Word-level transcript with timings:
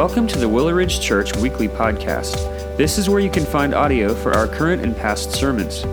Welcome 0.00 0.26
to 0.28 0.38
the 0.38 0.48
Willow 0.48 0.72
Ridge 0.72 0.98
Church 0.98 1.36
Weekly 1.36 1.68
Podcast. 1.68 2.32
This 2.78 2.96
is 2.96 3.10
where 3.10 3.20
you 3.20 3.28
can 3.28 3.44
find 3.44 3.74
audio 3.74 4.14
for 4.14 4.32
our 4.32 4.46
current 4.46 4.82
and 4.82 4.96
past 4.96 5.32
sermons. 5.32 5.84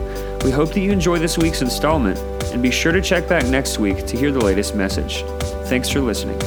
We 0.46 0.50
hope 0.50 0.72
that 0.72 0.80
you 0.80 0.94
enjoy 0.94 1.20
this 1.20 1.38
week's 1.38 1.62
installment, 1.62 2.18
and 2.54 2.64
be 2.64 2.72
sure 2.72 2.94
to 2.94 3.02
check 3.02 3.28
back 3.28 3.46
next 3.48 3.80
week 3.80 4.06
to 4.06 4.16
hear 4.18 4.32
the 4.32 4.40
latest 4.40 4.76
message. 4.76 5.24
Thanks 5.68 5.90
for 5.90 6.00
listening. 6.00 6.40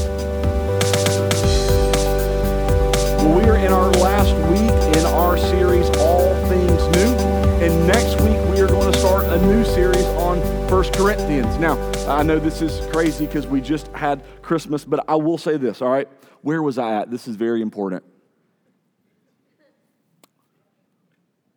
Well, 3.19 3.37
we 3.37 3.45
are 3.45 3.59
in 3.59 3.73
our 3.75 3.91
last 3.91 4.33
week 4.51 4.97
in 4.97 5.05
our 5.13 5.37
series, 5.37 5.87
All 5.99 6.35
Things 6.49 6.97
New. 6.97 7.15
And 7.61 7.87
next 7.87 8.23
week, 8.23 8.41
we 8.49 8.63
are 8.63 8.69
going 8.69 8.91
to 8.91 8.99
start 8.99 9.27
a 9.27 9.37
new 9.47 9.67
series 9.67 10.07
on 10.17 10.41
First 10.67 10.95
Corinthians. 10.95 11.59
Now, 11.59 11.77
I 12.09 12.23
know 12.23 12.39
this 12.39 12.63
is 12.63 12.87
crazy 12.91 13.27
because 13.27 13.47
we 13.47 13.61
just 13.61 13.89
had 13.89 14.23
Christmas, 14.41 14.83
but 14.83 15.05
I 15.07 15.17
will 15.17 15.37
say 15.37 15.59
this, 15.59 15.83
all 15.83 15.91
right? 15.91 16.09
Where 16.43 16.63
was 16.63 16.79
I 16.79 17.01
at? 17.01 17.11
This 17.11 17.29
is 17.29 17.37
very 17.37 17.63
important. 17.63 18.05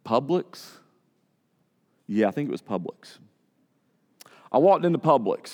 Publix? 0.06 0.70
Yeah, 2.08 2.28
I 2.28 2.32
think 2.32 2.50
it 2.50 2.52
was 2.52 2.62
Publix. 2.62 3.18
I 4.52 4.58
walked 4.58 4.86
into 4.86 5.00
Publix. 5.00 5.52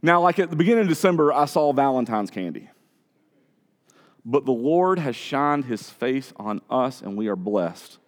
Now, 0.00 0.20
like 0.20 0.38
at 0.38 0.50
the 0.50 0.56
beginning 0.56 0.82
of 0.82 0.88
December, 0.88 1.32
I 1.32 1.44
saw 1.44 1.72
Valentine's 1.72 2.30
candy. 2.30 2.70
But 4.24 4.44
the 4.44 4.52
Lord 4.52 4.98
has 4.98 5.16
shined 5.16 5.64
his 5.64 5.90
face 5.90 6.32
on 6.36 6.60
us, 6.70 7.02
and 7.02 7.16
we 7.16 7.28
are 7.28 7.36
blessed. 7.36 7.98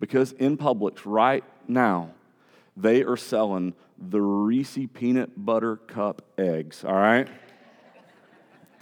Because 0.00 0.32
in 0.32 0.58
Publix 0.58 1.00
right 1.04 1.44
now, 1.68 2.10
they 2.76 3.02
are 3.04 3.16
selling 3.16 3.74
the 3.96 4.20
Reese 4.20 4.78
peanut 4.92 5.30
butter 5.44 5.76
cup 5.76 6.22
eggs, 6.36 6.84
all 6.84 6.94
right? 6.94 7.28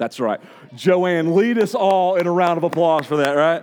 That's 0.03 0.19
right. 0.19 0.41
Joanne, 0.75 1.36
lead 1.36 1.58
us 1.58 1.77
all 1.77 2.17
in 2.17 2.27
a 2.27 2.33
round 2.33 2.58
of 2.58 2.64
applause 2.64 3.06
for 3.06 3.19
that, 3.19 3.34
right? 3.34 3.62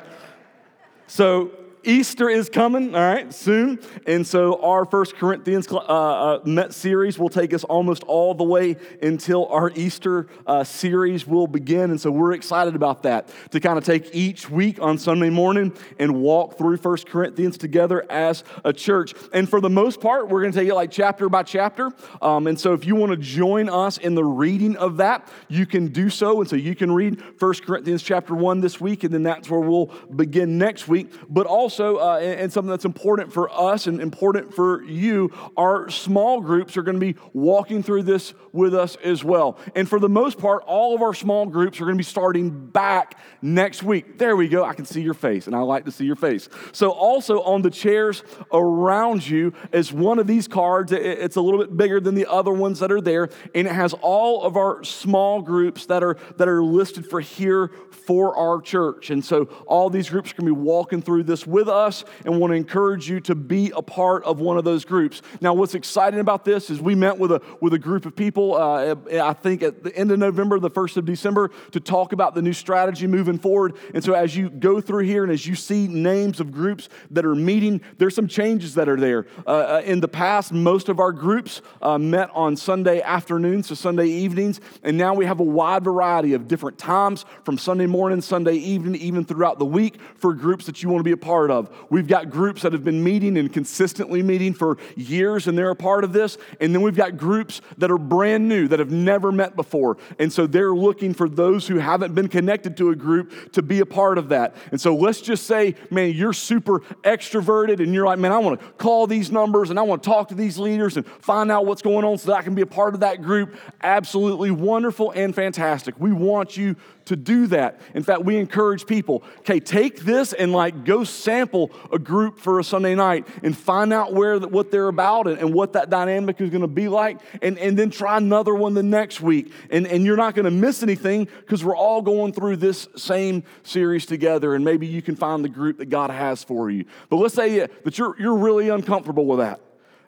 So, 1.08 1.52
Easter 1.84 2.30
is 2.30 2.50
coming, 2.50 2.94
all 2.94 3.02
right, 3.02 3.34
soon. 3.34 3.80
And 4.06 4.28
so 4.28 4.62
our 4.62 4.86
First 4.86 5.16
Corinthians 5.16 5.68
uh, 5.72 5.78
uh, 5.78 6.40
Met 6.44 6.74
series 6.74 7.18
will 7.18 7.30
take 7.30 7.54
us 7.54 7.64
almost 7.64 8.04
all 8.04 8.34
the 8.34 8.44
way 8.44 8.76
until 9.02 9.48
our 9.48 9.72
Easter 9.72 10.28
uh, 10.46 10.64
series 10.64 11.26
will 11.26 11.48
begin. 11.48 11.92
And 11.92 12.00
so 12.00 12.12
we're 12.12 12.34
excited 12.34 12.76
about 12.76 13.04
that 13.04 13.30
to 13.52 13.60
kind 13.60 13.78
of 13.78 13.86
take 13.86 14.14
each 14.14 14.50
week 14.50 14.82
on 14.82 14.98
Sunday 14.98 15.30
morning 15.30 15.74
and 16.00 16.22
walk 16.22 16.58
through 16.58 16.78
First 16.78 17.08
Corinthians 17.08 17.58
together 17.58 18.06
as 18.12 18.44
a 18.66 18.74
church. 18.74 19.14
And 19.32 19.50
for 19.50 19.62
the 19.62 19.70
most 19.70 20.02
part, 20.02 20.28
we're 20.28 20.42
going 20.42 20.52
to 20.52 20.60
take 20.60 20.68
it 20.68 20.76
like 20.76 20.92
chapter 20.92 21.30
by 21.30 21.44
chapter. 21.44 21.92
Um, 22.22 22.48
and 22.48 22.60
so 22.60 22.74
if 22.74 22.86
you 22.86 22.96
want 22.96 23.12
to 23.12 23.18
join 23.18 23.70
us 23.70 23.98
in 23.98 24.16
the 24.16 24.26
reading 24.26 24.76
of 24.76 24.98
that, 24.98 25.32
you 25.48 25.66
can 25.66 25.88
do 25.88 26.10
so. 26.10 26.42
And 26.42 26.50
so 26.50 26.58
you 26.58 26.76
can 26.76 26.92
read 26.92 27.24
First 27.40 27.64
Corinthians 27.64 28.04
chapter 28.04 28.36
1 28.36 28.60
this 28.60 28.82
week, 28.82 29.06
and 29.06 29.14
then 29.14 29.24
that's 29.24 29.50
where 29.50 29.62
we'll 29.62 29.88
begin 30.16 30.58
next 30.58 30.88
week. 30.88 31.14
But 31.30 31.46
also, 31.46 31.69
also, 31.70 31.98
uh, 31.98 32.18
and, 32.18 32.52
something 32.52 32.72
that's 32.72 32.84
important 32.84 33.32
for 33.32 33.48
us 33.52 33.86
and 33.86 34.02
important 34.02 34.52
for 34.52 34.82
you, 34.86 35.32
our 35.56 35.88
small 35.92 36.42
groups 36.42 36.76
are 36.78 36.82
going 36.82 37.00
to 37.00 37.14
be 37.14 37.16
walking 37.32 37.84
through 37.84 38.02
this 38.02 38.34
with 38.52 38.74
us 38.74 38.96
as 39.04 39.24
well. 39.24 39.60
And 39.76 39.88
for 39.88 40.00
the 40.00 40.10
most 40.10 40.40
part, 40.40 40.64
all 40.66 40.96
of 40.96 41.04
our 41.04 41.14
small 41.14 41.46
groups 41.46 41.80
are 41.80 41.84
going 41.84 41.94
to 41.94 42.00
be 42.00 42.04
starting 42.04 42.50
back 42.50 43.20
next 43.44 43.84
week. 43.84 44.18
There 44.18 44.36
we 44.36 44.48
go. 44.48 44.64
I 44.64 44.74
can 44.74 44.86
see 44.86 45.02
your 45.02 45.14
face, 45.14 45.46
and 45.46 45.56
I 45.56 45.60
like 45.60 45.86
to 45.86 45.92
see 45.92 46.06
your 46.06 46.16
face. 46.16 46.50
So, 46.72 46.90
also 46.90 47.44
on 47.44 47.62
the 47.62 47.70
chairs 47.70 48.24
around 48.52 49.28
you 49.28 49.54
is 49.72 49.94
one 49.94 50.18
of 50.18 50.26
these 50.26 50.48
cards. 50.48 50.92
It's 50.92 51.36
a 51.36 51.42
little 51.42 51.60
bit 51.60 51.78
bigger 51.78 52.00
than 52.00 52.16
the 52.16 52.26
other 52.26 52.52
ones 52.52 52.80
that 52.80 52.92
are 52.92 53.02
there, 53.02 53.30
and 53.54 53.68
it 53.68 53.74
has 53.74 53.94
all 54.02 54.42
of 54.42 54.58
our 54.58 54.84
small 54.84 55.44
groups 55.44 55.86
that 55.86 56.04
are 56.04 56.18
that 56.38 56.48
are 56.48 56.64
listed 56.64 57.06
for 57.06 57.22
here 57.22 57.72
for 57.92 58.36
our 58.36 58.60
church. 58.60 59.12
And 59.12 59.24
so, 59.24 59.46
all 59.68 59.92
these 59.92 60.10
groups 60.10 60.32
are 60.32 60.36
going 60.36 60.48
to 60.48 60.56
be 60.56 60.62
walking 60.62 61.04
through 61.04 61.24
this 61.24 61.46
with 61.46 61.59
with 61.60 61.68
us 61.68 62.06
and 62.24 62.40
want 62.40 62.52
to 62.52 62.56
encourage 62.56 63.10
you 63.10 63.20
to 63.20 63.36
be 63.36 63.72
a 63.76 63.82
part 63.82 64.24
of 64.24 64.40
one 64.40 64.58
of 64.58 64.64
those 64.64 64.86
groups. 64.86 65.22
Now, 65.42 65.54
what's 65.54 65.76
exciting 65.76 66.22
about 66.22 66.46
this 66.46 66.70
is 66.70 66.82
we 66.82 66.96
met 66.96 67.18
with 67.18 67.34
a, 67.34 67.42
with 67.60 67.74
a 67.74 67.80
group 67.80 68.06
of 68.06 68.16
people, 68.16 68.56
uh, 68.56 68.96
I 69.22 69.34
think 69.34 69.62
at 69.62 69.84
the 69.84 69.94
end 69.94 70.12
of 70.12 70.20
November, 70.20 70.58
the 70.58 70.70
1st 70.70 70.98
of 70.98 71.06
December, 71.06 71.52
to 71.72 71.82
talk 71.82 72.14
about 72.14 72.34
the 72.34 72.42
new 72.42 72.54
strategy 72.54 73.08
moving 73.08 73.38
forward. 73.38 73.76
And 73.94 74.02
so, 74.02 74.14
as 74.14 74.38
you 74.38 74.50
go 74.50 74.80
through 74.80 75.04
here 75.04 75.24
and 75.24 75.34
as 75.34 75.46
you 75.46 75.56
see 75.56 75.90
names 75.90 76.40
of 76.40 76.52
groups 76.52 76.88
that 77.12 77.26
are 77.26 77.36
meeting, 77.36 77.82
there's 77.98 78.16
some 78.16 78.30
changes 78.30 78.76
that 78.76 78.88
are 78.88 78.98
there. 78.98 79.28
Uh, 79.46 79.50
uh 79.50 79.82
in 79.84 80.00
the 80.00 80.08
past, 80.08 80.54
most 80.54 80.88
of 80.88 81.00
our 81.00 81.12
groups 81.12 81.62
uh, 81.82 81.98
met 81.98 82.30
on 82.34 82.56
Sunday 82.56 83.02
afternoons, 83.02 83.68
so 83.68 83.76
Sunday 83.76 84.08
evenings, 84.08 84.62
and 84.84 84.98
now 84.98 85.14
we 85.14 85.26
have 85.26 85.42
a 85.42 85.44
wide 85.44 85.84
variety 85.84 86.34
of 86.34 86.48
different 86.48 86.78
times 86.78 87.26
from 87.44 87.58
Sunday 87.58 87.86
morning, 87.86 88.22
Sunday 88.22 88.56
evening, 88.56 88.96
even 88.96 89.26
throughout 89.26 89.60
the 89.60 89.66
week 89.66 90.00
for 90.16 90.34
groups 90.34 90.66
that 90.66 90.82
you 90.82 90.90
want 90.90 91.00
to 91.00 91.04
be 91.04 91.12
a 91.12 91.18
part 91.18 91.49
part 91.50 91.68
of. 91.68 91.76
We've 91.90 92.08
got 92.08 92.30
groups 92.30 92.62
that 92.62 92.74
have 92.74 92.84
been 92.84 93.04
meeting 93.04 93.38
and 93.38 93.52
consistently 93.52 94.22
meeting 94.24 94.54
for 94.54 94.78
years, 94.96 95.48
and 95.48 95.58
they're 95.58 95.72
a 95.72 95.76
part 95.76 96.04
of 96.04 96.14
this. 96.14 96.38
And 96.62 96.74
then 96.74 96.82
we've 96.82 96.96
got 96.96 97.18
groups 97.18 97.62
that 97.78 97.92
are 97.92 97.98
brand 97.98 98.48
new, 98.48 98.68
that 98.68 98.80
have 98.80 98.92
never 98.92 99.32
met 99.32 99.56
before. 99.56 99.98
And 100.20 100.32
so 100.32 100.48
they're 100.48 100.74
looking 100.74 101.14
for 101.14 101.28
those 101.28 101.68
who 101.68 101.78
haven't 101.78 102.16
been 102.16 102.28
connected 102.28 102.78
to 102.78 102.90
a 102.90 102.96
group 102.96 103.52
to 103.54 103.62
be 103.62 103.80
a 103.80 103.86
part 103.86 104.18
of 104.18 104.30
that. 104.30 104.56
And 104.72 104.80
so 104.80 104.96
let's 104.96 105.22
just 105.22 105.46
say, 105.46 105.76
man, 105.90 106.14
you're 106.14 106.34
super 106.34 106.80
extroverted, 107.04 107.80
and 107.80 107.94
you're 107.94 108.06
like, 108.06 108.20
man, 108.20 108.32
I 108.32 108.38
want 108.38 108.60
to 108.60 108.66
call 108.74 109.08
these 109.08 109.32
numbers 109.32 109.70
and 109.70 109.80
I 109.80 109.82
want 109.82 110.04
to 110.04 110.10
talk 110.10 110.30
to 110.30 110.36
these 110.36 110.58
leaders 110.58 110.98
and 110.98 111.06
find 111.06 111.52
out 111.52 111.66
what's 111.66 111.82
going 111.82 112.06
on 112.06 112.18
so 112.18 112.32
that 112.32 112.38
I 112.38 112.42
can 112.42 112.56
be 112.56 112.62
a 112.62 112.68
part 112.68 112.94
of 112.94 113.00
that 113.02 113.22
group. 113.22 113.56
Absolutely 113.82 114.52
wonderful 114.52 115.12
and 115.12 115.34
fantastic. 115.34 116.00
We 116.00 116.12
want 116.12 116.58
you 116.58 116.76
to 117.10 117.16
do 117.16 117.48
that. 117.48 117.82
In 117.96 118.04
fact, 118.04 118.24
we 118.24 118.38
encourage 118.38 118.86
people, 118.86 119.24
okay, 119.40 119.60
take 119.60 120.02
this 120.02 120.32
and 120.32 120.52
like 120.52 120.86
go 120.86 121.04
sample 121.04 121.72
a 121.92 121.98
group 121.98 122.40
for 122.40 122.60
a 122.60 122.64
Sunday 122.64 122.94
night 122.94 123.28
and 123.42 123.58
find 123.58 123.92
out 123.92 124.14
where 124.14 124.40
what 124.40 124.70
they're 124.70 124.88
about 124.88 125.28
and, 125.28 125.40
and 125.40 125.52
what 125.52 125.74
that 125.74 125.90
dynamic 125.90 126.40
is 126.40 126.52
going 126.52 126.62
to 126.62 126.68
be 126.68 126.88
like, 126.88 127.20
and, 127.42 127.58
and 127.58 127.78
then 127.78 127.90
try 127.90 128.18
another 128.18 128.54
one 128.54 128.76
the 128.76 128.84
next 128.84 129.22
week. 129.22 129.52
And, 129.72 129.88
and 129.88 130.06
you're 130.06 130.18
not 130.18 130.36
going 130.36 130.46
to 130.46 130.52
miss 130.52 130.84
anything 130.84 131.28
because 131.40 131.64
we're 131.64 131.76
all 131.76 132.04
going 132.04 132.32
through 132.32 132.58
this 132.58 132.88
same 132.96 133.44
series 133.64 134.06
together, 134.06 134.54
and 134.54 134.64
maybe 134.64 134.86
you 134.86 135.02
can 135.02 135.16
find 135.16 135.44
the 135.44 135.50
group 135.50 135.80
that 135.80 135.88
God 135.88 136.12
has 136.12 136.44
for 136.44 136.70
you. 136.70 136.86
But 137.10 137.18
let's 137.18 137.34
say 137.34 137.68
that 137.84 137.98
you're, 137.98 138.16
you're 138.20 138.38
really 138.38 138.70
uncomfortable 138.70 139.26
with 139.26 139.40
that 139.40 139.60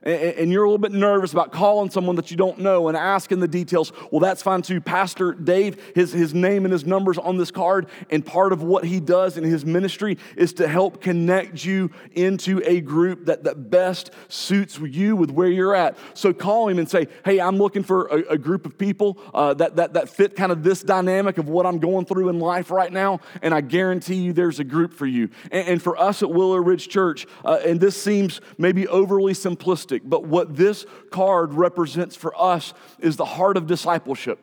and 0.03 0.51
you're 0.51 0.63
a 0.63 0.67
little 0.67 0.79
bit 0.79 0.91
nervous 0.91 1.31
about 1.31 1.51
calling 1.51 1.89
someone 1.91 2.15
that 2.15 2.31
you 2.31 2.37
don't 2.37 2.57
know 2.57 2.87
and 2.87 2.97
asking 2.97 3.39
the 3.39 3.47
details, 3.47 3.91
well, 4.11 4.19
that's 4.19 4.41
fine 4.41 4.61
too. 4.61 4.81
Pastor 4.81 5.33
Dave, 5.33 5.91
his, 5.93 6.11
his 6.11 6.33
name 6.33 6.65
and 6.65 6.71
his 6.71 6.85
numbers 6.85 7.17
on 7.17 7.37
this 7.37 7.51
card, 7.51 7.87
and 8.09 8.25
part 8.25 8.51
of 8.51 8.63
what 8.63 8.83
he 8.83 8.99
does 8.99 9.37
in 9.37 9.43
his 9.43 9.65
ministry 9.65 10.17
is 10.35 10.53
to 10.53 10.67
help 10.67 11.01
connect 11.01 11.63
you 11.63 11.91
into 12.13 12.61
a 12.65 12.81
group 12.81 13.25
that, 13.25 13.43
that 13.43 13.69
best 13.69 14.11
suits 14.27 14.79
you 14.79 15.15
with 15.15 15.29
where 15.29 15.49
you're 15.49 15.75
at. 15.75 15.97
So 16.13 16.33
call 16.33 16.67
him 16.67 16.79
and 16.79 16.89
say, 16.89 17.07
hey, 17.23 17.39
I'm 17.39 17.57
looking 17.57 17.83
for 17.83 18.07
a, 18.07 18.33
a 18.33 18.37
group 18.37 18.65
of 18.65 18.77
people 18.77 19.19
uh, 19.33 19.53
that, 19.55 19.75
that, 19.75 19.93
that 19.93 20.09
fit 20.09 20.35
kind 20.35 20.51
of 20.51 20.63
this 20.63 20.81
dynamic 20.81 21.37
of 21.37 21.47
what 21.47 21.65
I'm 21.65 21.77
going 21.77 22.05
through 22.05 22.29
in 22.29 22.39
life 22.39 22.71
right 22.71 22.91
now, 22.91 23.19
and 23.41 23.53
I 23.53 23.61
guarantee 23.61 24.15
you 24.15 24.33
there's 24.33 24.59
a 24.59 24.63
group 24.63 24.93
for 24.93 25.05
you. 25.05 25.29
And, 25.51 25.67
and 25.67 25.81
for 25.81 25.95
us 25.97 26.23
at 26.23 26.31
Willow 26.31 26.57
Ridge 26.57 26.89
Church, 26.89 27.27
uh, 27.45 27.59
and 27.65 27.79
this 27.79 28.01
seems 28.01 28.41
maybe 28.57 28.87
overly 28.87 29.33
simplistic, 29.33 29.90
but 30.03 30.25
what 30.25 30.55
this 30.55 30.85
card 31.11 31.53
represents 31.53 32.15
for 32.15 32.33
us 32.39 32.73
is 32.99 33.17
the 33.17 33.25
heart 33.25 33.57
of 33.57 33.67
discipleship. 33.67 34.39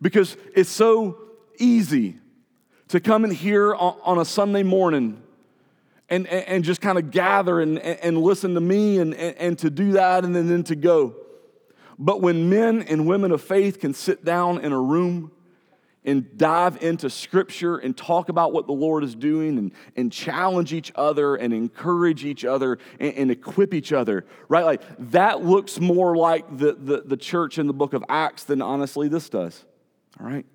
Because 0.00 0.36
it's 0.54 0.70
so 0.70 1.18
easy 1.58 2.18
to 2.88 3.00
come 3.00 3.24
in 3.24 3.30
here 3.30 3.74
on, 3.74 4.18
a 4.18 4.24
Sunday 4.24 4.62
morning 4.62 5.22
and, 6.08 6.26
and, 6.26 6.64
just 6.64 6.80
kind 6.80 6.98
of 6.98 7.10
gather 7.10 7.60
and, 7.60 7.78
and 7.78 8.18
listen 8.18 8.54
to 8.54 8.60
me 8.60 8.98
and, 8.98 9.14
and 9.14 9.58
to 9.58 9.70
do 9.70 9.92
that 9.92 10.24
and 10.24 10.34
then, 10.34 10.48
then 10.48 10.62
to 10.64 10.76
go. 10.76 11.14
But 11.98 12.20
when 12.20 12.50
men 12.50 12.82
and 12.82 13.06
women 13.06 13.30
of 13.32 13.42
faith 13.42 13.80
can 13.80 13.94
sit 13.94 14.24
down 14.24 14.60
in 14.60 14.72
a 14.72 14.80
room 14.80 15.32
and 16.04 16.36
dive 16.36 16.82
into 16.82 17.08
scripture 17.08 17.78
and 17.78 17.96
talk 17.96 18.28
about 18.28 18.52
what 18.52 18.66
the 18.66 18.72
Lord 18.72 19.04
is 19.04 19.14
doing 19.14 19.58
and, 19.58 19.72
and 19.96 20.12
challenge 20.12 20.72
each 20.72 20.92
other 20.94 21.36
and 21.36 21.52
encourage 21.52 22.24
each 22.24 22.44
other 22.44 22.78
and, 23.00 23.14
and 23.14 23.30
equip 23.30 23.72
each 23.72 23.92
other, 23.92 24.24
right? 24.48 24.64
Like 24.64 24.82
that 25.10 25.44
looks 25.44 25.80
more 25.80 26.16
like 26.16 26.58
the, 26.58 26.74
the, 26.74 27.02
the 27.06 27.16
church 27.16 27.58
in 27.58 27.66
the 27.66 27.72
book 27.72 27.94
of 27.94 28.04
Acts 28.08 28.44
than 28.44 28.60
honestly 28.60 29.08
this 29.08 29.28
does, 29.28 29.64
all 30.20 30.26
right? 30.26 30.46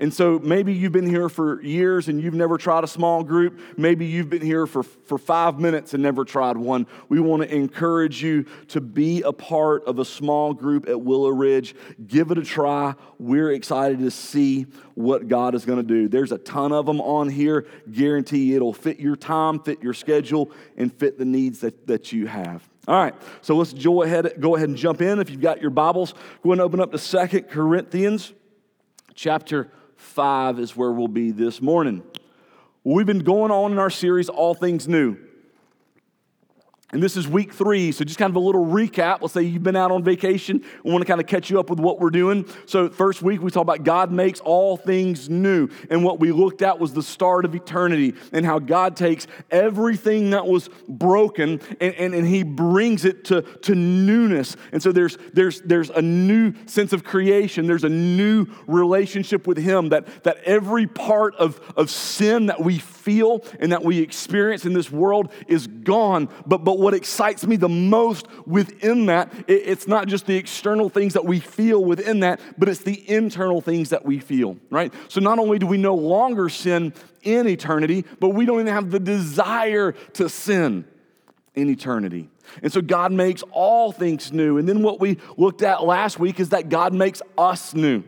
And 0.00 0.14
so 0.14 0.38
maybe 0.38 0.72
you've 0.72 0.92
been 0.92 1.06
here 1.08 1.28
for 1.28 1.60
years 1.60 2.08
and 2.08 2.22
you've 2.22 2.32
never 2.32 2.56
tried 2.56 2.84
a 2.84 2.86
small 2.86 3.22
group. 3.22 3.60
Maybe 3.76 4.06
you've 4.06 4.30
been 4.30 4.40
here 4.40 4.66
for, 4.66 4.82
for 4.82 5.18
five 5.18 5.60
minutes 5.60 5.92
and 5.92 6.02
never 6.02 6.24
tried 6.24 6.56
one. 6.56 6.86
We 7.10 7.20
want 7.20 7.42
to 7.42 7.54
encourage 7.54 8.22
you 8.22 8.46
to 8.68 8.80
be 8.80 9.20
a 9.20 9.32
part 9.32 9.84
of 9.84 9.98
a 9.98 10.04
small 10.06 10.54
group 10.54 10.88
at 10.88 10.98
Willow 10.98 11.28
Ridge. 11.28 11.74
Give 12.06 12.30
it 12.30 12.38
a 12.38 12.42
try. 12.42 12.94
We're 13.18 13.52
excited 13.52 13.98
to 13.98 14.10
see 14.10 14.66
what 14.94 15.28
God 15.28 15.54
is 15.54 15.66
going 15.66 15.76
to 15.78 15.86
do. 15.86 16.08
There's 16.08 16.32
a 16.32 16.38
ton 16.38 16.72
of 16.72 16.86
them 16.86 17.02
on 17.02 17.28
here. 17.28 17.66
Guarantee 17.92 18.54
it'll 18.54 18.72
fit 18.72 18.98
your 18.98 19.16
time, 19.16 19.60
fit 19.60 19.82
your 19.82 19.92
schedule, 19.92 20.50
and 20.78 20.90
fit 20.90 21.18
the 21.18 21.26
needs 21.26 21.60
that, 21.60 21.86
that 21.86 22.10
you 22.10 22.26
have. 22.26 22.66
All 22.88 22.94
right, 22.94 23.14
so 23.42 23.54
let's 23.54 23.74
go 23.74 24.02
ahead, 24.02 24.32
go 24.40 24.56
ahead 24.56 24.70
and 24.70 24.78
jump 24.78 25.02
in. 25.02 25.18
If 25.18 25.28
you've 25.28 25.42
got 25.42 25.60
your 25.60 25.70
Bibles, 25.70 26.14
go 26.42 26.52
and 26.52 26.60
open 26.62 26.80
up 26.80 26.90
to 26.92 26.98
Second 26.98 27.50
Corinthians 27.50 28.32
chapter 29.14 29.70
5 30.00 30.58
is 30.58 30.74
where 30.76 30.90
we'll 30.90 31.08
be 31.08 31.30
this 31.30 31.60
morning. 31.60 32.02
We've 32.82 33.06
been 33.06 33.20
going 33.20 33.52
on 33.52 33.72
in 33.72 33.78
our 33.78 33.90
series, 33.90 34.28
All 34.28 34.54
Things 34.54 34.88
New. 34.88 35.18
And 36.92 37.00
this 37.00 37.16
is 37.16 37.28
week 37.28 37.52
three, 37.52 37.92
so 37.92 38.04
just 38.04 38.18
kind 38.18 38.30
of 38.30 38.36
a 38.36 38.40
little 38.40 38.66
recap. 38.66 39.18
Let's 39.20 39.34
say 39.34 39.42
you've 39.42 39.62
been 39.62 39.76
out 39.76 39.92
on 39.92 40.02
vacation. 40.02 40.64
We 40.82 40.90
want 40.90 41.02
to 41.02 41.06
kind 41.06 41.20
of 41.20 41.26
catch 41.28 41.48
you 41.48 41.60
up 41.60 41.70
with 41.70 41.78
what 41.78 42.00
we're 42.00 42.10
doing. 42.10 42.48
So, 42.66 42.88
first 42.88 43.22
week, 43.22 43.40
we 43.40 43.50
talked 43.52 43.62
about 43.62 43.84
God 43.84 44.10
makes 44.10 44.40
all 44.40 44.76
things 44.76 45.28
new. 45.28 45.68
And 45.88 46.02
what 46.02 46.18
we 46.18 46.32
looked 46.32 46.62
at 46.62 46.80
was 46.80 46.92
the 46.92 47.02
start 47.02 47.44
of 47.44 47.54
eternity 47.54 48.14
and 48.32 48.44
how 48.44 48.58
God 48.58 48.96
takes 48.96 49.28
everything 49.52 50.30
that 50.30 50.46
was 50.46 50.68
broken 50.88 51.60
and, 51.80 51.94
and, 51.94 52.12
and 52.12 52.26
He 52.26 52.42
brings 52.42 53.04
it 53.04 53.24
to, 53.26 53.42
to 53.42 53.74
newness. 53.76 54.56
And 54.72 54.82
so, 54.82 54.90
there's, 54.90 55.16
there's, 55.32 55.60
there's 55.60 55.90
a 55.90 56.02
new 56.02 56.54
sense 56.66 56.92
of 56.92 57.04
creation, 57.04 57.68
there's 57.68 57.84
a 57.84 57.88
new 57.88 58.46
relationship 58.66 59.46
with 59.46 59.58
Him, 59.58 59.90
that, 59.90 60.24
that 60.24 60.38
every 60.38 60.88
part 60.88 61.36
of, 61.36 61.60
of 61.76 61.88
sin 61.88 62.46
that 62.46 62.60
we 62.60 62.78
feel 63.00 63.44
and 63.58 63.72
that 63.72 63.82
we 63.82 63.98
experience 63.98 64.64
in 64.66 64.72
this 64.72 64.90
world 64.90 65.32
is 65.48 65.66
gone. 65.66 66.28
But, 66.46 66.64
but 66.64 66.78
what 66.78 66.94
excites 66.94 67.46
me 67.46 67.56
the 67.56 67.68
most 67.68 68.26
within 68.46 69.06
that, 69.06 69.32
it, 69.48 69.62
it's 69.66 69.88
not 69.88 70.08
just 70.08 70.26
the 70.26 70.36
external 70.36 70.88
things 70.88 71.14
that 71.14 71.24
we 71.24 71.40
feel 71.40 71.84
within 71.84 72.20
that, 72.20 72.40
but 72.58 72.68
it's 72.68 72.82
the 72.82 73.08
internal 73.10 73.60
things 73.60 73.90
that 73.90 74.04
we 74.04 74.18
feel, 74.18 74.56
right? 74.70 74.92
So 75.08 75.20
not 75.20 75.38
only 75.38 75.58
do 75.58 75.66
we 75.66 75.78
no 75.78 75.94
longer 75.94 76.48
sin 76.48 76.92
in 77.22 77.48
eternity, 77.48 78.04
but 78.18 78.30
we 78.30 78.44
don't 78.44 78.60
even 78.60 78.72
have 78.72 78.90
the 78.90 79.00
desire 79.00 79.92
to 80.14 80.28
sin 80.28 80.84
in 81.54 81.68
eternity. 81.68 82.28
And 82.62 82.72
so 82.72 82.80
God 82.80 83.12
makes 83.12 83.42
all 83.52 83.92
things 83.92 84.32
new. 84.32 84.58
And 84.58 84.68
then 84.68 84.82
what 84.82 85.00
we 85.00 85.18
looked 85.36 85.62
at 85.62 85.84
last 85.84 86.18
week 86.18 86.40
is 86.40 86.50
that 86.50 86.68
God 86.68 86.92
makes 86.92 87.22
us 87.36 87.74
new 87.74 88.02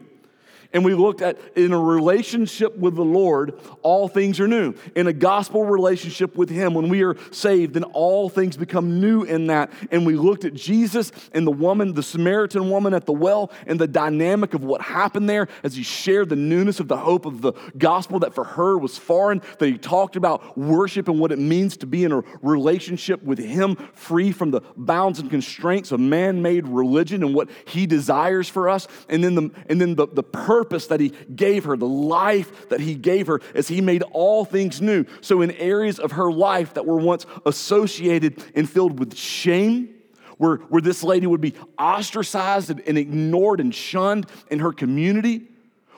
and 0.72 0.84
we 0.84 0.94
looked 0.94 1.20
at 1.20 1.38
in 1.54 1.72
a 1.72 1.78
relationship 1.78 2.76
with 2.76 2.94
the 2.94 3.04
Lord, 3.04 3.54
all 3.82 4.08
things 4.08 4.40
are 4.40 4.48
new. 4.48 4.74
In 4.96 5.06
a 5.06 5.12
gospel 5.12 5.64
relationship 5.64 6.36
with 6.36 6.48
Him, 6.48 6.74
when 6.74 6.88
we 6.88 7.02
are 7.02 7.16
saved, 7.30 7.74
then 7.74 7.84
all 7.84 8.28
things 8.28 8.56
become 8.56 9.00
new 9.00 9.22
in 9.22 9.48
that. 9.48 9.70
And 9.90 10.06
we 10.06 10.14
looked 10.14 10.44
at 10.44 10.54
Jesus 10.54 11.12
and 11.32 11.46
the 11.46 11.52
woman, 11.52 11.92
the 11.92 12.02
Samaritan 12.02 12.70
woman 12.70 12.94
at 12.94 13.06
the 13.06 13.12
well, 13.12 13.52
and 13.66 13.78
the 13.78 13.86
dynamic 13.86 14.54
of 14.54 14.64
what 14.64 14.80
happened 14.80 15.28
there 15.28 15.48
as 15.62 15.76
He 15.76 15.82
shared 15.82 16.28
the 16.28 16.36
newness 16.36 16.80
of 16.80 16.88
the 16.88 16.96
hope 16.96 17.26
of 17.26 17.42
the 17.42 17.52
gospel 17.76 18.18
that 18.20 18.34
for 18.34 18.44
her 18.44 18.78
was 18.78 18.96
foreign, 18.96 19.42
that 19.58 19.66
He 19.66 19.76
talked 19.76 20.16
about 20.16 20.56
worship 20.56 21.08
and 21.08 21.20
what 21.20 21.32
it 21.32 21.38
means 21.38 21.76
to 21.78 21.86
be 21.86 22.04
in 22.04 22.12
a 22.12 22.22
relationship 22.40 23.22
with 23.22 23.38
Him, 23.38 23.76
free 23.94 24.32
from 24.32 24.50
the 24.50 24.62
bounds 24.76 25.18
and 25.18 25.30
constraints 25.30 25.92
of 25.92 26.00
man 26.00 26.40
made 26.40 26.66
religion 26.66 27.22
and 27.22 27.34
what 27.34 27.50
He 27.66 27.86
desires 27.86 28.48
for 28.48 28.68
us. 28.68 28.88
And 29.08 29.22
then 29.22 29.34
the, 29.34 29.50
and 29.68 29.80
then 29.80 29.96
the, 29.96 30.06
the 30.06 30.22
purpose 30.22 30.61
purpose 30.62 30.86
that 30.86 31.00
He 31.00 31.08
gave 31.34 31.64
her, 31.64 31.76
the 31.76 31.88
life 31.88 32.68
that 32.68 32.78
He 32.78 32.94
gave 32.94 33.26
her, 33.26 33.40
as 33.54 33.66
He 33.66 33.80
made 33.80 34.02
all 34.12 34.44
things 34.44 34.80
new. 34.80 35.04
So, 35.20 35.42
in 35.42 35.50
areas 35.52 35.98
of 35.98 36.12
her 36.12 36.30
life 36.30 36.74
that 36.74 36.86
were 36.86 36.98
once 36.98 37.26
associated 37.44 38.42
and 38.54 38.70
filled 38.70 39.00
with 39.00 39.16
shame, 39.16 39.92
where, 40.38 40.56
where 40.56 40.80
this 40.80 41.02
lady 41.02 41.26
would 41.26 41.40
be 41.40 41.54
ostracized 41.78 42.70
and, 42.70 42.98
ignored 42.98 43.60
and 43.60 43.74
shunned 43.74 44.26
in 44.50 44.60
her 44.60 44.72
community, 44.72 45.48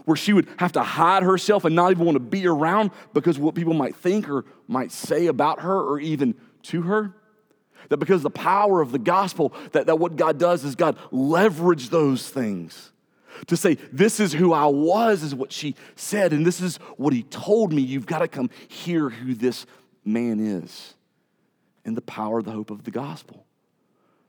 where 0.06 0.16
she 0.16 0.32
would 0.32 0.48
have 0.58 0.72
to 0.72 0.82
hide 0.82 1.22
herself 1.22 1.66
and 1.66 1.76
not 1.76 1.90
even 1.90 2.06
want 2.06 2.16
to 2.16 2.20
be 2.20 2.46
around 2.46 2.90
because 3.12 3.38
what 3.38 3.54
people 3.54 3.74
might 3.74 3.96
think 3.96 4.28
or 4.28 4.46
might 4.66 4.92
say 4.92 5.26
about 5.26 5.60
her 5.60 5.78
or 5.78 6.00
even 6.00 6.34
to 6.62 6.82
her. 6.82 7.14
That 7.90 7.98
because 7.98 8.22
the 8.22 8.30
power 8.30 8.80
of 8.80 8.92
the 8.92 8.98
gospel, 8.98 9.52
that, 9.72 9.86
that 9.86 9.98
what 9.98 10.16
God 10.16 10.38
does 10.38 10.64
is 10.64 10.74
God 10.74 10.96
leverage 11.10 11.90
those 11.90 12.30
things 12.30 12.92
to 13.46 13.56
say, 13.56 13.74
This 13.92 14.20
is 14.20 14.32
who 14.32 14.52
I 14.52 14.66
was, 14.66 15.22
is 15.22 15.34
what 15.34 15.52
she 15.52 15.74
said, 15.96 16.32
and 16.32 16.46
this 16.46 16.60
is 16.60 16.76
what 16.96 17.12
he 17.12 17.22
told 17.24 17.72
me. 17.72 17.82
You've 17.82 18.06
got 18.06 18.20
to 18.20 18.28
come 18.28 18.50
hear 18.68 19.10
who 19.10 19.34
this 19.34 19.66
man 20.04 20.40
is. 20.40 20.94
And 21.84 21.96
the 21.96 22.02
power 22.02 22.42
the 22.42 22.52
hope 22.52 22.70
of 22.70 22.84
the 22.84 22.90
gospel. 22.90 23.44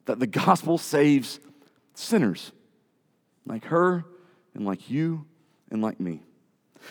That 0.05 0.19
the 0.19 0.27
gospel 0.27 0.77
saves 0.77 1.39
sinners 1.93 2.51
like 3.45 3.65
her 3.65 4.05
and 4.53 4.65
like 4.65 4.89
you 4.89 5.25
and 5.71 5.81
like 5.81 5.99
me. 5.99 6.21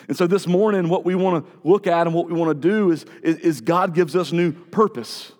And 0.07 0.17
so 0.17 0.27
this 0.27 0.47
morning, 0.47 0.89
what 0.89 1.05
we 1.05 1.15
want 1.15 1.45
to 1.45 1.51
look 1.63 1.87
at 1.87 2.07
and 2.07 2.15
what 2.15 2.27
we 2.27 2.33
want 2.33 2.49
to 2.49 2.67
do 2.69 2.91
is, 2.91 3.05
is, 3.21 3.37
is 3.37 3.61
God 3.61 3.93
gives 3.93 4.15
us 4.15 4.31
new 4.31 4.51
purpose. 4.51 5.31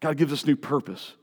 God 0.00 0.16
gives 0.16 0.32
us 0.32 0.44
new 0.44 0.56
purpose 0.56 1.14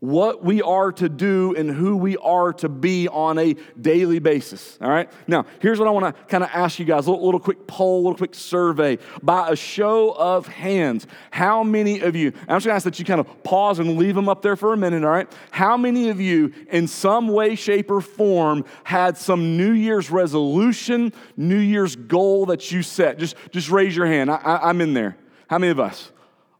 what 0.00 0.44
we 0.44 0.62
are 0.62 0.92
to 0.92 1.08
do 1.08 1.54
and 1.56 1.70
who 1.70 1.96
we 1.96 2.16
are 2.18 2.52
to 2.54 2.68
be 2.68 3.08
on 3.08 3.38
a 3.38 3.54
daily 3.80 4.18
basis. 4.18 4.78
All 4.80 4.88
right? 4.88 5.10
Now, 5.26 5.46
here's 5.60 5.78
what 5.78 5.88
I 5.88 5.90
want 5.90 6.14
to 6.14 6.22
kind 6.24 6.44
of 6.44 6.50
ask 6.52 6.78
you 6.78 6.84
guys 6.84 7.06
a 7.06 7.10
little, 7.10 7.24
little, 7.24 7.40
quick 7.40 7.66
poll, 7.66 8.00
a 8.00 8.02
little 8.02 8.16
quick 8.16 8.34
survey. 8.34 8.98
By 9.22 9.50
a 9.50 9.56
show 9.56 10.12
of 10.12 10.46
hands, 10.46 11.06
how 11.30 11.62
many 11.62 12.00
of 12.00 12.16
you, 12.16 12.32
I'm 12.48 12.56
just 12.56 12.66
going 12.66 12.72
to 12.72 12.72
ask 12.72 12.84
that 12.84 12.98
you 12.98 13.04
kind 13.04 13.20
of 13.20 13.42
pause 13.42 13.78
and 13.78 13.96
leave 13.96 14.14
them 14.14 14.28
up 14.28 14.42
there 14.42 14.56
for 14.56 14.72
a 14.72 14.76
minute, 14.76 15.04
all 15.04 15.10
right? 15.10 15.30
How 15.50 15.76
many 15.76 16.08
of 16.08 16.20
you, 16.20 16.52
in 16.70 16.88
some 16.88 17.28
way, 17.28 17.54
shape, 17.54 17.90
or 17.90 18.00
form, 18.00 18.64
had 18.84 19.16
some 19.16 19.56
New 19.56 19.72
Year's 19.72 20.10
resolution, 20.10 21.12
New 21.36 21.58
Year's 21.58 21.96
goal 21.96 22.46
that 22.46 22.70
you 22.70 22.82
set? 22.82 23.18
Just, 23.18 23.36
just 23.50 23.70
raise 23.70 23.96
your 23.96 24.06
hand. 24.06 24.30
I, 24.30 24.36
I, 24.36 24.68
I'm 24.68 24.80
in 24.80 24.94
there. 24.94 25.16
How 25.48 25.58
many 25.58 25.70
of 25.70 25.80
us? 25.80 26.10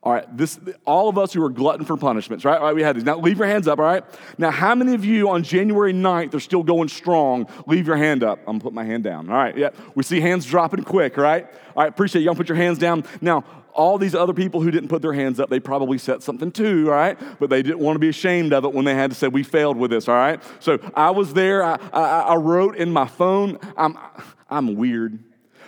All 0.06 0.12
right, 0.12 0.36
this 0.36 0.60
all 0.84 1.08
of 1.08 1.18
us 1.18 1.32
who 1.32 1.42
are 1.42 1.50
glutton 1.50 1.84
for 1.84 1.96
punishments, 1.96 2.44
right? 2.44 2.60
All 2.60 2.66
right, 2.66 2.74
we 2.76 2.80
had 2.80 2.94
these. 2.94 3.02
Now 3.02 3.18
leave 3.18 3.38
your 3.38 3.48
hands 3.48 3.66
up, 3.66 3.80
all 3.80 3.84
right? 3.84 4.04
Now, 4.38 4.52
how 4.52 4.72
many 4.76 4.94
of 4.94 5.04
you 5.04 5.28
on 5.30 5.42
January 5.42 5.92
9th 5.92 6.32
are 6.34 6.38
still 6.38 6.62
going 6.62 6.86
strong? 6.86 7.48
Leave 7.66 7.88
your 7.88 7.96
hand 7.96 8.22
up. 8.22 8.38
I'm 8.46 8.52
gonna 8.52 8.60
put 8.60 8.72
my 8.72 8.84
hand 8.84 9.02
down. 9.02 9.28
All 9.28 9.34
right, 9.34 9.58
yeah. 9.58 9.70
We 9.96 10.04
see 10.04 10.20
hands 10.20 10.46
dropping 10.46 10.84
quick, 10.84 11.16
right? 11.16 11.48
All 11.74 11.82
right, 11.82 11.88
appreciate 11.88 12.20
you. 12.20 12.26
Y'all 12.26 12.36
put 12.36 12.48
your 12.48 12.54
hands 12.54 12.78
down. 12.78 13.02
Now, 13.20 13.42
all 13.72 13.98
these 13.98 14.14
other 14.14 14.32
people 14.32 14.60
who 14.60 14.70
didn't 14.70 14.90
put 14.90 15.02
their 15.02 15.12
hands 15.12 15.40
up, 15.40 15.50
they 15.50 15.58
probably 15.58 15.98
said 15.98 16.22
something 16.22 16.52
too, 16.52 16.84
all 16.86 16.94
right? 16.94 17.18
But 17.40 17.50
they 17.50 17.64
didn't 17.64 17.80
want 17.80 17.96
to 17.96 18.00
be 18.00 18.08
ashamed 18.08 18.52
of 18.52 18.64
it 18.64 18.72
when 18.72 18.84
they 18.84 18.94
had 18.94 19.10
to 19.10 19.16
say, 19.16 19.26
We 19.26 19.42
failed 19.42 19.76
with 19.76 19.90
this, 19.90 20.08
all 20.08 20.14
right? 20.14 20.40
So 20.60 20.78
I 20.94 21.10
was 21.10 21.34
there. 21.34 21.64
I, 21.64 21.80
I, 21.92 22.20
I 22.20 22.36
wrote 22.36 22.76
in 22.76 22.92
my 22.92 23.08
phone, 23.08 23.58
I'm, 23.76 23.98
I'm 24.48 24.76
weird 24.76 25.18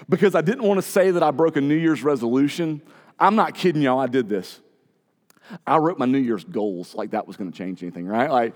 because 0.08 0.36
I 0.36 0.42
didn't 0.42 0.62
want 0.62 0.78
to 0.78 0.88
say 0.88 1.10
that 1.10 1.24
I 1.24 1.32
broke 1.32 1.56
a 1.56 1.60
New 1.60 1.74
Year's 1.74 2.04
resolution. 2.04 2.82
I'm 3.18 3.36
not 3.36 3.54
kidding 3.54 3.82
y'all, 3.82 3.98
I 3.98 4.06
did 4.06 4.28
this. 4.28 4.60
I 5.66 5.78
wrote 5.78 5.98
my 5.98 6.06
New 6.06 6.18
Year's 6.18 6.44
goals 6.44 6.94
like 6.94 7.12
that 7.12 7.26
was 7.26 7.36
going 7.36 7.50
to 7.50 7.56
change 7.56 7.82
anything, 7.82 8.06
right? 8.06 8.30
Like, 8.30 8.54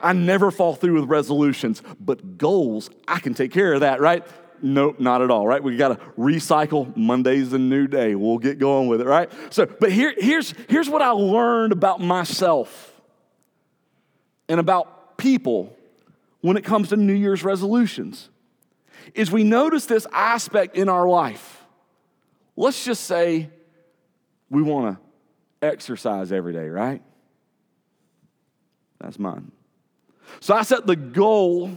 I 0.00 0.12
never 0.12 0.50
fall 0.50 0.74
through 0.74 1.00
with 1.00 1.10
resolutions, 1.10 1.82
but 2.00 2.38
goals, 2.38 2.90
I 3.06 3.18
can 3.18 3.34
take 3.34 3.52
care 3.52 3.74
of 3.74 3.80
that, 3.80 4.00
right? 4.00 4.26
Nope, 4.62 5.00
not 5.00 5.22
at 5.22 5.30
all, 5.30 5.46
right? 5.46 5.62
We 5.62 5.76
got 5.76 5.88
to 5.88 5.96
recycle. 6.18 6.94
Monday's 6.96 7.52
a 7.52 7.58
new 7.58 7.86
day. 7.86 8.14
We'll 8.14 8.38
get 8.38 8.58
going 8.58 8.88
with 8.88 9.00
it, 9.00 9.06
right? 9.06 9.30
So, 9.50 9.66
but 9.66 9.92
here, 9.92 10.14
here's, 10.16 10.54
here's 10.68 10.88
what 10.88 11.02
I 11.02 11.10
learned 11.10 11.72
about 11.72 12.00
myself 12.00 12.94
and 14.48 14.58
about 14.60 15.18
people 15.18 15.76
when 16.40 16.56
it 16.56 16.64
comes 16.64 16.88
to 16.90 16.96
New 16.96 17.14
Year's 17.14 17.44
resolutions 17.44 18.30
is 19.14 19.30
we 19.30 19.44
notice 19.44 19.86
this 19.86 20.06
aspect 20.12 20.76
in 20.76 20.88
our 20.88 21.06
life. 21.08 21.64
Let's 22.56 22.84
just 22.84 23.04
say 23.04 23.50
we 24.50 24.62
want 24.62 24.96
to 24.96 25.66
exercise 25.66 26.32
every 26.32 26.52
day, 26.52 26.68
right? 26.68 27.02
That's 29.00 29.18
mine. 29.18 29.52
So 30.40 30.54
I 30.54 30.62
set 30.62 30.86
the 30.86 30.96
goal 30.96 31.76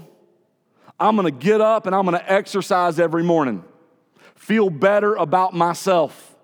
I'm 0.99 1.15
going 1.15 1.25
to 1.25 1.37
get 1.37 1.61
up 1.61 1.85
and 1.85 1.95
I'm 1.95 2.05
going 2.05 2.17
to 2.17 2.31
exercise 2.31 2.99
every 2.99 3.23
morning. 3.23 3.63
Feel 4.35 4.69
better 4.69 5.15
about 5.15 5.53
myself. 5.53 6.35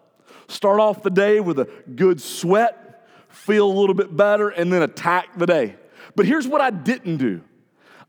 Start 0.48 0.80
off 0.80 1.04
the 1.04 1.10
day 1.10 1.40
with 1.40 1.60
a 1.60 1.70
good 1.96 2.20
sweat, 2.20 3.08
feel 3.30 3.72
a 3.72 3.72
little 3.72 3.94
bit 3.94 4.16
better, 4.16 4.50
and 4.50 4.74
then 4.74 4.82
attack 4.82 5.38
the 5.38 5.46
day. 5.46 5.76
But 6.16 6.26
here's 6.26 6.48
what 6.48 6.60
I 6.60 6.72
didn't 6.72 7.18
do 7.18 7.42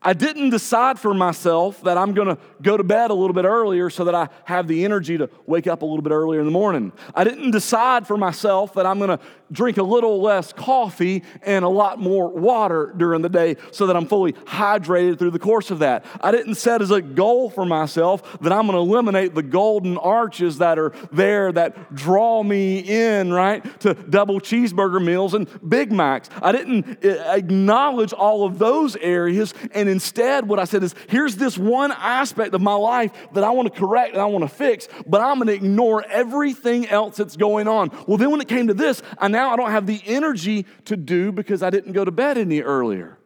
I 0.03 0.15
didn't 0.15 0.49
decide 0.49 0.99
for 0.99 1.13
myself 1.13 1.83
that 1.83 1.99
I'm 1.99 2.15
going 2.15 2.29
to 2.29 2.39
go 2.63 2.77
to 2.79 2.85
bed 2.85 3.11
a 3.11 3.15
little 3.15 3.35
bit 3.35 3.45
earlier 3.45 3.91
so 3.91 4.05
that 4.05 4.15
I 4.15 4.31
have 4.45 4.67
the 4.67 4.85
energy 4.85 5.19
to 5.19 5.29
wake 5.47 5.67
up 5.67 5.83
a 5.83 5.85
little 5.85 6.01
bit 6.01 6.13
earlier 6.13 6.41
in 6.41 6.47
the 6.47 6.53
morning. 6.53 6.93
I 7.15 7.23
didn't 7.23 7.51
decide 7.51 8.07
for 8.07 8.17
myself 8.17 8.73
that 8.75 8.87
I'm 8.87 8.99
going 8.99 9.19
to 9.19 9.21
drink 9.53 9.77
a 9.77 9.83
little 9.83 10.21
less 10.21 10.53
coffee 10.53 11.23
and 11.43 11.65
a 11.65 11.69
lot 11.69 11.99
more 11.99 12.29
water 12.29 12.93
during 12.97 13.23
the 13.23 13.29
day 13.29 13.57
so 13.73 13.87
that 13.87 13.97
I'm 13.97 14.07
fully 14.07 14.33
hydrated 14.33 15.19
through 15.19 15.31
the 15.31 15.39
course 15.39 15.71
of 15.71 15.81
that. 15.81 16.05
I 16.21 16.31
didn't 16.31 16.57
set 16.57 16.83
as 16.83 16.91
a 16.91 17.01
goal 17.01 17.51
for 17.51 17.65
myself 17.65 18.39
that 18.41 18.53
I'm 18.53 18.67
going 18.67 18.77
to 18.77 18.79
eliminate 18.79 19.35
the 19.35 19.43
golden 19.43 19.97
arches 19.97 20.59
that 20.59 20.79
are 20.79 20.93
there 21.13 21.53
that 21.53 21.95
draw 21.95 22.43
me 22.43 22.79
in, 22.81 23.33
right, 23.33 23.81
to 23.81 23.95
double 23.95 24.41
cheeseburger 24.41 25.05
meals 25.05 25.35
and 25.35 25.49
Big 25.69 25.93
Macs. 25.93 26.29
I 26.43 26.53
didn't 26.53 27.05
eh, 27.05 27.35
acknowledge 27.35 28.13
all 28.13 28.45
of 28.45 28.59
those 28.59 28.97
areas 28.97 29.55
and 29.73 29.89
instead, 29.89 30.49
what 30.49 30.59
I 30.59 30.65
said 30.65 30.83
is, 30.83 30.95
here's 31.09 31.37
this 31.37 31.57
one 31.57 31.93
aspect 31.93 32.55
of 32.55 32.61
my 32.61 32.75
life 32.75 33.13
that 33.33 33.45
I 33.45 33.51
want 33.51 33.73
to 33.73 33.79
correct 33.79 34.13
and 34.13 34.21
I 34.21 34.27
want 34.27 34.43
to 34.43 34.49
fix, 34.49 34.89
but 35.07 35.21
I'm 35.21 35.37
going 35.37 35.49
to 35.49 35.55
ignore 35.55 36.05
everything 36.09 36.89
else 36.89 37.17
that's 37.17 37.37
going 37.37 37.69
on. 37.69 37.91
Well, 38.07 38.17
then 38.17 38.31
when 38.31 38.41
it 38.41 38.49
came 38.49 38.69
to 38.69 38.75
this, 38.75 39.03
I 39.19 39.29
now 39.29 39.40
I 39.49 39.57
don't 39.57 39.71
have 39.71 39.87
the 39.87 40.01
energy 40.05 40.67
to 40.87 40.97
do 40.97 41.33
because 41.33 41.63
I 41.63 41.71
didn't 41.71 41.93
go 41.93 42.05
to 42.05 42.11
bed 42.11 42.39
any 42.39 42.61
earlier. 42.61 43.19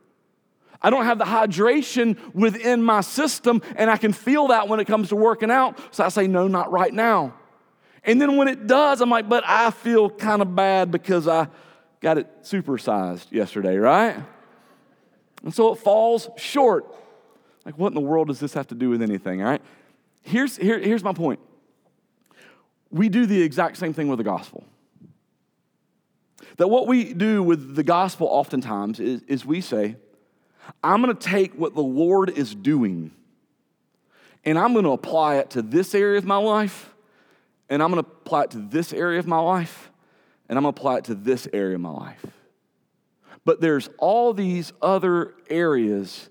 I 0.80 0.90
don't 0.90 1.06
have 1.06 1.18
the 1.18 1.24
hydration 1.24 2.18
within 2.34 2.82
my 2.82 3.00
system, 3.00 3.62
and 3.76 3.90
I 3.90 3.96
can 3.96 4.12
feel 4.12 4.48
that 4.48 4.68
when 4.68 4.80
it 4.80 4.86
comes 4.86 5.08
to 5.08 5.16
working 5.16 5.50
out. 5.50 5.78
So 5.94 6.04
I 6.04 6.08
say, 6.08 6.26
no, 6.26 6.46
not 6.46 6.70
right 6.70 6.92
now. 6.92 7.34
And 8.04 8.20
then 8.20 8.36
when 8.36 8.48
it 8.48 8.66
does, 8.66 9.00
I'm 9.00 9.08
like, 9.08 9.28
but 9.28 9.44
I 9.46 9.70
feel 9.70 10.10
kind 10.10 10.42
of 10.42 10.54
bad 10.54 10.90
because 10.90 11.26
I 11.26 11.48
got 12.00 12.18
it 12.18 12.42
supersized 12.42 13.32
yesterday, 13.32 13.76
right? 13.76 14.22
And 15.42 15.54
so 15.54 15.72
it 15.72 15.76
falls 15.76 16.28
short. 16.36 16.84
Like, 17.64 17.78
what 17.78 17.88
in 17.88 17.94
the 17.94 18.00
world 18.00 18.28
does 18.28 18.40
this 18.40 18.52
have 18.52 18.66
to 18.68 18.74
do 18.74 18.90
with 18.90 19.00
anything, 19.00 19.40
all 19.42 19.48
right? 19.48 19.62
Here's, 20.22 20.56
here, 20.56 20.78
here's 20.78 21.02
my 21.02 21.12
point 21.12 21.40
we 22.90 23.08
do 23.08 23.26
the 23.26 23.42
exact 23.42 23.76
same 23.76 23.92
thing 23.92 24.06
with 24.06 24.18
the 24.18 24.24
gospel. 24.24 24.64
That 26.56 26.68
what 26.68 26.86
we 26.86 27.12
do 27.14 27.42
with 27.42 27.74
the 27.74 27.82
gospel 27.82 28.26
oftentimes 28.28 29.00
is, 29.00 29.22
is 29.22 29.44
we 29.44 29.60
say, 29.60 29.96
I'm 30.82 31.02
going 31.02 31.14
to 31.14 31.28
take 31.28 31.54
what 31.54 31.74
the 31.74 31.82
Lord 31.82 32.30
is 32.30 32.54
doing 32.54 33.10
and 34.44 34.58
I'm 34.58 34.72
going 34.72 34.84
to 34.84 34.90
apply 34.90 35.36
it 35.36 35.50
to 35.50 35.62
this 35.62 35.94
area 35.94 36.18
of 36.18 36.24
my 36.24 36.36
life, 36.36 36.94
and 37.68 37.82
I'm 37.82 37.90
going 37.90 38.02
to 38.02 38.08
apply 38.08 38.44
it 38.44 38.50
to 38.52 38.58
this 38.58 38.92
area 38.92 39.18
of 39.18 39.26
my 39.26 39.38
life, 39.38 39.90
and 40.48 40.58
I'm 40.58 40.64
going 40.64 40.74
to 40.74 40.78
apply 40.78 40.98
it 40.98 41.04
to 41.04 41.14
this 41.14 41.48
area 41.52 41.76
of 41.76 41.80
my 41.80 41.90
life. 41.90 42.24
But 43.44 43.60
there's 43.60 43.88
all 43.98 44.32
these 44.32 44.72
other 44.82 45.34
areas 45.48 46.28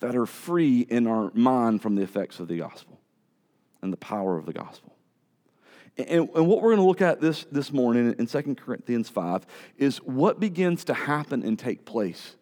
that 0.00 0.16
are 0.16 0.26
free 0.26 0.80
in 0.80 1.06
our 1.06 1.30
mind 1.34 1.82
from 1.82 1.94
the 1.94 2.02
effects 2.02 2.40
of 2.40 2.48
the 2.48 2.58
gospel 2.58 3.00
and 3.82 3.92
the 3.92 3.96
power 3.96 4.36
of 4.36 4.46
the 4.46 4.52
gospel. 4.52 4.93
And, 5.96 6.28
and 6.34 6.46
what 6.48 6.60
we're 6.60 6.74
going 6.74 6.78
to 6.78 6.88
look 6.88 7.02
at 7.02 7.20
this, 7.20 7.46
this 7.52 7.72
morning 7.72 8.14
in 8.18 8.26
2 8.26 8.54
Corinthians 8.56 9.08
5 9.08 9.46
is 9.78 9.98
what 9.98 10.40
begins 10.40 10.84
to 10.84 10.94
happen 10.94 11.42
and 11.42 11.58
take 11.58 11.84
place 11.84 12.34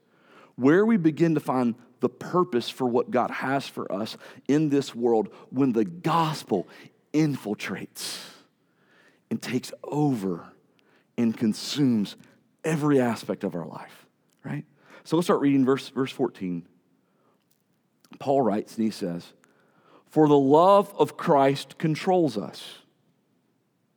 where 0.56 0.84
we 0.84 0.96
begin 0.96 1.34
to 1.34 1.40
find 1.40 1.74
the 2.00 2.08
purpose 2.08 2.68
for 2.68 2.86
what 2.86 3.10
God 3.10 3.30
has 3.30 3.66
for 3.66 3.90
us 3.92 4.16
in 4.48 4.68
this 4.68 4.94
world 4.94 5.28
when 5.50 5.72
the 5.72 5.84
gospel 5.84 6.68
infiltrates 7.12 8.18
and 9.30 9.40
takes 9.40 9.72
over 9.84 10.44
and 11.16 11.36
consumes 11.36 12.16
every 12.64 13.00
aspect 13.00 13.44
of 13.44 13.54
our 13.54 13.66
life, 13.66 14.06
right? 14.44 14.64
So 15.04 15.16
let's 15.16 15.26
start 15.26 15.40
reading 15.40 15.64
verse, 15.64 15.88
verse 15.88 16.12
14. 16.12 16.66
Paul 18.18 18.42
writes 18.42 18.76
and 18.76 18.84
he 18.84 18.90
says, 18.90 19.32
For 20.10 20.28
the 20.28 20.38
love 20.38 20.92
of 20.98 21.16
Christ 21.16 21.78
controls 21.78 22.36
us, 22.36 22.78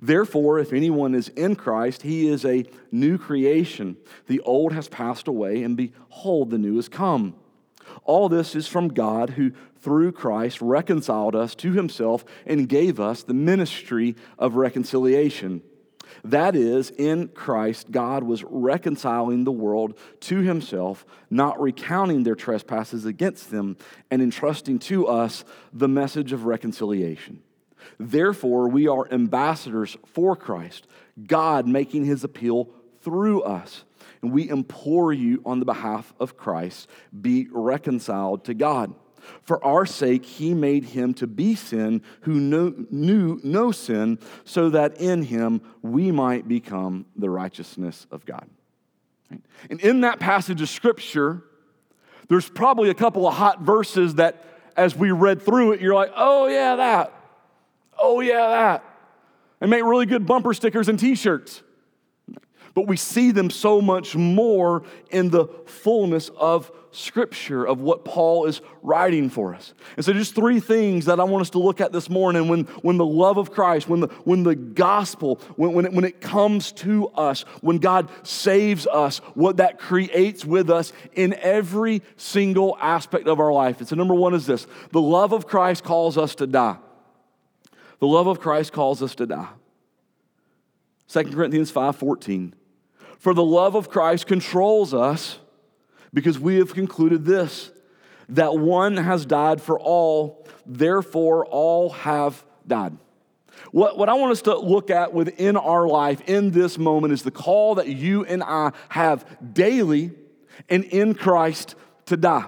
Therefore, 0.00 0.58
if 0.58 0.72
anyone 0.72 1.14
is 1.14 1.28
in 1.28 1.56
Christ, 1.56 2.02
he 2.02 2.28
is 2.28 2.44
a 2.44 2.64
new 2.90 3.18
creation. 3.18 3.96
The 4.26 4.40
old 4.40 4.72
has 4.72 4.88
passed 4.88 5.28
away, 5.28 5.62
and 5.62 5.76
behold, 5.76 6.50
the 6.50 6.58
new 6.58 6.76
has 6.76 6.88
come. 6.88 7.34
All 8.04 8.28
this 8.28 8.54
is 8.54 8.66
from 8.66 8.88
God, 8.88 9.30
who 9.30 9.52
through 9.80 10.12
Christ 10.12 10.60
reconciled 10.60 11.36
us 11.36 11.54
to 11.56 11.72
himself 11.72 12.24
and 12.44 12.68
gave 12.68 12.98
us 12.98 13.22
the 13.22 13.34
ministry 13.34 14.16
of 14.38 14.56
reconciliation. 14.56 15.62
That 16.24 16.56
is, 16.56 16.90
in 16.90 17.28
Christ, 17.28 17.90
God 17.90 18.24
was 18.24 18.42
reconciling 18.42 19.44
the 19.44 19.52
world 19.52 19.98
to 20.20 20.38
himself, 20.38 21.06
not 21.30 21.60
recounting 21.60 22.24
their 22.24 22.34
trespasses 22.34 23.04
against 23.04 23.50
them, 23.50 23.76
and 24.10 24.20
entrusting 24.20 24.80
to 24.80 25.06
us 25.06 25.44
the 25.72 25.88
message 25.88 26.32
of 26.32 26.44
reconciliation. 26.44 27.42
Therefore, 27.98 28.68
we 28.68 28.88
are 28.88 29.10
ambassadors 29.12 29.96
for 30.06 30.36
Christ, 30.36 30.86
God 31.26 31.66
making 31.66 32.04
his 32.04 32.24
appeal 32.24 32.68
through 33.02 33.42
us. 33.42 33.84
And 34.22 34.32
we 34.32 34.48
implore 34.48 35.12
you 35.12 35.42
on 35.44 35.60
the 35.60 35.64
behalf 35.64 36.14
of 36.18 36.36
Christ, 36.36 36.88
be 37.20 37.48
reconciled 37.50 38.44
to 38.44 38.54
God. 38.54 38.94
For 39.42 39.62
our 39.64 39.86
sake, 39.86 40.24
he 40.24 40.54
made 40.54 40.84
him 40.84 41.12
to 41.14 41.26
be 41.26 41.54
sin 41.54 42.02
who 42.20 42.34
knew, 42.34 43.40
no 43.42 43.72
sin, 43.72 44.18
so 44.44 44.70
that 44.70 45.00
in 45.00 45.22
him 45.22 45.60
we 45.82 46.12
might 46.12 46.46
become 46.46 47.06
the 47.16 47.28
righteousness 47.28 48.06
of 48.10 48.24
God. 48.24 48.48
And 49.68 49.80
in 49.80 50.02
that 50.02 50.20
passage 50.20 50.62
of 50.62 50.68
scripture, 50.68 51.42
there's 52.28 52.48
probably 52.48 52.90
a 52.90 52.94
couple 52.94 53.26
of 53.26 53.34
hot 53.34 53.62
verses 53.62 54.16
that 54.16 54.44
as 54.76 54.94
we 54.94 55.10
read 55.10 55.42
through 55.42 55.72
it, 55.72 55.80
you're 55.80 55.94
like, 55.94 56.12
oh, 56.14 56.46
yeah, 56.46 56.76
that. 56.76 57.12
Oh, 57.98 58.20
yeah, 58.20 58.48
that. 58.48 58.84
And 59.60 59.70
make 59.70 59.82
really 59.82 60.06
good 60.06 60.26
bumper 60.26 60.54
stickers 60.54 60.88
and 60.88 60.98
t 60.98 61.14
shirts. 61.14 61.62
But 62.76 62.86
we 62.86 62.98
see 62.98 63.30
them 63.30 63.48
so 63.48 63.80
much 63.80 64.14
more 64.14 64.82
in 65.10 65.30
the 65.30 65.46
fullness 65.64 66.30
of 66.36 66.70
Scripture, 66.90 67.66
of 67.66 67.80
what 67.80 68.04
Paul 68.04 68.46
is 68.46 68.60
writing 68.82 69.30
for 69.30 69.54
us. 69.54 69.72
And 69.96 70.04
so, 70.04 70.12
just 70.12 70.34
three 70.34 70.60
things 70.60 71.06
that 71.06 71.20
I 71.20 71.24
want 71.24 71.40
us 71.42 71.50
to 71.50 71.58
look 71.58 71.80
at 71.80 71.92
this 71.92 72.10
morning 72.10 72.48
when, 72.48 72.64
when 72.82 72.98
the 72.98 73.06
love 73.06 73.38
of 73.38 73.50
Christ, 73.50 73.88
when 73.88 74.00
the, 74.00 74.08
when 74.24 74.42
the 74.42 74.54
gospel, 74.54 75.40
when, 75.56 75.72
when, 75.72 75.86
it, 75.86 75.92
when 75.92 76.04
it 76.04 76.20
comes 76.20 76.72
to 76.72 77.08
us, 77.08 77.42
when 77.60 77.78
God 77.78 78.10
saves 78.26 78.86
us, 78.86 79.18
what 79.34 79.58
that 79.58 79.78
creates 79.78 80.44
with 80.44 80.70
us 80.70 80.92
in 81.14 81.34
every 81.34 82.02
single 82.16 82.76
aspect 82.80 83.26
of 83.26 83.40
our 83.40 83.52
life. 83.52 83.78
And 83.80 83.88
so, 83.88 83.96
number 83.96 84.14
one 84.14 84.34
is 84.34 84.46
this 84.46 84.66
the 84.92 85.00
love 85.00 85.32
of 85.32 85.46
Christ 85.46 85.84
calls 85.84 86.16
us 86.16 86.34
to 86.36 86.46
die. 86.46 86.76
The 87.98 88.06
love 88.06 88.26
of 88.26 88.40
Christ 88.40 88.72
calls 88.72 89.02
us 89.02 89.14
to 89.16 89.26
die. 89.26 89.48
2 91.08 91.24
Corinthians 91.32 91.70
5:14. 91.70 92.54
For 93.18 93.32
the 93.32 93.44
love 93.44 93.74
of 93.74 93.88
Christ 93.88 94.26
controls 94.26 94.92
us 94.92 95.38
because 96.12 96.38
we 96.38 96.56
have 96.56 96.74
concluded 96.74 97.24
this 97.24 97.70
that 98.28 98.58
one 98.58 98.96
has 98.96 99.24
died 99.24 99.60
for 99.60 99.78
all, 99.78 100.46
therefore 100.66 101.46
all 101.46 101.90
have 101.90 102.44
died. 102.66 102.96
What, 103.70 103.96
what 103.96 104.08
I 104.08 104.14
want 104.14 104.32
us 104.32 104.42
to 104.42 104.58
look 104.58 104.90
at 104.90 105.14
within 105.14 105.56
our 105.56 105.86
life 105.86 106.20
in 106.26 106.50
this 106.50 106.76
moment 106.76 107.12
is 107.12 107.22
the 107.22 107.30
call 107.30 107.76
that 107.76 107.88
you 107.88 108.24
and 108.24 108.42
I 108.42 108.72
have 108.88 109.24
daily 109.54 110.12
and 110.68 110.84
in 110.84 111.14
Christ 111.14 111.74
to 112.06 112.16
die. 112.16 112.46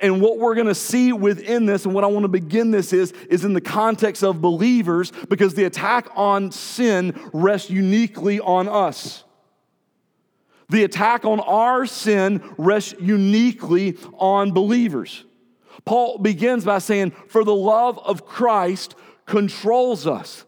And 0.00 0.20
what 0.20 0.38
we're 0.38 0.54
going 0.54 0.66
to 0.66 0.74
see 0.74 1.12
within 1.12 1.66
this, 1.66 1.84
and 1.84 1.94
what 1.94 2.04
I 2.04 2.06
want 2.06 2.24
to 2.24 2.28
begin 2.28 2.70
this 2.70 2.92
is, 2.92 3.12
is 3.28 3.44
in 3.44 3.52
the 3.52 3.60
context 3.60 4.22
of 4.22 4.40
believers, 4.40 5.12
because 5.28 5.54
the 5.54 5.64
attack 5.64 6.08
on 6.14 6.50
sin 6.50 7.18
rests 7.32 7.70
uniquely 7.70 8.40
on 8.40 8.68
us. 8.68 9.24
The 10.68 10.84
attack 10.84 11.24
on 11.24 11.40
our 11.40 11.86
sin 11.86 12.42
rests 12.58 12.94
uniquely 13.00 13.96
on 14.14 14.52
believers. 14.52 15.24
Paul 15.84 16.18
begins 16.18 16.64
by 16.64 16.78
saying, 16.78 17.12
For 17.28 17.44
the 17.44 17.54
love 17.54 17.98
of 18.00 18.26
Christ 18.26 18.96
controls 19.26 20.06
us. 20.06 20.45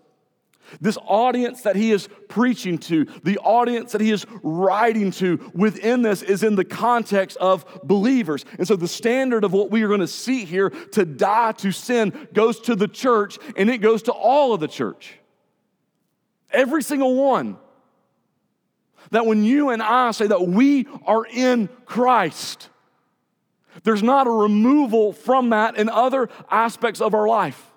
This 0.80 0.98
audience 1.06 1.62
that 1.62 1.76
he 1.76 1.92
is 1.92 2.08
preaching 2.28 2.78
to, 2.78 3.06
the 3.22 3.38
audience 3.38 3.92
that 3.92 4.00
he 4.00 4.10
is 4.10 4.26
writing 4.42 5.10
to 5.12 5.50
within 5.54 6.02
this 6.02 6.22
is 6.22 6.42
in 6.42 6.54
the 6.54 6.64
context 6.64 7.36
of 7.38 7.64
believers. 7.84 8.44
And 8.58 8.66
so 8.66 8.76
the 8.76 8.88
standard 8.88 9.44
of 9.44 9.52
what 9.52 9.70
we 9.70 9.82
are 9.82 9.88
going 9.88 10.00
to 10.00 10.06
see 10.06 10.44
here 10.44 10.70
to 10.70 11.04
die 11.04 11.52
to 11.52 11.72
sin 11.72 12.28
goes 12.32 12.60
to 12.60 12.74
the 12.74 12.88
church 12.88 13.38
and 13.56 13.70
it 13.70 13.78
goes 13.78 14.02
to 14.04 14.12
all 14.12 14.52
of 14.52 14.60
the 14.60 14.68
church. 14.68 15.18
Every 16.50 16.82
single 16.82 17.14
one. 17.14 17.58
That 19.10 19.24
when 19.24 19.42
you 19.42 19.70
and 19.70 19.82
I 19.82 20.10
say 20.10 20.26
that 20.26 20.46
we 20.46 20.86
are 21.06 21.24
in 21.24 21.70
Christ, 21.86 22.68
there's 23.82 24.02
not 24.02 24.26
a 24.26 24.30
removal 24.30 25.12
from 25.12 25.50
that 25.50 25.76
in 25.76 25.88
other 25.88 26.28
aspects 26.50 27.00
of 27.00 27.14
our 27.14 27.26
life. 27.26 27.72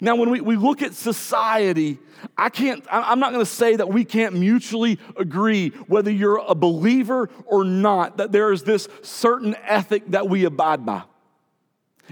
Now, 0.00 0.16
when 0.16 0.30
we, 0.30 0.40
we 0.40 0.56
look 0.56 0.82
at 0.82 0.94
society, 0.94 1.98
I 2.36 2.48
can't, 2.48 2.84
I'm 2.90 3.20
not 3.20 3.32
going 3.32 3.44
to 3.44 3.50
say 3.50 3.76
that 3.76 3.88
we 3.88 4.04
can't 4.04 4.34
mutually 4.34 4.98
agree 5.16 5.70
whether 5.86 6.10
you're 6.10 6.42
a 6.46 6.54
believer 6.54 7.28
or 7.46 7.64
not, 7.64 8.16
that 8.16 8.32
there 8.32 8.52
is 8.52 8.62
this 8.62 8.88
certain 9.02 9.54
ethic 9.64 10.10
that 10.10 10.28
we 10.28 10.44
abide 10.44 10.86
by. 10.86 11.02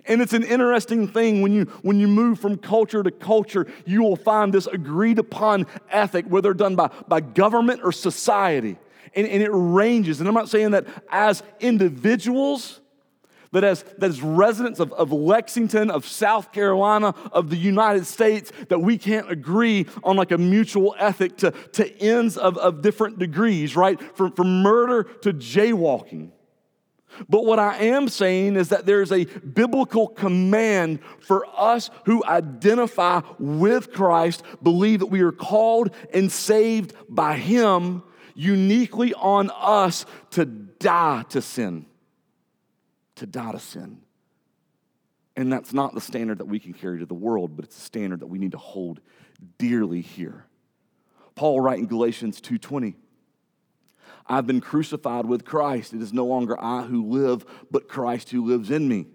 And 0.06 0.22
it's 0.22 0.32
an 0.32 0.44
interesting 0.44 1.08
thing 1.08 1.42
when 1.42 1.52
you, 1.52 1.64
when 1.82 1.98
you 1.98 2.08
move 2.08 2.38
from 2.38 2.56
culture 2.56 3.02
to 3.02 3.10
culture, 3.10 3.66
you 3.84 4.02
will 4.02 4.16
find 4.16 4.52
this 4.52 4.66
agreed 4.66 5.18
upon 5.18 5.66
ethic, 5.90 6.26
whether 6.26 6.54
done 6.54 6.76
by, 6.76 6.90
by 7.08 7.20
government 7.20 7.80
or 7.82 7.92
society. 7.92 8.78
And, 9.14 9.26
and 9.26 9.42
it 9.42 9.50
ranges. 9.50 10.20
And 10.20 10.28
I'm 10.28 10.34
not 10.34 10.48
saying 10.48 10.70
that 10.70 10.86
as 11.10 11.42
individuals, 11.58 12.79
That 13.52 13.64
as, 13.64 13.82
that 13.98 14.16
residents 14.22 14.78
of, 14.78 14.92
of 14.92 15.10
Lexington, 15.10 15.90
of 15.90 16.06
South 16.06 16.52
Carolina, 16.52 17.14
of 17.32 17.50
the 17.50 17.56
United 17.56 18.06
States, 18.06 18.52
that 18.68 18.78
we 18.78 18.96
can't 18.96 19.28
agree 19.30 19.86
on 20.04 20.16
like 20.16 20.30
a 20.30 20.38
mutual 20.38 20.94
ethic 20.98 21.36
to, 21.38 21.50
to 21.72 22.00
ends 22.00 22.36
of, 22.36 22.56
of 22.58 22.80
different 22.80 23.18
degrees, 23.18 23.74
right? 23.74 24.00
From, 24.16 24.32
from 24.32 24.62
murder 24.62 25.02
to 25.22 25.32
jaywalking. 25.32 26.30
But 27.28 27.44
what 27.44 27.58
I 27.58 27.76
am 27.78 28.08
saying 28.08 28.54
is 28.54 28.68
that 28.68 28.86
there's 28.86 29.10
a 29.10 29.24
biblical 29.24 30.06
command 30.06 31.00
for 31.18 31.44
us 31.56 31.90
who 32.06 32.24
identify 32.24 33.22
with 33.40 33.92
Christ, 33.92 34.44
believe 34.62 35.00
that 35.00 35.06
we 35.06 35.22
are 35.22 35.32
called 35.32 35.90
and 36.14 36.30
saved 36.30 36.94
by 37.08 37.36
Him, 37.36 38.04
uniquely 38.36 39.12
on 39.14 39.50
us 39.56 40.06
to 40.30 40.44
die 40.44 41.24
to 41.30 41.42
sin 41.42 41.86
to 43.20 43.26
die 43.26 43.52
to 43.52 43.58
sin. 43.58 44.02
And 45.36 45.52
that's 45.52 45.72
not 45.72 45.94
the 45.94 46.00
standard 46.00 46.38
that 46.38 46.46
we 46.46 46.58
can 46.58 46.74
carry 46.74 46.98
to 46.98 47.06
the 47.06 47.14
world, 47.14 47.56
but 47.56 47.64
it's 47.64 47.78
a 47.78 47.80
standard 47.80 48.20
that 48.20 48.26
we 48.26 48.38
need 48.38 48.52
to 48.52 48.58
hold 48.58 49.00
dearly 49.58 50.00
here. 50.00 50.44
Paul 51.34 51.60
writes 51.60 51.80
in 51.80 51.86
Galatians 51.86 52.40
2:20, 52.40 52.96
I've 54.26 54.46
been 54.46 54.60
crucified 54.60 55.26
with 55.26 55.44
Christ. 55.44 55.94
It 55.94 56.02
is 56.02 56.12
no 56.12 56.26
longer 56.26 56.60
I 56.60 56.82
who 56.82 57.04
live, 57.04 57.44
but 57.70 57.88
Christ 57.88 58.30
who 58.30 58.44
lives 58.44 58.70
in 58.70 58.88
me. 58.88 59.06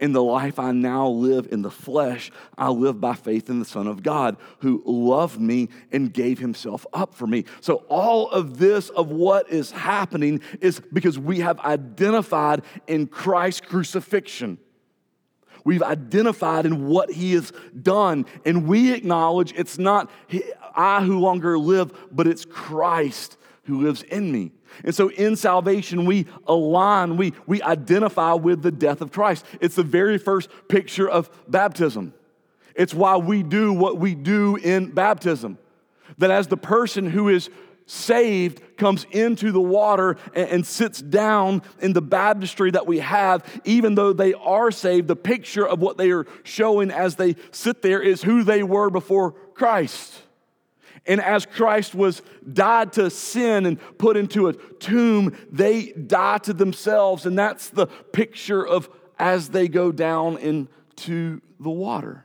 In 0.00 0.12
the 0.12 0.22
life 0.22 0.58
I 0.58 0.72
now 0.72 1.08
live 1.08 1.48
in 1.50 1.62
the 1.62 1.70
flesh, 1.70 2.30
I 2.56 2.70
live 2.70 3.00
by 3.00 3.14
faith 3.14 3.48
in 3.50 3.58
the 3.58 3.64
Son 3.64 3.86
of 3.86 4.02
God 4.02 4.36
who 4.60 4.82
loved 4.84 5.40
me 5.40 5.68
and 5.90 6.12
gave 6.12 6.38
himself 6.38 6.86
up 6.92 7.14
for 7.14 7.26
me. 7.26 7.44
So, 7.60 7.84
all 7.88 8.30
of 8.30 8.58
this, 8.58 8.88
of 8.90 9.10
what 9.10 9.50
is 9.50 9.70
happening, 9.70 10.40
is 10.60 10.80
because 10.92 11.18
we 11.18 11.40
have 11.40 11.58
identified 11.60 12.62
in 12.86 13.06
Christ's 13.06 13.62
crucifixion. 13.62 14.58
We've 15.64 15.82
identified 15.82 16.66
in 16.66 16.88
what 16.88 17.10
he 17.12 17.34
has 17.34 17.52
done, 17.80 18.26
and 18.44 18.66
we 18.66 18.92
acknowledge 18.92 19.52
it's 19.56 19.78
not 19.78 20.10
I 20.74 21.04
who 21.04 21.20
longer 21.20 21.58
live, 21.58 21.92
but 22.10 22.26
it's 22.26 22.44
Christ 22.44 23.36
who 23.64 23.82
lives 23.82 24.02
in 24.02 24.32
me. 24.32 24.52
And 24.84 24.94
so 24.94 25.08
in 25.08 25.36
salvation, 25.36 26.04
we 26.04 26.26
align, 26.46 27.16
we, 27.16 27.32
we 27.46 27.62
identify 27.62 28.32
with 28.32 28.62
the 28.62 28.72
death 28.72 29.00
of 29.00 29.12
Christ. 29.12 29.44
It's 29.60 29.76
the 29.76 29.82
very 29.82 30.18
first 30.18 30.48
picture 30.68 31.08
of 31.08 31.30
baptism. 31.48 32.14
It's 32.74 32.94
why 32.94 33.16
we 33.16 33.42
do 33.42 33.72
what 33.72 33.98
we 33.98 34.14
do 34.14 34.56
in 34.56 34.90
baptism. 34.90 35.58
That 36.18 36.30
as 36.30 36.48
the 36.48 36.56
person 36.56 37.10
who 37.10 37.28
is 37.28 37.50
saved 37.86 38.76
comes 38.76 39.06
into 39.10 39.52
the 39.52 39.60
water 39.60 40.16
and, 40.34 40.48
and, 40.48 40.66
sits 40.66 41.00
down 41.02 41.62
in 41.80 41.92
the 41.92 42.00
baptistry 42.00 42.70
that 42.70 42.86
we 42.86 43.00
have, 43.00 43.44
even 43.64 43.94
though 43.94 44.12
they 44.12 44.34
are 44.34 44.70
saved, 44.70 45.08
the 45.08 45.16
picture 45.16 45.66
of 45.66 45.80
what 45.80 45.98
they 45.98 46.10
are 46.10 46.26
showing 46.42 46.90
as 46.90 47.16
they 47.16 47.36
sit 47.50 47.82
there 47.82 48.00
is 48.00 48.22
who 48.22 48.44
they 48.44 48.62
were 48.62 48.88
before 48.88 49.32
Christ. 49.32 50.14
And 51.06 51.20
as 51.20 51.46
Christ 51.46 51.94
was 51.94 52.22
died 52.50 52.92
to 52.94 53.10
sin 53.10 53.66
and 53.66 53.78
put 53.98 54.16
into 54.16 54.48
a 54.48 54.52
tomb, 54.52 55.36
they 55.50 55.92
die 55.92 56.38
to 56.38 56.52
themselves. 56.52 57.26
And 57.26 57.36
that's 57.36 57.70
the 57.70 57.86
picture 57.86 58.64
of 58.64 58.88
as 59.18 59.48
they 59.48 59.68
go 59.68 59.92
down 59.92 60.38
into 60.38 61.40
the 61.58 61.70
water. 61.70 62.24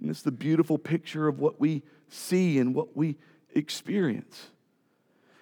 And 0.00 0.10
it's 0.10 0.22
the 0.22 0.32
beautiful 0.32 0.76
picture 0.76 1.28
of 1.28 1.40
what 1.40 1.58
we 1.58 1.82
see 2.08 2.58
and 2.58 2.74
what 2.74 2.96
we 2.96 3.16
experience. 3.54 4.48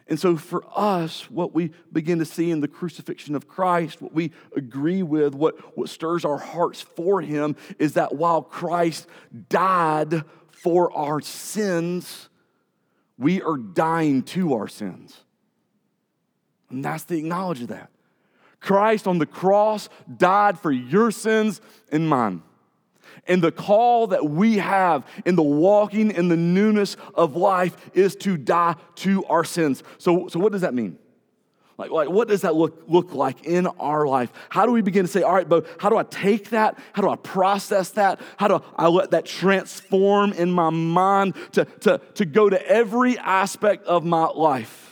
And 0.08 0.18
so, 0.18 0.36
for 0.36 0.64
us, 0.74 1.30
what 1.30 1.54
we 1.54 1.70
begin 1.92 2.18
to 2.18 2.24
see 2.24 2.50
in 2.50 2.60
the 2.60 2.68
crucifixion 2.68 3.34
of 3.34 3.48
Christ, 3.48 4.02
what 4.02 4.12
we 4.12 4.32
agree 4.54 5.02
with, 5.02 5.34
what, 5.34 5.76
what 5.76 5.88
stirs 5.88 6.24
our 6.24 6.38
hearts 6.38 6.82
for 6.82 7.20
Him, 7.20 7.56
is 7.78 7.94
that 7.94 8.14
while 8.14 8.42
Christ 8.42 9.06
died 9.48 10.22
for 10.62 10.92
our 10.92 11.20
sins, 11.20 12.28
we 13.18 13.42
are 13.42 13.56
dying 13.56 14.22
to 14.22 14.54
our 14.54 14.68
sins. 14.68 15.20
And 16.70 16.84
that's 16.84 17.04
the 17.04 17.18
acknowledge 17.18 17.62
of 17.62 17.68
that. 17.68 17.90
Christ 18.60 19.08
on 19.08 19.18
the 19.18 19.26
cross 19.26 19.88
died 20.16 20.58
for 20.58 20.70
your 20.70 21.10
sins 21.10 21.60
and 21.90 22.08
mine. 22.08 22.42
And 23.26 23.42
the 23.42 23.52
call 23.52 24.08
that 24.08 24.28
we 24.28 24.58
have 24.58 25.04
in 25.26 25.34
the 25.34 25.42
walking 25.42 26.12
in 26.12 26.28
the 26.28 26.36
newness 26.36 26.96
of 27.14 27.36
life 27.36 27.76
is 27.92 28.16
to 28.16 28.36
die 28.36 28.76
to 28.96 29.24
our 29.26 29.44
sins. 29.44 29.82
So, 29.98 30.28
so 30.28 30.38
what 30.38 30.52
does 30.52 30.62
that 30.62 30.74
mean? 30.74 30.98
Like, 31.78 31.90
like 31.90 32.08
what 32.08 32.28
does 32.28 32.42
that 32.42 32.54
look, 32.54 32.84
look 32.86 33.14
like 33.14 33.44
in 33.44 33.66
our 33.66 34.06
life? 34.06 34.32
How 34.50 34.66
do 34.66 34.72
we 34.72 34.82
begin 34.82 35.04
to 35.04 35.10
say, 35.10 35.22
all 35.22 35.34
right, 35.34 35.48
but 35.48 35.66
how 35.78 35.88
do 35.88 35.96
I 35.96 36.04
take 36.04 36.50
that? 36.50 36.78
How 36.92 37.02
do 37.02 37.08
I 37.08 37.16
process 37.16 37.90
that? 37.90 38.20
How 38.36 38.48
do 38.48 38.62
I 38.76 38.88
let 38.88 39.10
that 39.12 39.26
transform 39.26 40.32
in 40.32 40.50
my 40.50 40.70
mind 40.70 41.34
to, 41.52 41.64
to, 41.80 42.00
to 42.14 42.24
go 42.24 42.48
to 42.48 42.66
every 42.68 43.18
aspect 43.18 43.86
of 43.86 44.04
my 44.04 44.26
life? 44.26 44.90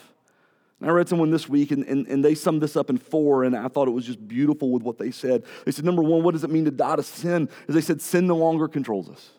I 0.83 0.89
read 0.89 1.11
someone 1.11 1.31
this 1.31 1.47
week 1.47 1.73
and, 1.73 1.85
and, 1.85 2.07
and 2.07 2.25
they 2.25 2.35
summed 2.35 2.63
this 2.63 2.75
up 2.75 2.89
in 2.89 2.97
four, 2.97 3.45
and 3.45 3.55
I 3.55 3.69
thought 3.69 3.87
it 3.87 3.91
was 3.91 4.07
just 4.07 4.27
beautiful 4.27 4.71
with 4.71 4.83
what 4.83 4.97
they 4.97 5.11
said. 5.11 5.45
They 5.67 5.73
said, 5.73 5.85
number 5.85 6.03
one, 6.03 6.23
what 6.23 6.33
does 6.33 6.43
it 6.43 6.49
mean 6.51 6.65
to 6.65 6.71
die 6.71 6.97
to 6.97 7.03
sin? 7.03 7.51
As 7.69 7.75
they 7.75 7.83
said, 7.83 8.01
sin 8.01 8.27
no 8.27 8.37
longer 8.37 8.67
controls 8.67 9.11
us. 9.11 9.31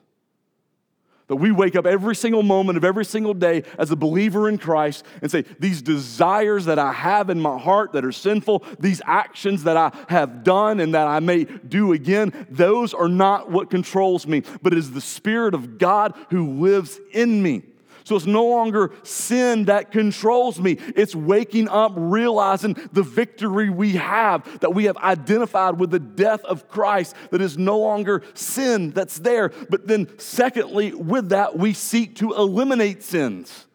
That 1.31 1.37
we 1.37 1.49
wake 1.49 1.77
up 1.77 1.85
every 1.85 2.13
single 2.13 2.43
moment 2.43 2.75
of 2.75 2.83
every 2.83 3.05
single 3.05 3.33
day 3.33 3.63
as 3.77 3.89
a 3.89 3.95
believer 3.95 4.49
in 4.49 4.57
Christ 4.57 5.05
and 5.21 5.31
say, 5.31 5.45
These 5.59 5.81
desires 5.81 6.65
that 6.65 6.77
I 6.77 6.91
have 6.91 7.29
in 7.29 7.39
my 7.39 7.57
heart 7.57 7.93
that 7.93 8.03
are 8.03 8.11
sinful, 8.11 8.65
these 8.81 9.01
actions 9.05 9.63
that 9.63 9.77
I 9.77 9.93
have 10.09 10.43
done 10.43 10.81
and 10.81 10.93
that 10.93 11.07
I 11.07 11.21
may 11.21 11.45
do 11.45 11.93
again, 11.93 12.47
those 12.49 12.93
are 12.93 13.07
not 13.07 13.49
what 13.49 13.69
controls 13.69 14.27
me, 14.27 14.43
but 14.61 14.73
it 14.73 14.79
is 14.79 14.91
the 14.91 14.99
Spirit 14.99 15.53
of 15.53 15.77
God 15.77 16.15
who 16.31 16.59
lives 16.59 16.99
in 17.13 17.41
me. 17.41 17.61
So 18.03 18.15
it's 18.15 18.25
no 18.25 18.45
longer 18.45 18.91
sin 19.03 19.65
that 19.65 19.91
controls 19.91 20.59
me. 20.59 20.77
It's 20.95 21.15
waking 21.15 21.67
up, 21.69 21.93
realizing 21.95 22.75
the 22.91 23.03
victory 23.03 23.69
we 23.69 23.93
have, 23.93 24.59
that 24.61 24.73
we 24.73 24.85
have 24.85 24.97
identified 24.97 25.79
with 25.79 25.91
the 25.91 25.99
death 25.99 26.43
of 26.45 26.67
Christ, 26.67 27.15
that 27.29 27.41
is 27.41 27.57
no 27.57 27.77
longer 27.77 28.23
sin 28.33 28.91
that's 28.91 29.19
there. 29.19 29.49
But 29.69 29.87
then, 29.87 30.07
secondly, 30.17 30.93
with 30.93 31.29
that, 31.29 31.57
we 31.57 31.73
seek 31.73 32.15
to 32.17 32.33
eliminate 32.33 33.03
sins. 33.03 33.67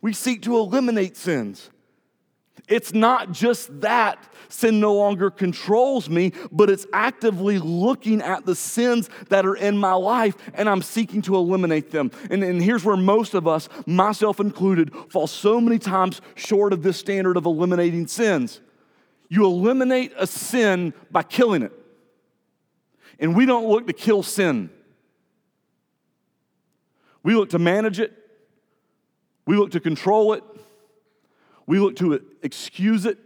We 0.00 0.12
seek 0.12 0.42
to 0.42 0.56
eliminate 0.56 1.16
sins. 1.16 1.70
It's 2.66 2.94
not 2.94 3.30
just 3.30 3.80
that 3.82 4.18
sin 4.48 4.80
no 4.80 4.94
longer 4.94 5.30
controls 5.30 6.08
me, 6.08 6.32
but 6.50 6.70
it's 6.70 6.86
actively 6.92 7.58
looking 7.58 8.22
at 8.22 8.46
the 8.46 8.54
sins 8.54 9.10
that 9.28 9.44
are 9.44 9.56
in 9.56 9.76
my 9.76 9.92
life 9.92 10.34
and 10.54 10.68
I'm 10.68 10.80
seeking 10.80 11.20
to 11.22 11.36
eliminate 11.36 11.90
them. 11.90 12.10
And, 12.30 12.42
and 12.42 12.62
here's 12.62 12.84
where 12.84 12.96
most 12.96 13.34
of 13.34 13.46
us, 13.46 13.68
myself 13.86 14.40
included, 14.40 14.94
fall 15.10 15.26
so 15.26 15.60
many 15.60 15.78
times 15.78 16.22
short 16.36 16.72
of 16.72 16.82
this 16.82 16.96
standard 16.96 17.36
of 17.36 17.44
eliminating 17.44 18.06
sins. 18.06 18.60
You 19.28 19.44
eliminate 19.44 20.12
a 20.16 20.26
sin 20.26 20.94
by 21.10 21.22
killing 21.22 21.62
it. 21.62 21.72
And 23.18 23.36
we 23.36 23.44
don't 23.44 23.68
look 23.68 23.86
to 23.86 23.92
kill 23.92 24.22
sin, 24.22 24.70
we 27.22 27.34
look 27.34 27.50
to 27.50 27.58
manage 27.58 28.00
it, 28.00 28.12
we 29.46 29.56
look 29.56 29.70
to 29.72 29.80
control 29.80 30.32
it 30.32 30.42
we 31.66 31.78
look 31.78 31.96
to 31.96 32.20
excuse 32.44 33.06
it, 33.06 33.18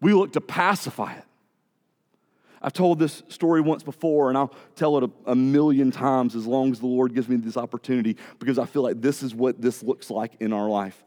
we 0.00 0.12
look 0.12 0.32
to 0.32 0.40
pacify 0.40 1.14
it. 1.14 1.24
I've 2.60 2.72
told 2.72 2.98
this 2.98 3.22
story 3.28 3.60
once 3.60 3.84
before, 3.84 4.30
and 4.30 4.36
I'll 4.36 4.52
tell 4.74 4.98
it 4.98 5.04
a, 5.04 5.30
a, 5.30 5.36
million 5.36 5.92
times 5.92 6.34
as 6.34 6.44
long 6.44 6.72
as 6.72 6.80
the 6.80 6.86
Lord 6.86 7.14
gives 7.14 7.28
me 7.28 7.36
this 7.36 7.56
opportunity 7.56 8.16
because 8.40 8.58
I 8.58 8.66
feel 8.66 8.82
like 8.82 9.00
this 9.00 9.22
is 9.22 9.32
what 9.32 9.60
this 9.62 9.82
looks 9.84 10.10
like 10.10 10.32
in 10.40 10.52
our 10.52 10.68
life. 10.68 11.04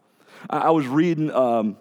I, 0.50 0.60
I 0.60 0.70
was 0.70 0.88
reading 0.88 1.30
um, 1.32 1.76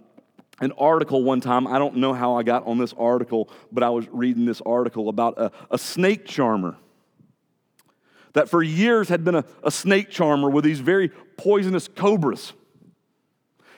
an 0.61 0.73
article 0.73 1.23
one 1.23 1.41
time. 1.41 1.69
I 1.69 1.79
don't 1.79 1.97
know 1.97 2.13
how 2.13 2.35
I 2.35 2.43
got 2.43 2.67
on 2.67 2.79
this 2.79 2.93
article, 2.99 3.49
but 3.71 3.85
I 3.85 3.91
was 3.91 4.09
reading 4.09 4.45
this 4.45 4.61
article 4.67 5.09
about 5.09 5.39
a, 5.39 5.53
a 5.71 5.79
snake 5.79 6.27
charmer 6.27 6.77
that 8.33 8.49
for 8.49 8.63
years 8.63 9.09
had 9.09 9.25
been 9.25 9.37
a, 9.37 9.45
a 9.63 9.71
snake 9.71 10.11
charmer 10.11 10.51
with 10.51 10.65
these 10.65 10.81
very 10.81 11.11
poisonous 11.37 11.87
cobras 11.87 12.55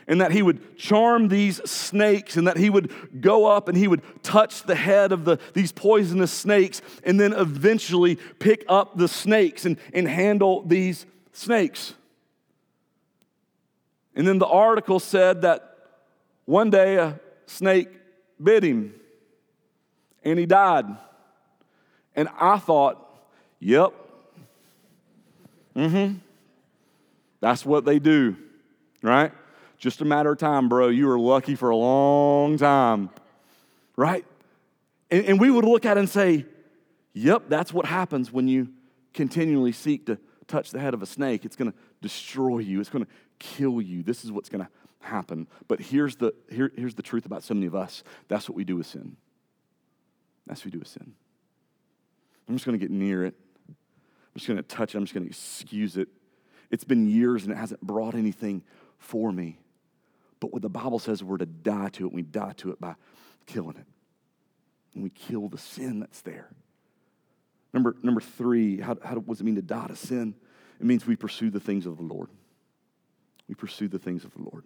and 0.07 0.21
that 0.21 0.33
he 0.33 0.43
would 0.43 0.77
charm 0.77 1.29
these 1.29 1.59
snakes 1.69 2.37
and 2.37 2.47
that 2.47 2.57
he 2.57 2.71
would 2.71 3.21
go 3.21 3.47
up 3.47 3.69
and 3.69 3.77
he 3.77 3.89
would 3.89 4.03
touch 4.23 4.63
the 4.65 4.75
head 4.75 5.13
of 5.13 5.25
the, 5.25 5.39
these 5.55 5.73
poisonous 5.73 6.33
snakes 6.33 6.83
and 7.05 7.19
then 7.19 7.33
eventually 7.33 8.17
pick 8.39 8.65
up 8.69 8.97
the 8.97 9.09
snakes 9.09 9.65
and, 9.65 9.77
and 9.93 10.09
handle 10.09 10.63
these 10.63 11.07
snakes. 11.33 11.95
And 14.15 14.27
then 14.27 14.39
the 14.39 14.47
article 14.47 15.01
said 15.01 15.43
that 15.43 15.77
one 16.45 16.71
day 16.71 16.97
a 16.97 17.19
snake 17.47 17.89
bit 18.43 18.63
him 18.63 18.95
and 20.25 20.39
he 20.39 20.47
died. 20.47 20.87
And 22.15 22.29
I 22.39 22.59
thought, 22.59 22.99
yep, 23.59 23.93
mm 25.75 25.91
hmm, 25.91 26.19
that's 27.41 27.65
what 27.65 27.85
they 27.85 27.99
do, 27.99 28.37
right? 29.03 29.33
Just 29.83 30.01
a 30.01 30.05
matter 30.05 30.31
of 30.31 30.39
time, 30.39 30.69
bro. 30.69 30.91
You 30.91 31.09
were 31.09 31.19
lucky 31.19 31.57
for 31.57 31.71
a 31.71 31.77
long 31.77 32.57
time, 32.57 33.11
right? 33.97 34.25
And, 35.11 35.25
and 35.25 35.41
we 35.41 35.51
would 35.51 35.65
look 35.65 35.85
at 35.85 35.97
it 35.97 36.01
and 36.01 36.09
say, 36.09 36.47
yep, 37.15 37.47
that's 37.49 37.73
what 37.73 37.87
happens 37.87 38.33
when 38.33 38.47
you 38.47 38.69
continually 39.13 39.73
seek 39.73 40.07
to 40.07 40.21
touch 40.47 40.71
the 40.71 40.79
head 40.79 40.95
of 40.95 41.03
a 41.03 41.07
snake. 41.07 41.45
It's 41.45 41.57
going 41.57 41.73
to 41.73 41.77
destroy 42.01 42.59
you, 42.59 42.79
it's 42.79 42.91
going 42.91 43.05
to 43.05 43.11
kill 43.41 43.83
you. 43.83 44.05
This 44.05 44.25
is 44.25 44.31
what's 44.31 44.49
going 44.49 44.65
to 44.65 44.71
happen. 45.01 45.49
But 45.67 45.81
here's 45.81 46.15
the, 46.15 46.33
here, 46.49 46.71
here's 46.77 46.95
the 46.95 47.03
truth 47.03 47.27
about 47.27 47.43
so 47.43 47.53
many 47.53 47.67
of 47.67 47.75
us 47.75 48.05
that's 48.29 48.49
what 48.49 48.55
we 48.55 48.63
do 48.63 48.77
with 48.77 48.87
sin. 48.87 49.17
That's 50.47 50.61
what 50.61 50.67
we 50.67 50.71
do 50.71 50.79
with 50.79 50.89
sin. 50.89 51.13
I'm 52.49 52.55
just 52.55 52.67
going 52.67 52.79
to 52.79 52.85
get 52.85 52.93
near 52.93 53.25
it. 53.25 53.35
I'm 53.69 53.75
just 54.37 54.47
going 54.47 54.59
to 54.59 54.63
touch 54.63 54.95
it. 54.95 54.99
I'm 54.99 55.03
just 55.03 55.13
going 55.13 55.25
to 55.25 55.29
excuse 55.29 55.97
it. 55.97 56.07
It's 56.71 56.85
been 56.85 57.11
years 57.11 57.43
and 57.43 57.51
it 57.51 57.57
hasn't 57.57 57.81
brought 57.81 58.15
anything 58.15 58.63
for 59.01 59.33
me. 59.33 59.59
But 60.43 60.53
what 60.53 60.63
the 60.63 60.69
Bible 60.69 60.99
says, 60.99 61.23
we're 61.23 61.37
to 61.37 61.47
die 61.47 61.89
to 61.91 62.05
it. 62.05 62.13
We 62.13 62.23
die 62.23 62.53
to 62.57 62.73
it 62.73 62.81
by 62.81 62.97
killing 63.47 63.77
it. 63.77 63.87
And 64.93 65.05
we 65.05 65.11
kill 65.11 65.49
the 65.49 65.57
sin 65.57 66.01
that's 66.01 66.21
there. 66.23 66.51
Number, 67.73 67.95
number 68.03 68.21
three, 68.21 68.81
how, 68.81 68.97
how, 69.05 69.15
what 69.15 69.35
does 69.35 69.41
it 69.41 69.45
mean 69.45 69.55
to 69.55 69.63
die 69.63 69.87
to 69.87 69.95
sin? 69.95 70.35
It 70.81 70.85
means 70.85 71.07
we 71.07 71.15
pursue 71.15 71.51
the 71.51 71.61
things 71.61 71.87
of 71.87 71.97
the 71.97 72.03
Lord. 72.03 72.29
We 73.47 73.55
pursue 73.55 73.87
the 73.87 74.01
things 74.01 74.25
of 74.25 74.35
the 74.35 74.43
Lord. 74.43 74.65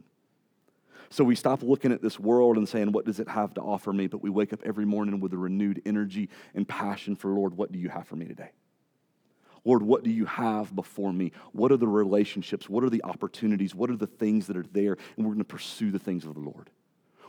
So 1.10 1.22
we 1.24 1.34
stop 1.34 1.62
looking 1.62 1.92
at 1.92 2.00
this 2.00 2.18
world 2.18 2.56
and 2.56 2.66
saying, 2.66 2.92
What 2.92 3.04
does 3.04 3.20
it 3.20 3.28
have 3.28 3.52
to 3.54 3.60
offer 3.60 3.92
me? 3.92 4.06
But 4.06 4.22
we 4.22 4.30
wake 4.30 4.54
up 4.54 4.62
every 4.64 4.86
morning 4.86 5.20
with 5.20 5.34
a 5.34 5.36
renewed 5.36 5.82
energy 5.84 6.30
and 6.54 6.66
passion 6.66 7.16
for, 7.16 7.30
Lord, 7.32 7.54
what 7.54 7.70
do 7.70 7.78
you 7.78 7.90
have 7.90 8.08
for 8.08 8.16
me 8.16 8.24
today? 8.24 8.52
Lord, 9.66 9.82
what 9.82 10.04
do 10.04 10.10
you 10.10 10.26
have 10.26 10.74
before 10.74 11.12
me? 11.12 11.32
What 11.50 11.72
are 11.72 11.76
the 11.76 11.88
relationships? 11.88 12.70
What 12.70 12.84
are 12.84 12.88
the 12.88 13.02
opportunities? 13.02 13.74
What 13.74 13.90
are 13.90 13.96
the 13.96 14.06
things 14.06 14.46
that 14.46 14.56
are 14.56 14.64
there? 14.72 14.96
And 15.16 15.26
we're 15.26 15.32
going 15.32 15.38
to 15.38 15.44
pursue 15.44 15.90
the 15.90 15.98
things 15.98 16.24
of 16.24 16.34
the 16.34 16.40
Lord. 16.40 16.70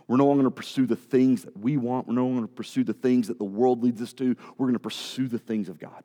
We're 0.08 0.18
no 0.18 0.28
longer 0.28 0.44
going 0.44 0.54
to 0.54 0.56
pursue 0.56 0.86
the 0.86 0.96
things 0.96 1.42
that 1.44 1.58
we 1.58 1.78
want. 1.78 2.08
We're 2.08 2.14
no 2.14 2.26
longer 2.26 2.42
going 2.42 2.48
to 2.48 2.54
pursue 2.54 2.84
the 2.84 2.94
things 2.94 3.28
that 3.28 3.40
the 3.40 3.44
world 3.44 3.84
leads 3.84 4.04
us 4.04 4.14
to. 4.14 4.38
We're 4.58 4.68
going 4.68 4.74
to 4.74 4.80
pursue 4.80 5.28
the 5.28 5.40
things 5.40 5.68
of 5.68 5.80
God 5.80 6.04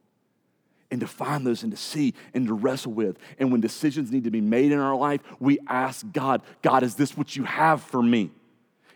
and 0.91 1.01
to 1.03 1.07
find 1.07 1.47
those 1.47 1.63
and 1.63 1.71
to 1.71 1.79
see 1.79 2.15
and 2.33 2.47
to 2.47 2.55
wrestle 2.55 2.93
with. 2.93 3.19
And 3.39 3.53
when 3.53 3.61
decisions 3.61 4.11
need 4.11 4.25
to 4.25 4.31
be 4.31 4.41
made 4.41 4.73
in 4.73 4.79
our 4.79 4.97
life, 4.97 5.21
we 5.39 5.59
ask 5.69 6.11
God, 6.13 6.41
God, 6.63 6.83
is 6.83 6.95
this 6.95 7.15
what 7.15 7.37
you 7.37 7.45
have 7.45 7.83
for 7.83 8.03
me? 8.03 8.31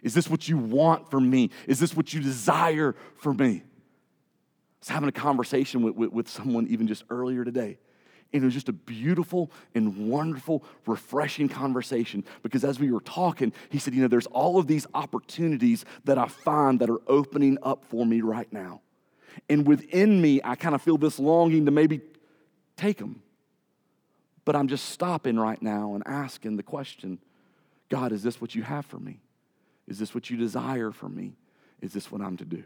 Is 0.03 0.15
this 0.15 0.31
what 0.31 0.49
you 0.49 0.57
want 0.57 1.11
for 1.11 1.21
me? 1.21 1.51
Is 1.67 1.81
this 1.81 1.95
what 1.95 2.15
you 2.15 2.23
desire 2.23 2.97
for 3.19 3.35
me? 3.35 3.63
Was 4.87 4.93
having 4.93 5.09
a 5.09 5.13
conversation 5.13 5.83
with, 5.83 5.97
with, 5.97 6.13
with 6.13 6.29
someone 6.29 6.69
even 6.69 6.87
just 6.87 7.03
earlier 7.11 7.45
today. 7.45 7.77
And 8.33 8.43
it 8.43 8.45
was 8.45 8.55
just 8.55 8.69
a 8.69 8.73
beautiful 8.73 9.51
and 9.75 10.09
wonderful, 10.09 10.63
refreshing 10.87 11.49
conversation 11.49 12.23
because 12.45 12.63
as 12.63 12.79
we 12.79 12.93
were 12.93 13.01
talking, 13.01 13.53
he 13.69 13.81
said, 13.81 13.95
You 13.95 14.03
know, 14.03 14.07
there's 14.07 14.29
all 14.29 14.61
of 14.61 14.69
these 14.69 14.87
opportunities 14.95 15.85
that 16.05 16.19
I 16.19 16.29
find 16.29 16.79
that 16.79 16.89
are 16.89 17.01
opening 17.09 17.59
up 17.65 17.85
for 17.85 18.07
me 18.07 18.21
right 18.21 18.53
now. 18.53 18.81
And 19.49 19.67
within 19.67 20.23
me, 20.23 20.41
I 20.45 20.55
kind 20.55 20.77
of 20.77 20.83
feel 20.83 20.99
this 20.99 21.19
longing 21.19 21.65
to 21.65 21.73
maybe 21.73 22.01
take 22.77 22.99
them. 22.99 23.23
But 24.45 24.55
I'm 24.55 24.69
just 24.69 24.91
stopping 24.91 25.37
right 25.37 25.61
now 25.61 25.95
and 25.95 26.07
asking 26.07 26.59
the 26.59 26.63
question 26.63 27.19
God, 27.89 28.13
is 28.13 28.23
this 28.23 28.41
what 28.41 28.55
you 28.55 28.63
have 28.63 28.87
for 28.87 29.01
me? 29.01 29.19
Is 29.89 29.99
this 29.99 30.15
what 30.15 30.31
you 30.31 30.37
desire 30.37 30.93
for 30.93 31.09
me? 31.09 31.33
Is 31.81 31.93
this 31.93 32.13
what 32.13 32.21
I'm 32.21 32.37
to 32.37 32.45
do? 32.45 32.63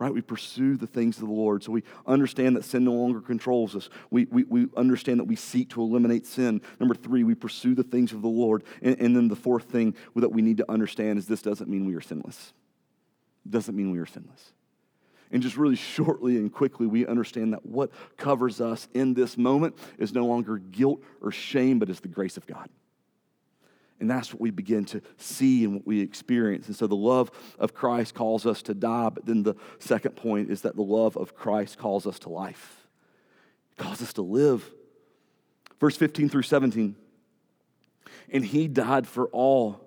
Right? 0.00 0.12
We 0.12 0.22
pursue 0.22 0.78
the 0.78 0.86
things 0.86 1.18
of 1.18 1.28
the 1.28 1.34
Lord. 1.34 1.62
So 1.62 1.72
we 1.72 1.84
understand 2.06 2.56
that 2.56 2.64
sin 2.64 2.84
no 2.84 2.94
longer 2.94 3.20
controls 3.20 3.76
us. 3.76 3.90
We, 4.10 4.24
we, 4.30 4.44
we 4.44 4.66
understand 4.74 5.20
that 5.20 5.24
we 5.24 5.36
seek 5.36 5.68
to 5.70 5.82
eliminate 5.82 6.26
sin. 6.26 6.62
Number 6.80 6.94
three, 6.94 7.22
we 7.22 7.34
pursue 7.34 7.74
the 7.74 7.82
things 7.82 8.12
of 8.12 8.22
the 8.22 8.28
Lord. 8.28 8.64
And, 8.80 8.98
and 8.98 9.14
then 9.14 9.28
the 9.28 9.36
fourth 9.36 9.64
thing 9.64 9.94
that 10.16 10.30
we 10.30 10.40
need 10.40 10.56
to 10.56 10.70
understand 10.70 11.18
is 11.18 11.26
this 11.26 11.42
doesn't 11.42 11.68
mean 11.68 11.84
we 11.84 11.94
are 11.94 12.00
sinless. 12.00 12.54
It 13.44 13.50
doesn't 13.50 13.76
mean 13.76 13.90
we 13.90 13.98
are 13.98 14.06
sinless. 14.06 14.54
And 15.30 15.42
just 15.42 15.58
really 15.58 15.76
shortly 15.76 16.38
and 16.38 16.50
quickly, 16.50 16.86
we 16.86 17.06
understand 17.06 17.52
that 17.52 17.66
what 17.66 17.90
covers 18.16 18.58
us 18.58 18.88
in 18.94 19.12
this 19.12 19.36
moment 19.36 19.76
is 19.98 20.14
no 20.14 20.24
longer 20.24 20.56
guilt 20.56 21.02
or 21.20 21.30
shame, 21.30 21.78
but 21.78 21.90
is 21.90 22.00
the 22.00 22.08
grace 22.08 22.38
of 22.38 22.46
God. 22.46 22.70
And 24.00 24.10
that's 24.10 24.32
what 24.32 24.40
we 24.40 24.50
begin 24.50 24.86
to 24.86 25.02
see 25.18 25.64
and 25.64 25.74
what 25.74 25.86
we 25.86 26.00
experience. 26.00 26.66
And 26.66 26.74
so 26.76 26.86
the 26.86 26.96
love 26.96 27.30
of 27.58 27.74
Christ 27.74 28.14
calls 28.14 28.46
us 28.46 28.62
to 28.62 28.74
die. 28.74 29.10
But 29.10 29.26
then 29.26 29.42
the 29.42 29.54
second 29.78 30.16
point 30.16 30.50
is 30.50 30.62
that 30.62 30.74
the 30.74 30.82
love 30.82 31.16
of 31.16 31.34
Christ 31.34 31.78
calls 31.78 32.06
us 32.06 32.18
to 32.20 32.30
life, 32.30 32.86
it 33.72 33.82
calls 33.82 34.02
us 34.02 34.14
to 34.14 34.22
live. 34.22 34.68
Verse 35.78 35.96
15 35.96 36.28
through 36.28 36.42
17. 36.42 36.94
And 38.32 38.44
he 38.44 38.68
died 38.68 39.06
for 39.06 39.28
all, 39.28 39.80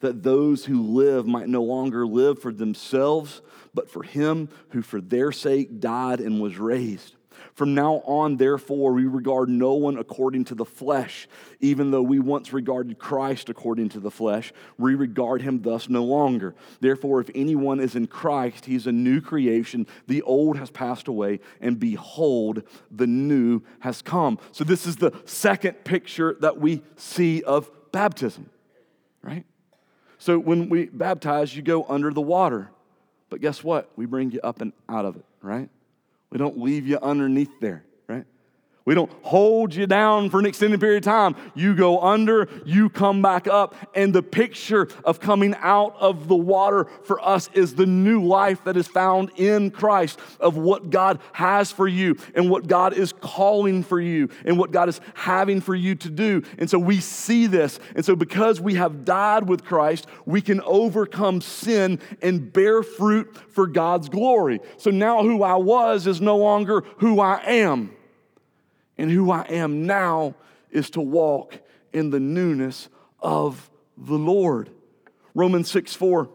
that 0.00 0.22
those 0.22 0.64
who 0.64 0.82
live 0.82 1.26
might 1.26 1.48
no 1.48 1.62
longer 1.62 2.06
live 2.06 2.40
for 2.40 2.52
themselves, 2.52 3.42
but 3.72 3.90
for 3.90 4.02
him 4.02 4.48
who 4.70 4.82
for 4.82 5.00
their 5.00 5.32
sake 5.32 5.80
died 5.80 6.20
and 6.20 6.40
was 6.40 6.58
raised. 6.58 7.16
From 7.54 7.74
now 7.74 8.02
on, 8.04 8.36
therefore, 8.36 8.92
we 8.92 9.04
regard 9.04 9.48
no 9.48 9.74
one 9.74 9.98
according 9.98 10.44
to 10.46 10.54
the 10.54 10.64
flesh, 10.64 11.28
even 11.60 11.90
though 11.90 12.02
we 12.02 12.18
once 12.18 12.52
regarded 12.52 12.98
Christ 12.98 13.48
according 13.48 13.90
to 13.90 14.00
the 14.00 14.10
flesh. 14.10 14.52
We 14.78 14.94
regard 14.94 15.42
him 15.42 15.62
thus 15.62 15.88
no 15.88 16.04
longer. 16.04 16.54
Therefore, 16.80 17.20
if 17.20 17.30
anyone 17.34 17.80
is 17.80 17.94
in 17.94 18.06
Christ, 18.06 18.66
he's 18.66 18.86
a 18.86 18.92
new 18.92 19.20
creation. 19.20 19.86
The 20.06 20.22
old 20.22 20.58
has 20.58 20.70
passed 20.70 21.08
away, 21.08 21.40
and 21.60 21.78
behold, 21.78 22.62
the 22.90 23.06
new 23.06 23.62
has 23.80 24.02
come. 24.02 24.38
So, 24.52 24.64
this 24.64 24.86
is 24.86 24.96
the 24.96 25.12
second 25.24 25.84
picture 25.84 26.36
that 26.40 26.58
we 26.58 26.82
see 26.96 27.42
of 27.42 27.70
baptism, 27.92 28.50
right? 29.22 29.44
So, 30.18 30.38
when 30.38 30.68
we 30.68 30.86
baptize, 30.86 31.54
you 31.54 31.62
go 31.62 31.84
under 31.88 32.12
the 32.12 32.20
water. 32.20 32.70
But 33.30 33.40
guess 33.40 33.64
what? 33.64 33.90
We 33.96 34.06
bring 34.06 34.30
you 34.30 34.40
up 34.42 34.60
and 34.60 34.72
out 34.88 35.04
of 35.04 35.16
it, 35.16 35.24
right? 35.42 35.68
We 36.34 36.38
don't 36.38 36.58
leave 36.58 36.84
you 36.84 36.98
underneath 37.00 37.60
there. 37.60 37.84
We 38.86 38.94
don't 38.94 39.10
hold 39.22 39.74
you 39.74 39.86
down 39.86 40.28
for 40.28 40.38
an 40.38 40.44
extended 40.44 40.78
period 40.78 40.98
of 40.98 41.04
time. 41.04 41.36
You 41.54 41.74
go 41.74 42.02
under, 42.02 42.50
you 42.66 42.90
come 42.90 43.22
back 43.22 43.46
up. 43.46 43.74
And 43.94 44.14
the 44.14 44.22
picture 44.22 44.88
of 45.04 45.20
coming 45.20 45.54
out 45.60 45.96
of 45.98 46.28
the 46.28 46.36
water 46.36 46.84
for 47.04 47.18
us 47.26 47.48
is 47.54 47.74
the 47.74 47.86
new 47.86 48.22
life 48.22 48.62
that 48.64 48.76
is 48.76 48.86
found 48.86 49.30
in 49.36 49.70
Christ, 49.70 50.18
of 50.38 50.58
what 50.58 50.90
God 50.90 51.20
has 51.32 51.72
for 51.72 51.88
you 51.88 52.18
and 52.34 52.50
what 52.50 52.66
God 52.66 52.92
is 52.92 53.14
calling 53.14 53.82
for 53.82 53.98
you 53.98 54.28
and 54.44 54.58
what 54.58 54.70
God 54.70 54.90
is 54.90 55.00
having 55.14 55.62
for 55.62 55.74
you 55.74 55.94
to 55.94 56.10
do. 56.10 56.42
And 56.58 56.68
so 56.68 56.78
we 56.78 57.00
see 57.00 57.46
this. 57.46 57.80
And 57.96 58.04
so 58.04 58.14
because 58.14 58.60
we 58.60 58.74
have 58.74 59.06
died 59.06 59.48
with 59.48 59.64
Christ, 59.64 60.06
we 60.26 60.42
can 60.42 60.60
overcome 60.60 61.40
sin 61.40 62.00
and 62.20 62.52
bear 62.52 62.82
fruit 62.82 63.34
for 63.48 63.66
God's 63.66 64.10
glory. 64.10 64.60
So 64.76 64.90
now 64.90 65.22
who 65.22 65.42
I 65.42 65.56
was 65.56 66.06
is 66.06 66.20
no 66.20 66.36
longer 66.36 66.84
who 66.98 67.20
I 67.20 67.40
am. 67.46 67.96
And 68.96 69.10
who 69.10 69.30
I 69.30 69.42
am 69.42 69.86
now 69.86 70.34
is 70.70 70.90
to 70.90 71.00
walk 71.00 71.58
in 71.92 72.10
the 72.10 72.20
newness 72.20 72.88
of 73.20 73.70
the 73.96 74.18
Lord. 74.18 74.70
Romans 75.34 75.70
6 75.70 75.94
4. 75.94 76.28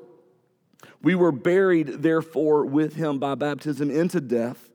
We 1.02 1.16
were 1.16 1.32
buried, 1.32 1.88
therefore, 1.88 2.66
with 2.66 2.96
him 2.96 3.20
by 3.20 3.36
baptism 3.36 3.90
into 3.90 4.20
death 4.20 4.70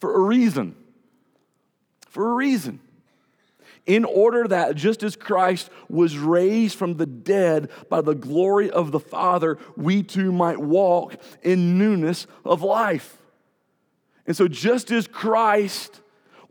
for 0.00 0.14
a 0.16 0.20
reason. 0.20 0.74
For 2.08 2.32
a 2.32 2.34
reason. 2.34 2.80
In 3.86 4.04
order 4.04 4.46
that 4.46 4.76
just 4.76 5.02
as 5.02 5.16
Christ 5.16 5.70
was 5.88 6.16
raised 6.16 6.76
from 6.76 6.96
the 6.96 7.06
dead 7.06 7.70
by 7.88 8.00
the 8.00 8.14
glory 8.14 8.70
of 8.70 8.92
the 8.92 9.00
Father, 9.00 9.58
we 9.76 10.02
too 10.02 10.30
might 10.30 10.58
walk 10.58 11.16
in 11.42 11.78
newness 11.78 12.26
of 12.44 12.62
life. 12.62 13.18
And 14.24 14.36
so, 14.36 14.46
just 14.46 14.92
as 14.92 15.08
Christ 15.08 16.00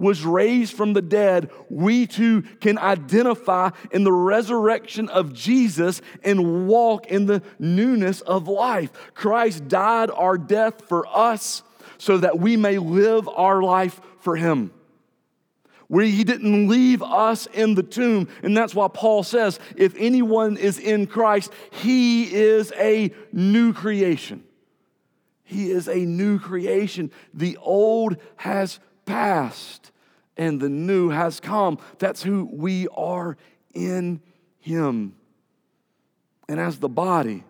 was 0.02 0.26
raised 0.26 0.74
from 0.74 0.94
the 0.94 1.02
dead, 1.02 1.52
we 1.70 2.08
too 2.08 2.42
can 2.60 2.78
identify 2.78 3.70
in 3.92 4.04
the 4.04 4.12
resurrection 4.12 5.08
of 5.10 5.32
Jesus 5.32 6.02
and 6.24 6.68
walk 6.68 7.06
in 7.08 7.28
the 7.28 7.44
newness 7.60 8.22
of 8.22 8.48
life. 8.48 8.92
Christ 9.14 9.68
died 9.68 10.10
our 10.10 10.38
death 10.38 10.88
for 10.90 11.06
us 11.08 11.62
so 12.00 12.18
that 12.18 12.40
we 12.40 12.58
may 12.58 12.80
live 12.80 13.30
our 13.30 13.62
life 13.62 14.02
for 14.20 14.36
Him. 14.36 14.72
Where 15.88 16.06
he 16.06 16.24
didn't 16.24 16.70
leave 16.70 17.04
us 17.04 17.48
in 17.48 17.76
the 17.76 17.84
tomb. 17.84 18.30
And 18.44 18.56
that's 18.56 18.74
why 18.74 18.88
Paul 18.88 19.24
says 19.24 19.60
if 19.76 19.94
anyone 19.98 20.56
is 20.56 20.80
in 20.80 21.06
Christ, 21.06 21.52
he 21.70 22.34
is 22.34 22.72
a 22.78 23.12
new 23.34 23.74
creation. 23.74 24.46
He 25.44 25.70
is 25.70 25.90
a 25.90 25.98
new 25.98 26.40
creation. 26.40 27.12
The 27.34 27.58
old 27.58 28.16
has 28.38 28.80
passed 29.06 29.91
and 30.42 30.60
the 30.60 30.70
new 30.70 31.10
has 31.10 31.40
come. 31.40 31.78
That's 32.00 32.24
who 32.24 32.50
we 32.52 32.88
are 32.88 33.38
in 33.76 34.22
Him. 34.60 35.16
And 36.50 36.60
as 36.60 36.80
the 36.80 36.90
body, 36.90 37.44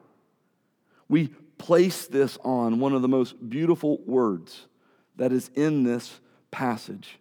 we 1.07 1.29
place 1.57 2.07
this 2.07 2.37
on 2.43 2.81
one 2.81 2.91
of 2.91 3.01
the 3.01 3.07
most 3.07 3.49
beautiful 3.49 3.99
words 4.05 4.67
that 5.15 5.31
is 5.31 5.49
in 5.55 5.83
this 5.83 6.19
passage 6.51 7.17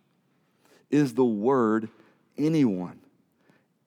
is 0.91 1.15
the 1.15 1.25
word 1.25 1.89
anyone. 2.37 2.99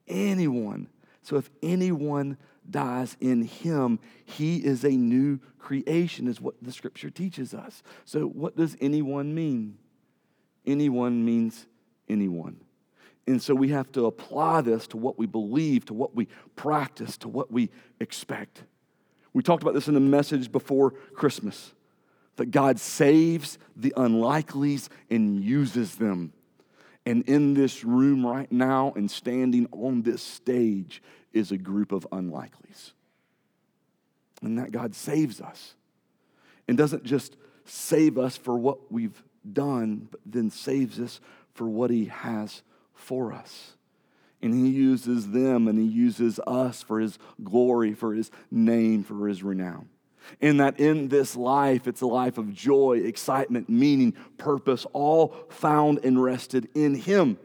Anyone. 0.07 0.87
So 1.21 1.35
if 1.35 1.49
anyone 1.61 2.37
dies 2.69 3.17
in 3.19 3.41
him, 3.41 3.99
he 4.23 4.57
is 4.57 4.85
a 4.85 4.91
new 4.91 5.39
creation, 5.59 6.29
is 6.29 6.39
what 6.39 6.55
the 6.61 6.71
scripture 6.71 7.09
teaches 7.09 7.53
us. 7.53 7.83
So, 8.05 8.25
what 8.25 8.55
does 8.55 8.77
anyone 8.79 9.35
mean? 9.35 9.77
Anyone 10.65 11.25
means 11.25 11.65
anyone. 12.09 12.59
And 13.25 13.41
so 13.41 13.55
we 13.55 13.69
have 13.69 13.91
to 13.93 14.05
apply 14.05 14.61
this 14.61 14.87
to 14.87 14.97
what 14.97 15.17
we 15.17 15.25
believe, 15.25 15.85
to 15.85 15.93
what 15.93 16.13
we 16.15 16.27
practice, 16.55 17.17
to 17.19 17.29
what 17.29 17.51
we 17.51 17.69
expect. 17.99 18.63
We 19.31 19.41
talked 19.41 19.63
about 19.63 19.73
this 19.73 19.87
in 19.87 19.93
the 19.93 19.99
message 19.99 20.51
before 20.51 20.91
Christmas 20.91 21.73
that 22.35 22.51
God 22.51 22.79
saves 22.79 23.57
the 23.75 23.93
unlikelies 23.95 24.89
and 25.09 25.43
uses 25.43 25.95
them. 25.95 26.33
And 27.05 27.23
in 27.27 27.53
this 27.53 27.83
room 27.83 28.25
right 28.25 28.51
now 28.51 28.93
and 28.95 29.09
standing 29.09 29.67
on 29.71 30.01
this 30.01 30.21
stage 30.21 31.01
is 31.31 31.51
a 31.51 31.57
group 31.57 31.91
of 31.91 32.07
unlikelies. 32.11 32.93
And 34.41 34.57
that 34.57 34.71
God 34.71 34.95
saves 34.95 35.41
us 35.41 35.75
and 36.67 36.77
doesn't 36.77 37.03
just 37.03 37.37
save 37.65 38.17
us 38.17 38.35
for 38.35 38.57
what 38.57 38.91
we've 38.91 39.23
done, 39.51 40.07
but 40.09 40.19
then 40.25 40.49
saves 40.49 40.99
us 40.99 41.19
for 41.53 41.67
what 41.67 41.91
He 41.91 42.05
has 42.05 42.63
for 42.93 43.33
us. 43.33 43.73
And 44.41 44.53
He 44.53 44.69
uses 44.71 45.31
them 45.31 45.67
and 45.67 45.77
He 45.77 45.85
uses 45.85 46.39
us 46.45 46.81
for 46.81 46.99
His 46.99 47.17
glory, 47.43 47.93
for 47.93 48.13
His 48.13 48.31
name, 48.51 49.03
for 49.03 49.27
His 49.27 49.43
renown. 49.43 49.89
In 50.39 50.57
that 50.57 50.79
in 50.79 51.09
this 51.09 51.35
life, 51.35 51.87
it's 51.87 52.01
a 52.01 52.07
life 52.07 52.37
of 52.37 52.53
joy, 52.53 52.99
excitement, 52.99 53.69
meaning, 53.69 54.13
purpose, 54.37 54.85
all 54.93 55.35
found 55.49 55.99
and 56.03 56.21
rested 56.21 56.69
in 56.75 56.95
Him. 56.95 57.37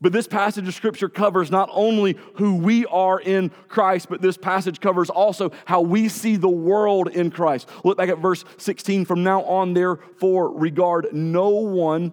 But 0.00 0.12
this 0.12 0.26
passage 0.26 0.66
of 0.68 0.74
scripture 0.74 1.08
covers 1.08 1.50
not 1.50 1.70
only 1.72 2.16
who 2.34 2.56
we 2.56 2.86
are 2.86 3.20
in 3.20 3.50
Christ, 3.68 4.08
but 4.08 4.20
this 4.20 4.36
passage 4.36 4.80
covers 4.80 5.10
also 5.10 5.52
how 5.64 5.80
we 5.80 6.08
see 6.08 6.36
the 6.36 6.48
world 6.48 7.08
in 7.08 7.30
Christ. 7.30 7.68
Look 7.84 7.96
back 7.96 8.08
at 8.08 8.18
verse 8.18 8.44
16. 8.58 9.04
From 9.04 9.22
now 9.22 9.42
on, 9.42 9.74
therefore, 9.74 10.50
regard 10.50 11.08
no 11.12 11.48
one 11.50 12.12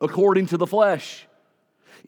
according 0.00 0.46
to 0.46 0.56
the 0.56 0.66
flesh. 0.66 1.26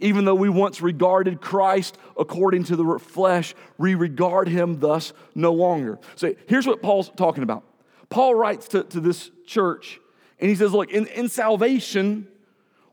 Even 0.01 0.25
though 0.25 0.35
we 0.35 0.49
once 0.49 0.81
regarded 0.81 1.41
Christ 1.41 1.99
according 2.17 2.65
to 2.65 2.77
the 2.77 2.99
flesh, 2.99 3.55
we 3.79 3.95
regard 3.95 4.49
him 4.49 4.79
thus 4.79 5.13
no 5.35 5.53
longer. 5.53 5.99
So 6.15 6.35
here's 6.47 6.67
what 6.67 6.83
Paul's 6.83 7.11
talking 7.17 7.43
about. 7.43 7.65
Paul 8.09 8.35
writes 8.35 8.69
to, 8.69 8.85
to 8.85 9.01
this 9.01 9.31
church, 9.47 10.01
and 10.39 10.49
he 10.49 10.57
says, 10.57 10.73
Look, 10.73 10.91
in, 10.91 11.07
in 11.09 11.29
salvation, 11.29 12.29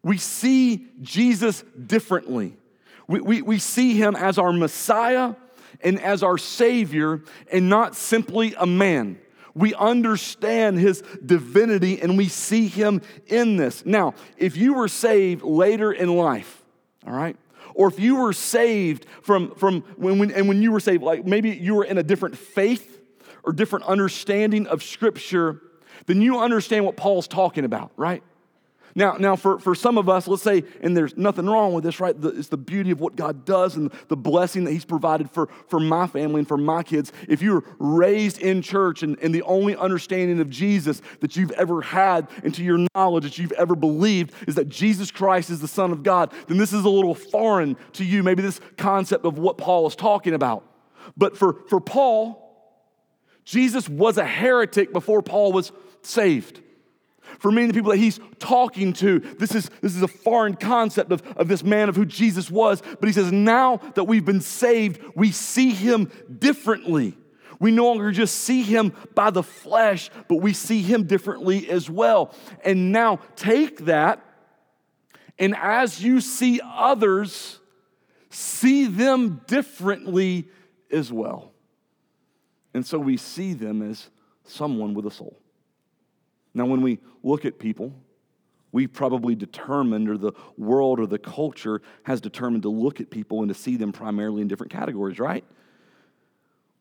we 0.04 0.18
see 0.18 0.88
Jesus 1.02 1.64
differently. 1.86 2.58
We, 3.08 3.22
we, 3.22 3.42
we 3.42 3.60
see 3.60 3.96
him 3.96 4.16
as 4.16 4.38
our 4.38 4.52
Messiah 4.52 5.36
and 5.82 6.00
as 6.00 6.24
our 6.24 6.38
Savior, 6.38 7.22
and 7.52 7.70
not 7.70 7.96
simply 7.96 8.56
a 8.58 8.66
man. 8.66 9.20
We 9.56 9.74
understand 9.74 10.78
his 10.78 11.02
divinity 11.26 12.02
and 12.02 12.18
we 12.18 12.28
see 12.28 12.68
him 12.68 13.02
in 13.28 13.56
this. 13.56 13.86
Now, 13.86 14.14
if 14.38 14.58
you 14.58 14.74
were 14.74 14.90
saved 14.90 15.44
later 15.44 15.92
in 15.92 16.16
life, 16.16 16.64
all 17.08 17.14
right, 17.14 17.38
or 17.74 17.88
if 17.88 18.00
you 18.00 18.18
were 18.18 18.34
saved 18.34 19.06
from, 19.22 19.56
from 19.56 19.82
when, 19.96 20.20
when, 20.20 20.32
and 20.32 20.48
when 20.48 20.62
you 20.62 20.72
were 20.72 20.80
saved, 20.80 21.04
like 21.04 21.26
maybe 21.26 21.52
you 21.52 21.76
were 21.76 21.86
in 21.86 21.98
a 21.98 22.04
different 22.04 22.38
faith 22.38 23.02
or 23.44 23.54
different 23.54 23.86
understanding 23.86 24.68
of 24.68 24.84
Scripture, 24.84 25.62
then 26.06 26.22
you 26.22 26.40
understand 26.40 26.86
what 26.86 26.98
Paul's 26.98 27.28
talking 27.28 27.64
about, 27.64 27.92
right? 27.96 28.24
Now, 28.98 29.18
now 29.20 29.36
for, 29.36 29.60
for 29.60 29.76
some 29.76 29.98
of 29.98 30.08
us, 30.08 30.26
let's 30.26 30.42
say, 30.42 30.64
and 30.80 30.96
there's 30.96 31.18
nothing 31.18 31.48
wrong 31.48 31.74
with 31.74 31.84
this, 31.84 32.00
right? 32.00 32.20
The, 32.20 32.30
it's 32.30 32.48
the 32.48 32.58
beauty 32.58 32.92
of 32.92 33.02
what 33.02 33.18
God 33.18 33.44
does 33.44 33.76
and 33.76 33.92
the 34.08 34.16
blessing 34.16 34.64
that 34.64 34.72
He's 34.72 34.86
provided 34.86 35.30
for, 35.30 35.50
for 35.68 35.82
my 35.82 36.08
family 36.08 36.40
and 36.40 36.48
for 36.48 36.58
my 36.58 36.82
kids. 36.82 37.12
If 37.28 37.42
you're 37.42 37.66
raised 37.78 38.40
in 38.40 38.62
church 38.62 39.04
and, 39.04 39.18
and 39.22 39.36
the 39.36 39.42
only 39.42 39.76
understanding 39.76 40.40
of 40.40 40.50
Jesus 40.50 41.02
that 41.20 41.36
you've 41.36 41.52
ever 41.52 41.82
had, 41.82 42.30
and 42.42 42.56
to 42.56 42.64
your 42.64 42.88
knowledge 42.96 43.24
that 43.26 43.38
you've 43.38 43.52
ever 43.54 43.76
believed, 43.76 44.34
is 44.48 44.56
that 44.56 44.70
Jesus 44.70 45.12
Christ 45.12 45.50
is 45.50 45.60
the 45.60 45.68
Son 45.68 45.92
of 45.92 46.02
God, 46.02 46.32
then 46.48 46.58
this 46.58 46.72
is 46.72 46.86
a 46.86 46.90
little 46.90 47.16
foreign 47.16 47.76
to 47.94 48.06
you, 48.06 48.24
maybe 48.24 48.42
this 48.42 48.62
concept 48.78 49.26
of 49.26 49.38
what 49.38 49.58
Paul 49.58 49.88
is 49.88 49.96
talking 49.98 50.34
about. 50.34 50.64
But 51.18 51.38
for, 51.38 51.66
for 51.68 51.82
Paul, 51.82 52.42
Jesus 53.44 53.90
was 53.90 54.18
a 54.18 54.26
heretic 54.26 54.94
before 54.94 55.22
Paul 55.22 55.52
was 55.52 55.74
saved 56.02 56.62
for 57.40 57.52
many 57.52 57.66
of 57.66 57.70
the 57.70 57.80
people 57.80 57.92
that 57.92 57.98
he's 57.98 58.20
talking 58.40 58.94
to, 58.94 59.20
this 59.20 59.56
is, 59.56 59.70
this 59.82 59.96
is 59.96 60.02
a 60.02 60.08
foreign 60.08 60.56
concept 60.56 61.12
of, 61.12 61.22
of 61.38 61.48
this 61.48 61.64
man 61.64 61.90
of 61.90 61.96
who 61.96 62.06
Jesus 62.06 62.50
was. 62.50 62.82
But 62.82 63.08
he 63.08 63.14
says, 63.14 63.32
now 63.32 63.78
that 63.96 64.06
we've 64.06 64.26
been 64.26 64.42
saved, 64.42 65.02
we 65.16 65.32
see 65.32 65.72
him 65.72 66.12
differently. 66.40 67.18
We 67.60 67.72
no 67.72 67.86
longer 67.86 68.12
just 68.12 68.36
see 68.40 68.64
him 68.64 68.94
by 69.14 69.30
the 69.30 69.44
flesh, 69.44 70.10
but 70.28 70.38
we 70.38 70.54
see 70.54 70.82
him 70.82 71.06
differently 71.06 71.70
as 71.70 71.90
well. 71.90 72.34
And 72.64 72.92
now 72.92 73.20
take 73.36 73.86
that, 73.86 74.22
and 75.40 75.56
as 75.56 76.04
you 76.04 76.22
see 76.22 76.62
others, 76.64 77.60
see 78.30 78.86
them 78.88 79.42
differently 79.48 80.50
as 80.92 81.12
well. 81.12 81.52
And 82.74 82.86
so 82.86 83.00
we 83.00 83.18
see 83.18 83.54
them 83.54 83.82
as 83.82 84.10
someone 84.44 84.94
with 84.94 85.06
a 85.06 85.12
soul. 85.12 85.40
Now, 86.56 86.66
when 86.66 86.82
we 86.82 87.00
look 87.22 87.46
at 87.46 87.60
people, 87.60 87.94
we 88.72 88.88
probably 88.88 89.36
determined, 89.36 90.10
or 90.10 90.18
the 90.18 90.32
world 90.58 91.00
or 91.00 91.06
the 91.06 91.20
culture 91.20 91.82
has 92.04 92.20
determined 92.20 92.64
to 92.64 92.70
look 92.70 93.00
at 93.00 93.10
people 93.10 93.42
and 93.42 93.50
to 93.50 93.54
see 93.54 93.78
them 93.78 93.92
primarily 93.92 94.42
in 94.42 94.48
different 94.48 94.72
categories, 94.72 95.20
right? 95.20 95.46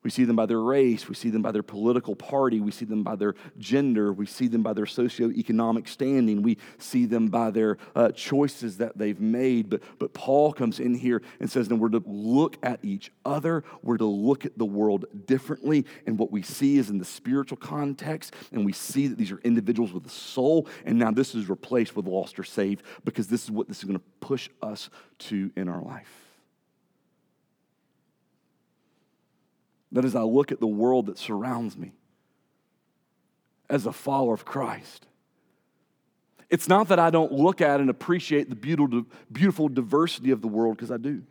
We 0.04 0.10
see 0.10 0.24
them 0.24 0.36
by 0.36 0.44
their 0.44 0.60
race, 0.60 1.08
we 1.08 1.14
see 1.14 1.30
them 1.30 1.40
by 1.40 1.50
their 1.50 1.62
political 1.62 2.14
party, 2.14 2.60
we 2.60 2.70
see 2.70 2.84
them 2.84 3.02
by 3.02 3.16
their 3.16 3.34
gender, 3.56 4.12
we 4.12 4.26
see 4.26 4.48
them 4.48 4.62
by 4.62 4.74
their 4.74 4.84
socioeconomic 4.84 5.88
standing, 5.88 6.42
we 6.42 6.58
see 6.76 7.06
them 7.06 7.28
by 7.28 7.50
their 7.50 7.78
uh, 7.96 8.10
choices 8.10 8.76
that 8.76 8.98
they've 8.98 9.18
made. 9.18 9.70
But, 9.70 9.80
but 9.98 10.12
Paul 10.12 10.52
comes 10.52 10.78
in 10.78 10.94
here 10.94 11.22
and 11.40 11.50
says, 11.50 11.70
"No, 11.70 11.76
we're 11.76 11.88
to 11.88 12.02
look 12.04 12.58
at 12.62 12.84
each 12.84 13.10
other, 13.24 13.64
we're 13.82 13.96
to 13.96 14.04
look 14.04 14.44
at 14.44 14.58
the 14.58 14.66
world 14.66 15.06
differently. 15.24 15.86
And 16.06 16.18
what 16.18 16.30
we 16.30 16.42
see 16.42 16.76
is 16.76 16.90
in 16.90 16.98
the 16.98 17.04
spiritual 17.06 17.56
context, 17.56 18.34
and 18.52 18.66
we 18.66 18.72
see 18.72 19.06
that 19.06 19.16
these 19.16 19.32
are 19.32 19.38
individuals 19.38 19.94
with 19.94 20.04
a 20.04 20.10
soul, 20.10 20.68
and 20.84 20.98
now 20.98 21.12
this 21.12 21.34
is 21.34 21.48
replaced 21.48 21.96
with 21.96 22.06
lost 22.06 22.38
or 22.38 22.44
saved 22.44 22.84
because 23.06 23.28
this 23.28 23.44
is 23.44 23.50
what 23.50 23.68
this 23.68 23.78
is 23.78 23.84
going 23.84 23.98
to 23.98 24.04
push 24.20 24.50
us 24.60 24.90
to 25.20 25.50
in 25.56 25.66
our 25.66 25.80
life. 25.80 26.23
That 29.94 30.04
as 30.04 30.14
I 30.14 30.22
look 30.22 30.52
at 30.52 30.60
the 30.60 30.66
world 30.66 31.06
that 31.06 31.18
surrounds 31.18 31.76
me 31.76 31.92
as 33.70 33.86
a 33.86 33.92
follower 33.92 34.34
of 34.34 34.44
Christ, 34.44 35.06
it's 36.50 36.68
not 36.68 36.88
that 36.88 36.98
I 36.98 37.10
don't 37.10 37.32
look 37.32 37.60
at 37.60 37.80
and 37.80 37.88
appreciate 37.88 38.50
the 38.50 38.56
beautiful, 38.56 39.04
beautiful 39.32 39.68
diversity 39.68 40.30
of 40.30 40.42
the 40.42 40.48
world, 40.48 40.76
because 40.76 40.90
I 40.90 40.98
do. 40.98 41.22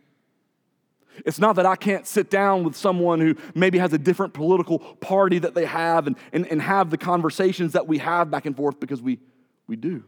It's 1.26 1.38
not 1.38 1.58
that 1.58 1.66
I 1.66 1.76
can't 1.76 2.08
sit 2.08 2.32
down 2.32 2.64
with 2.64 2.76
someone 2.76 3.20
who 3.20 3.36
maybe 3.54 3.78
has 3.78 3.94
a 3.94 4.00
different 4.00 4.34
political 4.34 4.80
party 4.80 5.40
that 5.40 5.54
they 5.54 5.66
have 5.66 6.08
and, 6.08 6.16
and, 6.32 6.48
and 6.48 6.62
have 6.62 6.90
the 6.90 6.98
conversations 6.98 7.74
that 7.74 7.88
we 7.88 8.00
have 8.00 8.32
back 8.32 8.48
and 8.48 8.58
forth 8.58 8.80
because 8.80 9.02
we, 9.02 9.20
we 9.68 9.76
do. 9.76 10.04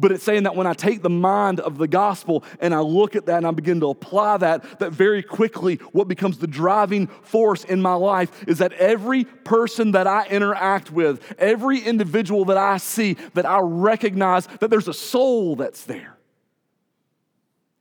But 0.00 0.12
it's 0.12 0.22
saying 0.22 0.44
that 0.44 0.54
when 0.54 0.68
I 0.68 0.74
take 0.74 1.02
the 1.02 1.10
mind 1.10 1.58
of 1.58 1.76
the 1.76 1.88
gospel 1.88 2.44
and 2.60 2.72
I 2.72 2.78
look 2.78 3.16
at 3.16 3.26
that 3.26 3.38
and 3.38 3.46
I 3.46 3.50
begin 3.50 3.80
to 3.80 3.88
apply 3.88 4.36
that, 4.36 4.78
that 4.78 4.92
very 4.92 5.24
quickly 5.24 5.76
what 5.90 6.06
becomes 6.06 6.38
the 6.38 6.46
driving 6.46 7.08
force 7.08 7.64
in 7.64 7.82
my 7.82 7.94
life 7.94 8.44
is 8.46 8.58
that 8.58 8.72
every 8.74 9.24
person 9.24 9.92
that 9.92 10.06
I 10.06 10.26
interact 10.26 10.92
with, 10.92 11.20
every 11.36 11.80
individual 11.80 12.44
that 12.44 12.56
I 12.56 12.76
see, 12.76 13.14
that 13.34 13.44
I 13.44 13.58
recognize 13.60 14.46
that 14.60 14.70
there's 14.70 14.86
a 14.86 14.94
soul 14.94 15.56
that's 15.56 15.82
there. 15.84 16.16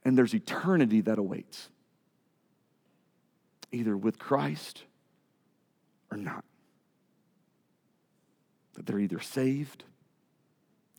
And 0.03 0.17
there's 0.17 0.33
eternity 0.33 1.01
that 1.01 1.19
awaits, 1.19 1.69
either 3.71 3.95
with 3.95 4.17
Christ 4.17 4.83
or 6.09 6.17
not. 6.17 6.43
That 8.73 8.87
they're 8.87 8.99
either 8.99 9.19
saved 9.19 9.83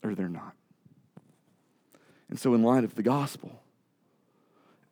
or 0.04 0.14
they're 0.14 0.28
not. 0.28 0.54
And 2.28 2.38
so, 2.38 2.54
in 2.54 2.62
light 2.62 2.84
of 2.84 2.94
the 2.94 3.02
gospel, 3.02 3.62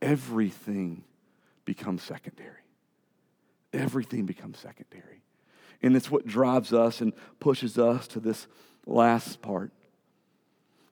everything 0.01 1.05
becomes 1.64 2.03
secondary. 2.03 2.53
Everything 3.72 4.25
becomes 4.25 4.59
secondary. 4.59 5.22
And 5.83 5.94
it's 5.94 6.11
what 6.11 6.27
drives 6.27 6.72
us 6.72 7.01
and 7.01 7.12
pushes 7.38 7.79
us 7.79 8.07
to 8.09 8.20
this 8.20 8.46
last 8.87 9.42
part 9.42 9.72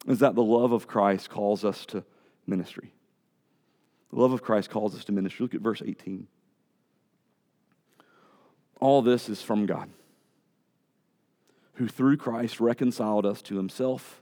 is 0.05 0.19
that 0.19 0.35
the 0.35 0.43
love 0.43 0.71
of 0.71 0.87
Christ 0.87 1.29
calls 1.29 1.65
us 1.65 1.85
to 1.87 2.03
ministry. 2.45 2.93
The 4.11 4.19
love 4.19 4.33
of 4.33 4.43
Christ 4.43 4.69
calls 4.69 4.95
us 4.95 5.03
to 5.05 5.11
ministry. 5.11 5.43
Look 5.43 5.55
at 5.55 5.61
verse 5.61 5.81
18. 5.83 6.27
All 8.79 9.01
this 9.01 9.29
is 9.29 9.41
from 9.41 9.65
God, 9.65 9.89
who 11.75 11.87
through 11.87 12.17
Christ 12.17 12.59
reconciled 12.59 13.25
us 13.25 13.41
to 13.43 13.55
himself 13.55 14.21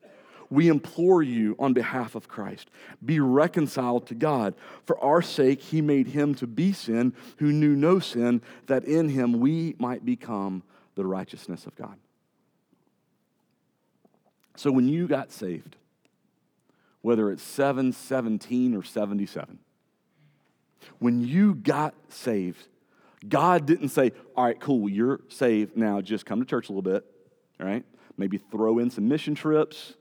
We 0.51 0.67
implore 0.67 1.23
you 1.23 1.55
on 1.57 1.71
behalf 1.71 2.13
of 2.13 2.27
Christ, 2.27 2.69
be 3.03 3.21
reconciled 3.21 4.05
to 4.07 4.15
God. 4.15 4.53
For 4.85 5.01
our 5.01 5.21
sake, 5.21 5.61
he 5.61 5.81
made 5.81 6.07
him 6.07 6.35
to 6.35 6.45
be 6.45 6.73
sin 6.73 7.13
who 7.37 7.53
knew 7.53 7.73
no 7.73 7.99
sin, 7.99 8.41
that 8.67 8.83
in 8.83 9.07
him 9.07 9.39
we 9.39 9.75
might 9.79 10.05
become 10.05 10.61
the 10.95 11.05
righteousness 11.05 11.65
of 11.65 11.75
God. 11.75 11.97
So 14.57 14.71
when 14.71 14.89
you 14.89 15.07
got 15.07 15.31
saved, 15.31 15.77
whether 17.01 17.31
it's 17.31 17.41
717 17.43 18.75
or 18.75 18.83
77, 18.83 19.57
when 20.99 21.21
you 21.21 21.55
got 21.55 21.95
saved, 22.09 22.67
God 23.27 23.65
didn't 23.65 23.89
say, 23.89 24.11
All 24.35 24.43
right, 24.45 24.59
cool, 24.59 24.89
you're 24.89 25.21
saved 25.29 25.77
now, 25.77 26.01
just 26.01 26.25
come 26.25 26.39
to 26.39 26.45
church 26.45 26.67
a 26.67 26.73
little 26.73 26.81
bit, 26.81 27.05
all 27.59 27.67
right? 27.67 27.85
Maybe 28.17 28.37
throw 28.37 28.79
in 28.79 28.89
some 28.89 29.07
mission 29.07 29.33
trips, 29.33 29.95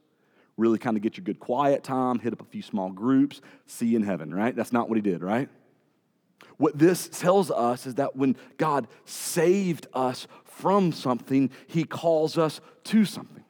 really 0.61 0.79
kind 0.79 0.97
of 0.97 1.03
get 1.03 1.17
your 1.17 1.25
good 1.25 1.41
quiet 1.41 1.83
time, 1.83 2.19
hit 2.19 2.33
up 2.33 2.41
a 2.41 2.45
few 2.45 2.63
small 2.63 2.91
groups, 2.91 3.41
see 3.67 3.95
in 3.95 4.03
heaven, 4.03 4.33
right? 4.33 4.55
That's 4.55 4.73
not 4.73 4.89
what 4.89 4.97
he 4.97 5.03
did, 5.03 5.23
right? 5.23 5.49
What 6.57 6.79
this 6.79 7.09
tells 7.09 7.51
us 7.51 7.87
is 7.87 7.95
that 7.97 8.17
when 8.17 8.37
God 8.59 8.87
saved 9.05 9.87
us 9.95 10.27
from 10.45 10.93
something, 10.93 11.51
he 11.67 11.85
calls 11.85 12.37
us 12.37 12.61
to 12.85 13.05
something. 13.05 13.45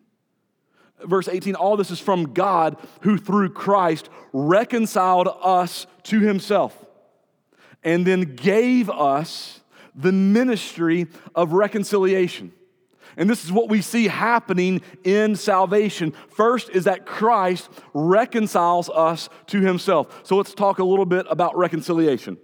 Verse 1.02 1.28
18, 1.28 1.54
all 1.54 1.76
this 1.76 1.90
is 1.90 1.98
from 1.98 2.34
God 2.34 2.76
who 3.00 3.18
through 3.18 3.50
Christ 3.50 4.08
reconciled 4.32 5.28
us 5.42 5.86
to 6.04 6.20
himself 6.20 6.84
and 7.82 8.06
then 8.06 8.36
gave 8.36 8.90
us 8.90 9.60
the 9.94 10.12
ministry 10.12 11.06
of 11.34 11.52
reconciliation. 11.52 12.52
And 13.16 13.28
this 13.28 13.44
is 13.44 13.52
what 13.52 13.68
we 13.68 13.82
see 13.82 14.08
happening 14.08 14.82
in 15.04 15.36
salvation. 15.36 16.12
First 16.28 16.70
is 16.70 16.84
that 16.84 17.06
Christ 17.06 17.68
reconciles 17.92 18.88
us 18.90 19.28
to 19.48 19.60
himself. 19.60 20.20
So 20.24 20.36
let's 20.36 20.54
talk 20.54 20.78
a 20.78 20.84
little 20.84 21.06
bit 21.06 21.26
about 21.28 21.56
reconciliation. 21.56 22.38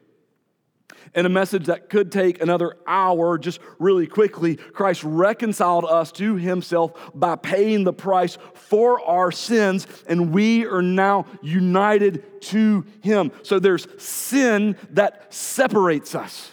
In 1.14 1.24
a 1.24 1.30
message 1.30 1.66
that 1.66 1.88
could 1.88 2.12
take 2.12 2.42
another 2.42 2.76
hour, 2.86 3.38
just 3.38 3.60
really 3.78 4.06
quickly, 4.06 4.56
Christ 4.56 5.02
reconciled 5.02 5.84
us 5.84 6.12
to 6.12 6.34
himself 6.34 6.92
by 7.14 7.36
paying 7.36 7.84
the 7.84 7.92
price 7.92 8.36
for 8.54 9.00
our 9.00 9.32
sins, 9.32 9.86
and 10.08 10.32
we 10.34 10.66
are 10.66 10.82
now 10.82 11.24
united 11.42 12.42
to 12.42 12.84
him. 13.00 13.32
So 13.44 13.58
there's 13.58 13.86
sin 14.02 14.76
that 14.90 15.32
separates 15.32 16.14
us 16.14 16.50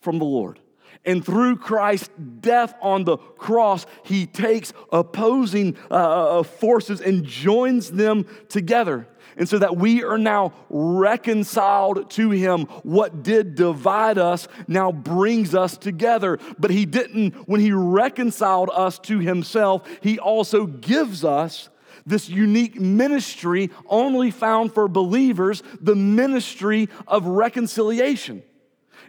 from 0.00 0.18
the 0.18 0.24
Lord. 0.24 0.58
And 1.04 1.24
through 1.24 1.56
Christ's 1.56 2.10
death 2.40 2.74
on 2.82 3.04
the 3.04 3.16
cross, 3.16 3.86
he 4.04 4.26
takes 4.26 4.72
opposing 4.92 5.76
uh, 5.90 6.40
uh, 6.40 6.42
forces 6.42 7.00
and 7.00 7.24
joins 7.24 7.90
them 7.90 8.26
together. 8.48 9.06
And 9.36 9.48
so 9.48 9.58
that 9.58 9.76
we 9.76 10.02
are 10.02 10.18
now 10.18 10.52
reconciled 10.68 12.10
to 12.10 12.30
him. 12.30 12.64
What 12.82 13.22
did 13.22 13.54
divide 13.54 14.18
us 14.18 14.48
now 14.66 14.90
brings 14.90 15.54
us 15.54 15.76
together. 15.76 16.38
But 16.58 16.72
he 16.72 16.84
didn't, 16.84 17.34
when 17.48 17.60
he 17.60 17.72
reconciled 17.72 18.70
us 18.72 18.98
to 19.00 19.20
himself, 19.20 19.88
he 20.02 20.18
also 20.18 20.66
gives 20.66 21.24
us 21.24 21.68
this 22.04 22.28
unique 22.28 22.80
ministry 22.80 23.70
only 23.86 24.30
found 24.30 24.72
for 24.72 24.88
believers 24.88 25.62
the 25.80 25.94
ministry 25.94 26.88
of 27.06 27.26
reconciliation. 27.26 28.42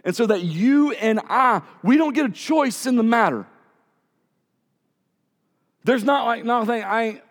And 0.04 0.14
so 0.16 0.26
that 0.26 0.42
you 0.42 0.92
and 0.92 1.20
I, 1.28 1.62
we 1.82 1.96
don't 1.96 2.14
get 2.14 2.26
a 2.26 2.30
choice 2.30 2.86
in 2.86 2.96
the 2.96 3.02
matter. 3.02 3.46
There's 5.84 6.04
not 6.04 6.26
like 6.26 6.44
nothing, 6.44 6.82
I, 6.82 7.22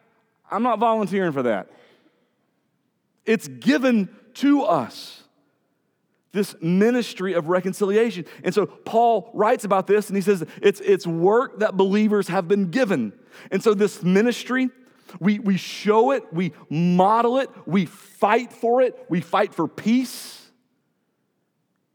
I'm 0.50 0.64
not 0.64 0.80
volunteering 0.80 1.32
for 1.32 1.44
that. 1.44 1.70
It's 3.26 3.48
given 3.48 4.10
to 4.36 4.64
us 4.64 5.24
this 6.32 6.56
ministry 6.62 7.34
of 7.34 7.48
reconciliation. 7.48 8.26
And 8.44 8.54
so 8.54 8.66
Paul 8.66 9.32
writes 9.34 9.64
about 9.64 9.88
this 9.88 10.10
and 10.10 10.16
he 10.16 10.22
says 10.22 10.46
it's, 10.62 10.80
it's 10.82 11.08
work 11.08 11.60
that 11.60 11.76
believers 11.76 12.28
have 12.28 12.48
been 12.48 12.70
given. 12.70 13.14
And 13.52 13.64
so 13.64 13.74
this 13.74 14.04
ministry, 14.04 14.70
we, 15.20 15.40
we 15.40 15.58
show 15.58 16.12
it, 16.12 16.32
we 16.32 16.54
model 16.70 17.38
it, 17.38 17.50
we 17.66 17.86
fight 17.86 18.54
for 18.54 18.82
it, 18.82 19.06
we 19.10 19.22
fight 19.22 19.54
for 19.54 19.68
peace. 19.68 20.49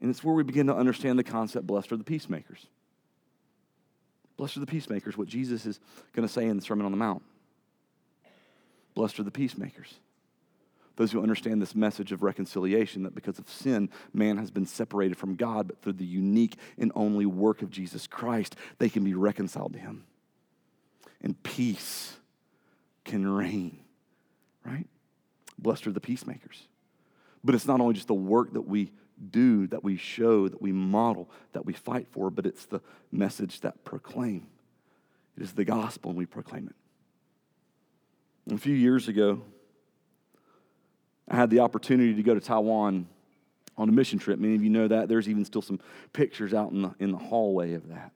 And 0.05 0.11
it's 0.11 0.23
where 0.23 0.35
we 0.35 0.43
begin 0.43 0.67
to 0.67 0.75
understand 0.75 1.17
the 1.17 1.23
concept 1.23 1.65
blessed 1.65 1.91
are 1.91 1.97
the 1.97 2.03
peacemakers. 2.03 2.67
Blessed 4.37 4.57
are 4.57 4.59
the 4.59 4.67
peacemakers, 4.67 5.17
what 5.17 5.27
Jesus 5.27 5.65
is 5.65 5.79
going 6.13 6.27
to 6.27 6.31
say 6.31 6.45
in 6.45 6.57
the 6.57 6.61
Sermon 6.61 6.85
on 6.85 6.91
the 6.91 6.97
Mount. 6.97 7.23
Blessed 8.93 9.19
are 9.19 9.23
the 9.23 9.31
peacemakers. 9.31 9.95
Those 10.95 11.11
who 11.11 11.23
understand 11.23 11.59
this 11.59 11.73
message 11.73 12.11
of 12.11 12.21
reconciliation 12.21 13.01
that 13.01 13.15
because 13.15 13.39
of 13.39 13.49
sin, 13.49 13.89
man 14.13 14.37
has 14.37 14.51
been 14.51 14.67
separated 14.67 15.17
from 15.17 15.33
God, 15.33 15.69
but 15.69 15.81
through 15.81 15.93
the 15.93 16.05
unique 16.05 16.55
and 16.77 16.91
only 16.93 17.25
work 17.25 17.63
of 17.63 17.71
Jesus 17.71 18.05
Christ, 18.05 18.55
they 18.77 18.89
can 18.89 19.03
be 19.03 19.15
reconciled 19.15 19.73
to 19.73 19.79
Him. 19.79 20.03
And 21.19 21.41
peace 21.41 22.15
can 23.05 23.27
reign, 23.27 23.79
right? 24.63 24.85
Blessed 25.57 25.87
are 25.87 25.93
the 25.93 25.99
peacemakers. 25.99 26.67
But 27.43 27.55
it's 27.55 27.65
not 27.65 27.81
only 27.81 27.95
just 27.95 28.07
the 28.07 28.13
work 28.13 28.53
that 28.53 28.67
we 28.67 28.91
do, 29.31 29.67
that 29.67 29.83
we 29.83 29.97
show, 29.97 30.47
that 30.47 30.61
we 30.61 30.71
model, 30.71 31.29
that 31.53 31.65
we 31.65 31.73
fight 31.73 32.07
for, 32.11 32.29
but 32.29 32.45
it's 32.45 32.65
the 32.65 32.81
message 33.11 33.61
that 33.61 33.83
proclaim. 33.83 34.47
It 35.37 35.43
is 35.43 35.53
the 35.53 35.65
gospel 35.65 36.11
and 36.11 36.17
we 36.17 36.25
proclaim 36.25 36.69
it. 38.47 38.53
a 38.53 38.57
few 38.57 38.75
years 38.75 39.07
ago, 39.07 39.41
I 41.27 41.35
had 41.35 41.49
the 41.49 41.59
opportunity 41.59 42.13
to 42.13 42.23
go 42.23 42.33
to 42.33 42.39
Taiwan 42.39 43.07
on 43.77 43.89
a 43.89 43.91
mission 43.91 44.19
trip. 44.19 44.39
Many 44.39 44.55
of 44.55 44.63
you 44.63 44.69
know 44.69 44.87
that. 44.87 45.09
There's 45.09 45.27
even 45.27 45.43
still 45.43 45.61
some 45.61 45.79
pictures 46.13 46.53
out 46.53 46.71
in 46.71 46.83
the, 46.83 46.95
in 46.99 47.11
the 47.11 47.17
hallway 47.17 47.73
of 47.73 47.89
that. 47.89 48.11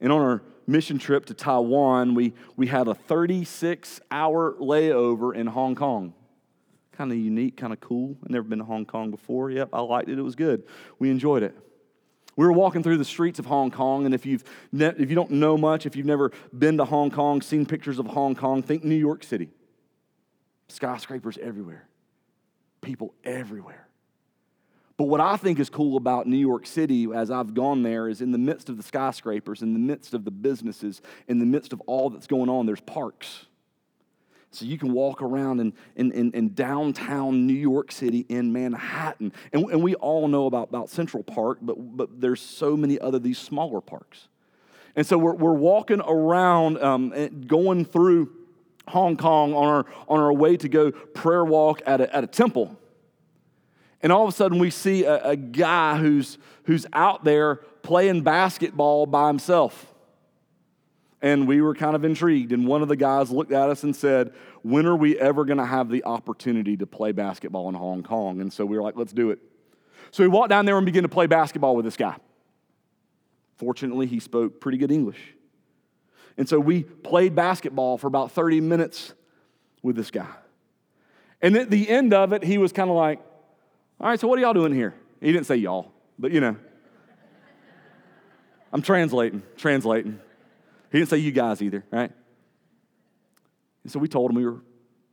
And 0.00 0.12
on 0.12 0.20
our 0.20 0.42
mission 0.66 0.98
trip 0.98 1.26
to 1.26 1.34
Taiwan, 1.34 2.14
we, 2.14 2.32
we 2.56 2.66
had 2.66 2.88
a 2.88 2.94
36 2.94 4.00
hour 4.10 4.54
layover 4.54 5.34
in 5.34 5.46
Hong 5.46 5.74
Kong 5.74 6.14
kind 6.96 7.12
of 7.12 7.18
unique, 7.18 7.56
kind 7.56 7.72
of 7.72 7.80
cool. 7.80 8.16
I've 8.22 8.30
never 8.30 8.46
been 8.46 8.58
to 8.58 8.64
Hong 8.64 8.86
Kong 8.86 9.10
before. 9.10 9.50
Yep, 9.50 9.70
I 9.72 9.80
liked 9.80 10.08
it. 10.08 10.18
It 10.18 10.22
was 10.22 10.34
good. 10.34 10.64
We 10.98 11.10
enjoyed 11.10 11.42
it. 11.42 11.54
We 12.36 12.46
were 12.46 12.52
walking 12.52 12.82
through 12.82 12.98
the 12.98 13.04
streets 13.04 13.38
of 13.38 13.46
Hong 13.46 13.70
Kong, 13.70 14.06
and 14.06 14.14
if, 14.14 14.26
you've 14.26 14.42
ne- 14.72 14.94
if 14.98 15.08
you 15.08 15.14
don't 15.14 15.30
know 15.30 15.56
much, 15.56 15.86
if 15.86 15.94
you've 15.94 16.06
never 16.06 16.32
been 16.56 16.78
to 16.78 16.84
Hong 16.84 17.10
Kong, 17.10 17.42
seen 17.42 17.64
pictures 17.64 17.98
of 17.98 18.06
Hong 18.06 18.34
Kong, 18.34 18.62
think 18.62 18.82
New 18.82 18.96
York 18.96 19.22
City. 19.22 19.50
Skyscrapers 20.68 21.38
everywhere, 21.38 21.86
people 22.80 23.14
everywhere. 23.22 23.86
But 24.96 25.04
what 25.04 25.20
I 25.20 25.36
think 25.36 25.58
is 25.58 25.70
cool 25.70 25.96
about 25.96 26.26
New 26.26 26.38
York 26.38 26.66
City 26.66 27.08
as 27.12 27.30
I've 27.30 27.54
gone 27.54 27.82
there 27.82 28.08
is 28.08 28.20
in 28.20 28.30
the 28.30 28.38
midst 28.38 28.68
of 28.68 28.76
the 28.76 28.82
skyscrapers, 28.82 29.60
in 29.62 29.72
the 29.72 29.78
midst 29.78 30.14
of 30.14 30.24
the 30.24 30.30
businesses, 30.30 31.02
in 31.26 31.40
the 31.40 31.46
midst 31.46 31.72
of 31.72 31.80
all 31.82 32.10
that's 32.10 32.28
going 32.28 32.48
on, 32.48 32.66
there's 32.66 32.80
parks. 32.80 33.46
So 34.54 34.64
you 34.64 34.78
can 34.78 34.92
walk 34.92 35.22
around 35.22 35.60
in, 35.60 35.72
in, 35.96 36.12
in, 36.12 36.30
in, 36.32 36.54
downtown 36.54 37.46
New 37.46 37.54
York 37.54 37.90
City 37.90 38.24
in 38.28 38.52
Manhattan. 38.52 39.32
And, 39.52 39.64
and 39.70 39.82
we 39.82 39.94
all 39.96 40.28
know 40.28 40.46
about, 40.46 40.68
about 40.68 40.90
Central 40.90 41.22
Park, 41.22 41.58
but, 41.60 41.96
but 41.96 42.20
there's 42.20 42.40
so 42.40 42.76
many 42.76 42.98
other 43.00 43.18
these 43.18 43.38
smaller 43.38 43.80
parks. 43.80 44.28
And 44.96 45.06
so 45.06 45.18
we're, 45.18 45.34
we're 45.34 45.54
walking 45.54 46.00
around, 46.00 46.78
um, 46.78 47.46
going 47.46 47.84
through 47.84 48.30
Hong 48.88 49.16
Kong 49.16 49.54
on 49.54 49.66
our, 49.66 49.86
on 50.08 50.20
our 50.20 50.32
way 50.32 50.56
to 50.56 50.68
go 50.68 50.92
prayer 50.92 51.44
walk 51.44 51.82
at 51.86 52.00
a, 52.00 52.14
at 52.14 52.22
a 52.22 52.28
temple. 52.28 52.78
And 54.02 54.12
all 54.12 54.24
of 54.24 54.28
a 54.28 54.36
sudden 54.36 54.58
we 54.58 54.70
see 54.70 55.04
a, 55.04 55.30
a 55.30 55.36
guy 55.36 55.96
who's, 55.98 56.38
who's 56.64 56.86
out 56.92 57.24
there 57.24 57.56
playing 57.82 58.22
basketball 58.22 59.06
by 59.06 59.28
himself 59.28 59.93
and 61.24 61.48
we 61.48 61.62
were 61.62 61.74
kind 61.74 61.96
of 61.96 62.04
intrigued. 62.04 62.52
And 62.52 62.66
one 62.66 62.82
of 62.82 62.88
the 62.88 62.96
guys 62.96 63.30
looked 63.30 63.50
at 63.50 63.70
us 63.70 63.82
and 63.82 63.96
said, 63.96 64.34
When 64.62 64.84
are 64.84 64.94
we 64.94 65.18
ever 65.18 65.46
going 65.46 65.56
to 65.56 65.64
have 65.64 65.88
the 65.88 66.04
opportunity 66.04 66.76
to 66.76 66.86
play 66.86 67.12
basketball 67.12 67.66
in 67.70 67.74
Hong 67.74 68.02
Kong? 68.02 68.42
And 68.42 68.52
so 68.52 68.66
we 68.66 68.76
were 68.76 68.82
like, 68.82 68.94
Let's 68.94 69.14
do 69.14 69.30
it. 69.30 69.38
So 70.10 70.22
we 70.22 70.28
walked 70.28 70.50
down 70.50 70.66
there 70.66 70.76
and 70.76 70.84
began 70.84 71.02
to 71.02 71.08
play 71.08 71.26
basketball 71.26 71.76
with 71.76 71.86
this 71.86 71.96
guy. 71.96 72.16
Fortunately, 73.56 74.06
he 74.06 74.20
spoke 74.20 74.60
pretty 74.60 74.76
good 74.76 74.92
English. 74.92 75.18
And 76.36 76.46
so 76.46 76.60
we 76.60 76.82
played 76.82 77.34
basketball 77.34 77.96
for 77.96 78.06
about 78.06 78.32
30 78.32 78.60
minutes 78.60 79.14
with 79.82 79.96
this 79.96 80.10
guy. 80.10 80.28
And 81.40 81.56
at 81.56 81.70
the 81.70 81.88
end 81.88 82.12
of 82.12 82.34
it, 82.34 82.44
he 82.44 82.58
was 82.58 82.70
kind 82.70 82.90
of 82.90 82.96
like, 82.96 83.18
All 83.98 84.08
right, 84.08 84.20
so 84.20 84.28
what 84.28 84.38
are 84.38 84.42
y'all 84.42 84.52
doing 84.52 84.74
here? 84.74 84.92
He 85.22 85.32
didn't 85.32 85.46
say 85.46 85.56
y'all, 85.56 85.90
but 86.18 86.32
you 86.32 86.40
know. 86.40 86.56
I'm 88.74 88.82
translating, 88.82 89.42
translating. 89.56 90.20
He 90.94 91.00
didn't 91.00 91.10
say 91.10 91.16
you 91.16 91.32
guys 91.32 91.60
either, 91.60 91.84
right? 91.90 92.12
And 93.82 93.90
so 93.90 93.98
we 93.98 94.06
told 94.06 94.30
him 94.30 94.36
we 94.36 94.46
were 94.46 94.60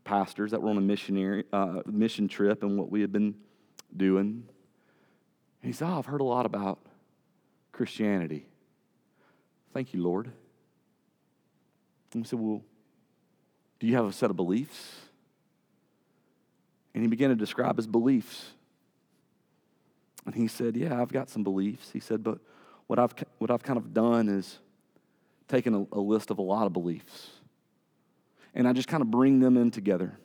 pastors 0.03 0.51
that 0.51 0.61
were 0.61 0.69
on 0.69 0.77
a 0.77 0.81
missionary 0.81 1.45
uh, 1.51 1.81
mission 1.87 2.27
trip 2.27 2.61
and 2.61 2.77
what 2.77 2.91
we 2.91 3.01
had 3.01 3.11
been 3.11 3.33
doing. 3.97 4.43
And 5.63 5.67
he 5.67 5.71
said, 5.71 5.87
oh, 5.87 5.97
I've 5.97 6.05
heard 6.05 6.21
a 6.21 6.23
lot 6.23 6.45
about 6.45 6.77
Christianity. 7.71 8.45
Thank 9.73 9.91
you, 9.95 10.03
Lord. 10.03 10.31
And 12.13 12.21
we 12.21 12.27
said, 12.27 12.37
Well, 12.37 12.61
do 13.79 13.87
you 13.87 13.95
have 13.95 14.05
a 14.05 14.13
set 14.13 14.29
of 14.29 14.35
beliefs? 14.35 14.97
And 16.93 17.01
he 17.01 17.09
began 17.09 17.29
to 17.29 17.35
describe 17.35 17.77
his 17.77 17.87
beliefs. 17.87 18.51
And 20.27 20.35
he 20.35 20.47
said, 20.47 20.75
Yeah, 20.75 21.01
I've 21.01 21.11
got 21.11 21.27
some 21.27 21.43
beliefs. 21.43 21.89
He 21.91 21.99
said, 21.99 22.23
But 22.23 22.37
what 22.85 22.99
I've, 22.99 23.15
what 23.39 23.49
I've 23.49 23.63
kind 23.63 23.77
of 23.77 23.95
done 23.95 24.29
is 24.29 24.59
taken 25.51 25.87
a, 25.91 25.97
a 25.97 25.99
list 25.99 26.31
of 26.31 26.39
a 26.39 26.41
lot 26.41 26.65
of 26.65 26.73
beliefs. 26.73 27.29
And 28.53 28.67
I 28.67 28.73
just 28.73 28.87
kind 28.87 29.01
of 29.01 29.11
bring 29.11 29.39
them 29.39 29.57
in 29.57 29.69
together. 29.71 30.17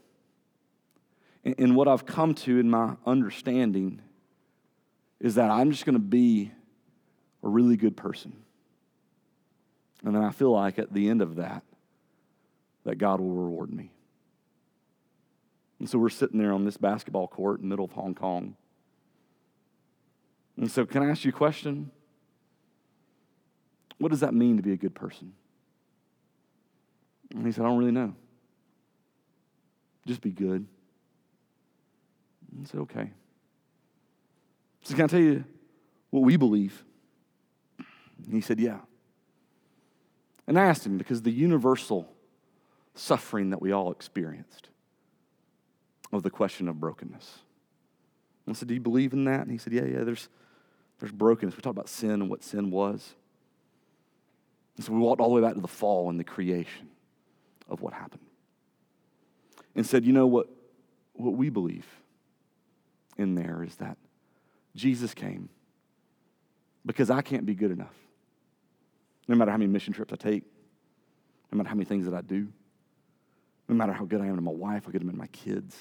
And, 1.45 1.55
and 1.59 1.77
what 1.77 1.89
I've 1.89 2.07
come 2.07 2.35
to 2.35 2.59
in 2.59 2.71
my 2.71 2.97
understanding 3.05 4.01
is 5.21 5.35
that 5.35 5.51
I'm 5.51 5.71
just 5.71 5.85
going 5.85 5.95
to 5.95 5.99
be 5.99 6.53
a 7.43 7.49
really 7.49 7.77
good 7.77 7.97
person. 7.97 8.33
And 10.05 10.15
then 10.15 10.23
I 10.23 10.31
feel 10.31 10.53
like 10.53 10.79
at 10.79 10.93
the 10.93 11.09
end 11.09 11.23
of 11.23 11.37
that, 11.37 11.63
that 12.85 12.97
God 12.97 13.21
will 13.21 13.33
reward 13.33 13.73
me. 13.73 13.91
And 15.79 15.91
so 15.91 15.99
we're 15.99 16.09
sitting 16.09 16.39
there 16.39 16.53
on 16.53 16.65
this 16.65 16.77
basketball 16.77 17.29
court 17.29 17.61
in 17.61 17.69
the 17.69 17.69
middle 17.69 17.85
of 17.85 17.93
Hong 17.93 18.15
Kong. 18.15 18.57
And 20.57 20.71
so, 20.71 20.87
can 20.87 21.03
I 21.03 21.11
ask 21.11 21.25
you 21.25 21.31
a 21.31 21.33
question? 21.33 21.91
What 23.99 24.11
does 24.11 24.21
that 24.21 24.35
mean 24.35 24.57
to 24.57 24.63
be 24.63 24.73
a 24.73 24.77
good 24.77 24.95
person? 24.95 25.33
And 27.31 27.45
he 27.45 27.53
said, 27.53 27.65
I 27.65 27.69
don't 27.69 27.79
really 27.79 27.93
know. 27.93 28.15
Just 30.07 30.21
be 30.21 30.31
good. 30.31 30.67
And 32.53 32.63
I 32.63 32.69
said, 32.69 32.81
okay. 32.81 33.11
So, 34.83 34.95
can 34.95 35.05
I 35.05 35.09
tell 35.09 35.21
you 35.21 35.45
what 36.11 36.21
we 36.21 36.37
believe? 36.37 36.85
And 37.79 38.35
he 38.35 38.41
said, 38.41 38.61
yeah. 38.61 38.79
And 40.47 40.59
I 40.59 40.65
asked 40.67 40.87
him 40.87 40.97
because 40.97 41.23
the 41.23 41.33
universal 41.33 42.09
suffering 42.95 43.51
that 43.51 43.61
we 43.61 43.73
all 43.73 43.91
experienced 43.91 44.69
of 46.13 46.23
the 46.23 46.31
question 46.31 46.69
of 46.69 46.81
brokenness. 46.81 47.41
I 48.49 48.53
said, 48.53 48.69
Do 48.69 48.75
you 48.75 48.81
believe 48.81 49.13
in 49.13 49.25
that? 49.25 49.41
And 49.41 49.51
he 49.51 49.59
said, 49.59 49.73
Yeah, 49.73 49.85
yeah, 49.85 50.05
there's, 50.05 50.29
there's 51.01 51.13
brokenness. 51.13 51.57
We 51.57 51.63
talked 51.63 51.77
about 51.77 51.89
sin 51.89 52.11
and 52.11 52.31
what 52.31 52.43
sin 52.43 52.71
was. 52.71 53.15
And 54.77 54.85
so 54.85 54.93
we 54.93 54.99
walked 54.99 55.21
all 55.21 55.29
the 55.29 55.35
way 55.35 55.41
back 55.41 55.55
to 55.55 55.61
the 55.61 55.69
fall 55.69 56.11
and 56.11 56.21
the 56.21 56.25
creation 56.25 56.89
of 57.69 57.81
what 57.81 57.93
happened. 57.93 58.23
And 59.75 59.87
said, 59.87 60.05
You 60.05 60.13
know 60.13 60.27
what, 60.27 60.49
what 61.15 61.35
we 61.35 61.51
believe 61.51 61.87
in 63.17 63.35
there 63.35 63.63
is 63.63 63.77
that 63.77 63.97
Jesus 64.75 65.15
came 65.15 65.49
because 66.85 67.11
I 67.11 67.23
can't 67.23 67.47
be 67.47 67.55
good 67.55 67.71
enough. 67.71 67.95
No 69.27 69.35
matter 69.35 69.51
how 69.51 69.57
many 69.57 69.71
mission 69.71 69.93
trips 69.93 70.13
I 70.13 70.17
take, 70.17 70.45
no 71.51 71.59
matter 71.59 71.69
how 71.69 71.75
many 71.75 71.87
things 71.87 72.05
that 72.05 72.15
I 72.15 72.21
do, 72.21 72.49
no 73.69 73.75
matter 73.75 73.93
how 73.93 74.05
good 74.05 74.21
I 74.21 74.27
am 74.27 74.37
to 74.37 74.43
my 74.43 74.53
wife, 74.53 74.85
how 74.85 74.93
good 74.93 75.03
I 75.03 75.05
am 75.05 75.11
to 75.11 75.17
my 75.17 75.27
kids, 75.29 75.77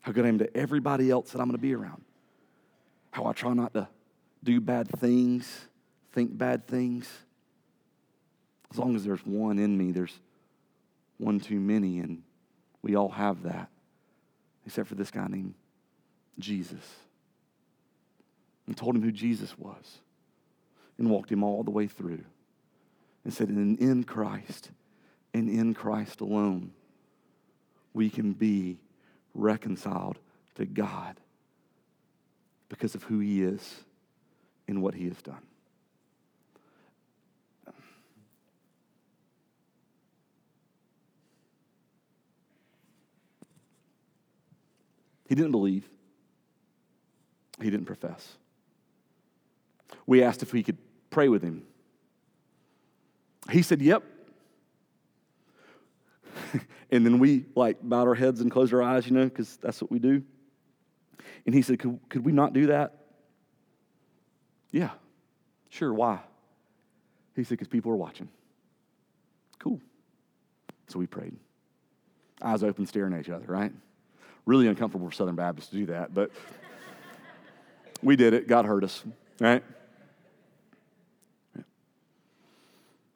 how 0.00 0.12
good 0.12 0.24
I 0.24 0.28
am 0.28 0.38
to 0.38 0.56
everybody 0.56 1.10
else 1.10 1.30
that 1.30 1.40
I'm 1.40 1.46
going 1.46 1.56
to 1.56 1.62
be 1.62 1.74
around, 1.74 2.02
how 3.12 3.26
I 3.26 3.32
try 3.32 3.52
not 3.52 3.74
to 3.74 3.88
do 4.42 4.60
bad 4.60 4.88
things, 4.98 5.68
think 6.12 6.36
bad 6.36 6.66
things. 6.66 7.08
As 8.70 8.78
long 8.78 8.94
as 8.96 9.04
there's 9.04 9.24
one 9.24 9.58
in 9.58 9.76
me, 9.76 9.92
there's 9.92 10.18
one 11.16 11.40
too 11.40 11.58
many, 11.58 11.98
and 11.98 12.22
we 12.82 12.94
all 12.94 13.08
have 13.08 13.42
that, 13.42 13.68
except 14.66 14.88
for 14.88 14.94
this 14.94 15.10
guy 15.10 15.26
named 15.28 15.54
Jesus. 16.38 16.84
And 18.66 18.76
told 18.76 18.94
him 18.94 19.02
who 19.02 19.12
Jesus 19.12 19.58
was 19.58 19.98
and 20.98 21.08
walked 21.08 21.32
him 21.32 21.42
all 21.42 21.62
the 21.62 21.70
way 21.70 21.86
through 21.86 22.24
and 23.24 23.32
said, 23.32 23.48
and 23.48 23.78
in 23.78 24.04
Christ 24.04 24.70
and 25.32 25.48
in 25.48 25.74
Christ 25.74 26.20
alone, 26.20 26.72
we 27.94 28.10
can 28.10 28.32
be 28.32 28.78
reconciled 29.34 30.18
to 30.56 30.66
God 30.66 31.16
because 32.68 32.94
of 32.94 33.04
who 33.04 33.18
He 33.20 33.42
is 33.42 33.84
and 34.66 34.82
what 34.82 34.94
He 34.94 35.06
has 35.06 35.20
done. 35.22 35.47
He 45.28 45.34
didn't 45.34 45.52
believe. 45.52 45.88
He 47.60 47.70
didn't 47.70 47.86
profess. 47.86 48.36
We 50.06 50.22
asked 50.22 50.42
if 50.42 50.52
we 50.52 50.62
could 50.62 50.78
pray 51.10 51.28
with 51.28 51.42
him. 51.42 51.64
He 53.50 53.62
said, 53.62 53.80
Yep. 53.80 54.02
and 56.90 57.04
then 57.04 57.18
we 57.18 57.46
like 57.54 57.78
bowed 57.82 58.06
our 58.08 58.14
heads 58.14 58.40
and 58.40 58.50
closed 58.50 58.72
our 58.72 58.82
eyes, 58.82 59.06
you 59.06 59.12
know, 59.12 59.24
because 59.24 59.56
that's 59.58 59.82
what 59.82 59.90
we 59.90 59.98
do. 59.98 60.22
And 61.46 61.54
he 61.54 61.62
said, 61.62 61.78
could, 61.78 61.98
could 62.08 62.24
we 62.24 62.32
not 62.32 62.52
do 62.52 62.66
that? 62.66 62.94
Yeah, 64.70 64.90
sure. 65.70 65.92
Why? 65.92 66.20
He 67.34 67.44
said, 67.44 67.50
because 67.50 67.68
people 67.68 67.90
are 67.90 67.96
watching. 67.96 68.28
Cool. 69.58 69.80
So 70.88 70.98
we 70.98 71.06
prayed. 71.06 71.34
Eyes 72.42 72.62
open, 72.62 72.86
staring 72.86 73.14
at 73.14 73.20
each 73.20 73.30
other, 73.30 73.46
right? 73.46 73.72
Really 74.48 74.66
uncomfortable 74.66 75.06
for 75.06 75.12
Southern 75.12 75.34
Baptists 75.34 75.68
to 75.68 75.76
do 75.76 75.86
that, 75.86 76.14
but 76.14 76.30
we 78.02 78.16
did 78.16 78.32
it. 78.32 78.48
God 78.48 78.64
heard 78.64 78.82
us, 78.82 79.04
right? 79.38 79.62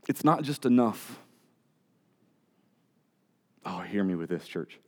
It's 0.06 0.24
not 0.24 0.42
just 0.42 0.66
enough. 0.66 1.18
Oh, 3.64 3.78
hear 3.78 4.04
me 4.04 4.14
with 4.14 4.28
this, 4.28 4.46
church. 4.46 4.78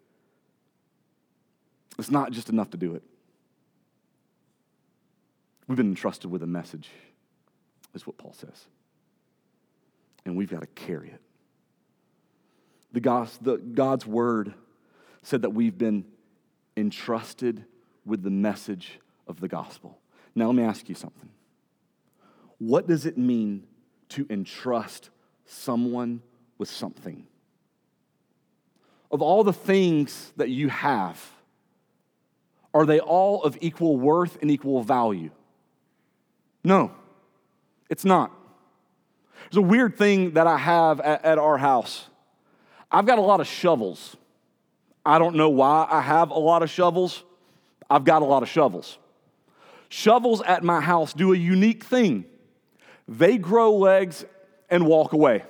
It's 1.98 2.10
not 2.10 2.30
just 2.30 2.50
enough 2.50 2.68
to 2.72 2.76
do 2.76 2.94
it. 2.94 3.02
We've 5.66 5.78
been 5.78 5.88
entrusted 5.88 6.30
with 6.30 6.42
a 6.42 6.46
message, 6.46 6.90
is 7.94 8.06
what 8.06 8.18
Paul 8.18 8.34
says. 8.34 8.66
And 10.26 10.36
we've 10.36 10.50
got 10.50 10.60
to 10.60 10.66
carry 10.66 11.08
it. 11.08 11.22
The, 12.92 13.00
God's, 13.00 13.38
the 13.38 13.56
God's 13.56 14.04
word 14.04 14.52
said 15.22 15.40
that 15.40 15.54
we've 15.54 15.78
been 15.78 16.04
entrusted 16.76 17.64
with 18.04 18.22
the 18.22 18.30
message 18.30 19.00
of 19.26 19.40
the 19.40 19.48
gospel. 19.48 19.98
Now, 20.34 20.46
let 20.46 20.54
me 20.56 20.62
ask 20.62 20.88
you 20.88 20.94
something. 20.94 21.30
What 22.58 22.86
does 22.86 23.06
it 23.06 23.16
mean 23.18 23.66
to 24.10 24.26
entrust 24.30 25.10
someone 25.44 26.22
with 26.58 26.68
something. 26.68 27.26
Of 29.10 29.22
all 29.22 29.44
the 29.44 29.52
things 29.52 30.32
that 30.36 30.48
you 30.48 30.68
have, 30.68 31.22
are 32.72 32.86
they 32.86 33.00
all 33.00 33.42
of 33.42 33.56
equal 33.60 33.96
worth 33.96 34.38
and 34.40 34.50
equal 34.50 34.82
value? 34.82 35.30
No, 36.64 36.92
it's 37.90 38.04
not. 38.04 38.32
There's 39.50 39.58
a 39.58 39.62
weird 39.62 39.96
thing 39.98 40.32
that 40.32 40.46
I 40.46 40.56
have 40.56 41.00
at, 41.00 41.24
at, 41.24 41.38
our 41.38 41.58
house. 41.58 42.08
I've 42.90 43.06
got 43.06 43.18
a 43.18 43.22
lot 43.22 43.40
of 43.40 43.46
shovels. 43.46 44.16
I 45.04 45.18
don't 45.18 45.36
know 45.36 45.50
why 45.50 45.86
I 45.90 46.00
have 46.00 46.30
a 46.30 46.38
lot 46.38 46.62
of 46.62 46.70
shovels. 46.70 47.22
I've 47.90 48.04
got 48.04 48.22
a 48.22 48.24
lot 48.24 48.42
of 48.42 48.48
shovels. 48.48 48.98
Shovels 49.88 50.42
at 50.42 50.64
my 50.64 50.80
house 50.80 51.12
do 51.12 51.32
a 51.32 51.36
unique 51.36 51.84
thing. 51.84 52.24
They 53.06 53.36
grow 53.36 53.76
legs 53.76 54.24
and 54.70 54.86
walk 54.86 55.12
away. 55.12 55.44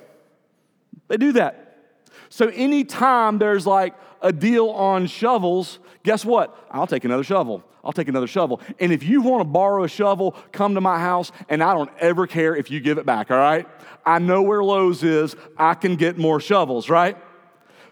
They 1.07 1.17
do 1.17 1.31
that. 1.33 1.87
So 2.29 2.49
anytime 2.49 3.37
there's 3.37 3.65
like 3.65 3.95
a 4.21 4.33
deal 4.33 4.69
on 4.69 5.07
shovels, 5.07 5.79
guess 6.03 6.25
what? 6.25 6.57
I'll 6.69 6.87
take 6.87 7.05
another 7.05 7.23
shovel. 7.23 7.63
I'll 7.83 7.93
take 7.93 8.07
another 8.07 8.27
shovel. 8.27 8.61
And 8.79 8.91
if 8.91 9.03
you 9.03 9.21
want 9.21 9.41
to 9.41 9.45
borrow 9.45 9.83
a 9.83 9.87
shovel, 9.87 10.31
come 10.51 10.73
to 10.73 10.81
my 10.81 10.99
house, 10.99 11.31
and 11.49 11.63
I 11.63 11.73
don't 11.73 11.91
ever 11.99 12.25
care 12.25 12.55
if 12.55 12.71
you 12.71 12.79
give 12.79 12.97
it 12.97 13.05
back, 13.05 13.29
all 13.29 13.37
right? 13.37 13.67
I 14.05 14.19
know 14.19 14.41
where 14.41 14.63
Lowe's 14.63 15.03
is. 15.03 15.35
I 15.57 15.75
can 15.75 15.95
get 15.95 16.17
more 16.17 16.39
shovels, 16.39 16.89
right? 16.89 17.15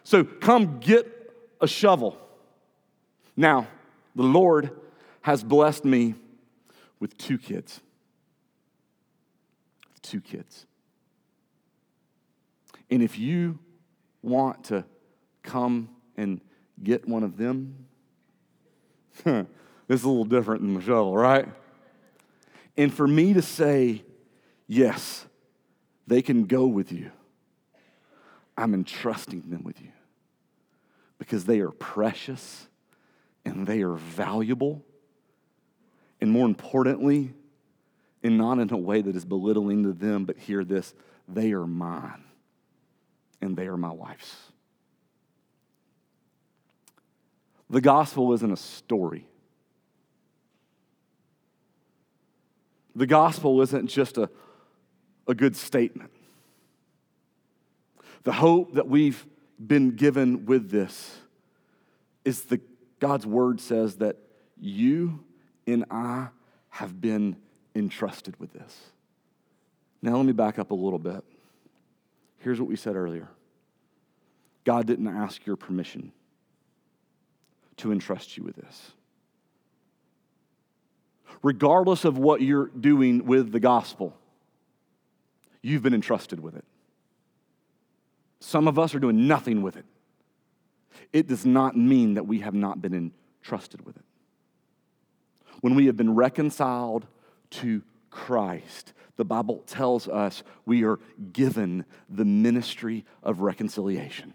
So 0.04 0.24
come 0.24 0.80
get 0.80 1.23
a 1.64 1.68
shovel. 1.68 2.18
Now, 3.36 3.68
the 4.16 4.24
Lord 4.24 4.72
has 5.22 5.44
blessed 5.44 5.86
me 5.86 6.16
with 7.00 7.18
two 7.18 7.38
kids 7.38 7.82
two 10.02 10.20
kids. 10.20 10.66
And 12.92 13.02
if 13.02 13.18
you 13.18 13.58
want 14.22 14.66
to 14.66 14.84
come 15.42 15.88
and 16.18 16.42
get 16.84 17.08
one 17.08 17.24
of 17.24 17.38
them, 17.38 17.86
this 19.24 19.46
is 19.88 20.04
a 20.04 20.10
little 20.10 20.26
different 20.26 20.62
than 20.62 20.74
the 20.74 20.82
shovel, 20.82 21.16
right? 21.16 21.48
And 22.76 22.94
for 22.94 23.08
me 23.08 23.32
to 23.32 23.42
say, 23.42 24.04
yes, 24.68 25.26
they 26.06 26.22
can 26.22 26.44
go 26.44 26.68
with 26.68 26.92
you 26.92 27.12
I'm 28.58 28.74
entrusting 28.74 29.50
them 29.50 29.64
with 29.64 29.82
you 29.82 29.90
because 31.24 31.46
they 31.46 31.62
are 31.62 31.72
precious 31.72 32.68
and 33.46 33.66
they 33.66 33.82
are 33.82 33.94
valuable. 33.94 34.84
And 36.20 36.30
more 36.30 36.46
importantly, 36.46 37.34
and 38.22 38.38
not 38.38 38.60
in 38.60 38.72
a 38.74 38.78
way 38.78 39.02
that 39.02 39.16
is 39.16 39.24
belittling 39.24 39.84
to 39.84 39.94
them, 39.94 40.26
but 40.26 40.38
hear 40.38 40.66
this 40.66 40.94
they 41.30 41.54
are 41.54 41.66
mine 41.66 42.26
and 43.42 43.56
they 43.56 43.68
are 43.68 43.78
my 43.78 43.92
wife's. 43.92 44.36
The 47.70 47.80
gospel 47.80 48.34
isn't 48.34 48.52
a 48.52 48.58
story. 48.58 49.26
The 52.96 53.08
gospel 53.08 53.62
isn't 53.62 53.88
just 53.88 54.18
a, 54.18 54.30
a 55.26 55.34
good 55.34 55.56
statement. 55.56 56.12
The 58.24 58.34
hope 58.34 58.74
that 58.74 58.90
we've 58.90 59.26
been 59.66 59.96
given 59.96 60.46
with 60.46 60.70
this 60.70 61.18
is 62.26 62.44
the 62.44 62.60
God's 63.00 63.26
word 63.26 63.60
says 63.60 63.96
that 63.98 64.18
you 64.60 65.24
and 65.68 65.86
I 65.92 66.30
have 66.70 67.00
been 67.02 67.36
entrusted 67.76 68.40
with 68.40 68.54
this. 68.54 68.80
Now, 70.02 70.18
let 70.18 70.26
me 70.26 70.34
back 70.34 70.60
up 70.60 70.72
a 70.72 70.76
little 70.76 71.00
bit. 71.00 71.24
Here's 72.40 72.60
what 72.60 72.70
we 72.70 72.76
said 72.76 72.96
earlier 72.96 73.30
God 74.64 74.88
didn't 74.88 75.08
ask 75.08 75.46
your 75.46 75.56
permission 75.56 76.12
to 77.78 77.92
entrust 77.92 78.38
you 78.38 78.44
with 78.44 78.56
this. 78.56 78.92
Regardless 81.42 82.06
of 82.06 82.18
what 82.18 82.42
you're 82.42 82.68
doing 82.68 83.26
with 83.26 83.52
the 83.52 83.60
gospel, 83.60 84.16
you've 85.62 85.84
been 85.84 85.94
entrusted 85.94 86.40
with 86.40 86.56
it. 86.56 86.66
Some 88.46 88.68
of 88.68 88.78
us 88.78 88.94
are 88.94 89.00
doing 89.00 89.26
nothing 89.26 89.62
with 89.62 89.78
it. 89.78 89.86
It 91.14 91.28
does 91.28 91.46
not 91.46 91.78
mean 91.78 92.16
that 92.16 92.28
we 92.28 92.42
have 92.42 92.54
not 92.54 92.82
been 92.82 93.14
entrusted 93.42 93.86
with 93.86 93.96
it. 93.96 94.04
When 95.62 95.76
we 95.76 95.86
have 95.86 95.96
been 95.96 96.14
reconciled 96.14 97.08
to 97.52 97.82
Christ, 98.10 98.92
the 99.16 99.24
Bible 99.24 99.64
tells 99.66 100.10
us 100.10 100.44
we 100.66 100.84
are 100.84 101.00
given 101.32 101.86
the 102.10 102.26
ministry 102.26 103.06
of 103.24 103.40
reconciliation. 103.40 104.34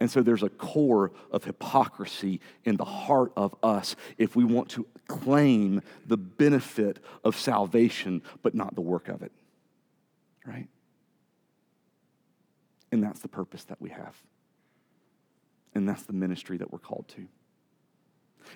And 0.00 0.10
so 0.10 0.20
there's 0.20 0.42
a 0.42 0.48
core 0.48 1.12
of 1.30 1.44
hypocrisy 1.44 2.40
in 2.64 2.78
the 2.78 2.84
heart 2.84 3.32
of 3.36 3.54
us 3.62 3.94
if 4.18 4.34
we 4.34 4.42
want 4.42 4.68
to 4.70 4.88
claim 5.06 5.82
the 6.04 6.16
benefit 6.16 6.98
of 7.22 7.38
salvation, 7.38 8.22
but 8.42 8.56
not 8.56 8.74
the 8.74 8.80
work 8.80 9.06
of 9.06 9.22
it. 9.22 9.30
Right? 10.44 10.66
And 12.92 13.02
that's 13.02 13.20
the 13.20 13.28
purpose 13.28 13.64
that 13.64 13.80
we 13.80 13.90
have. 13.90 14.14
And 15.74 15.88
that's 15.88 16.02
the 16.02 16.12
ministry 16.12 16.58
that 16.58 16.70
we're 16.70 16.78
called 16.78 17.08
to. 17.16 17.26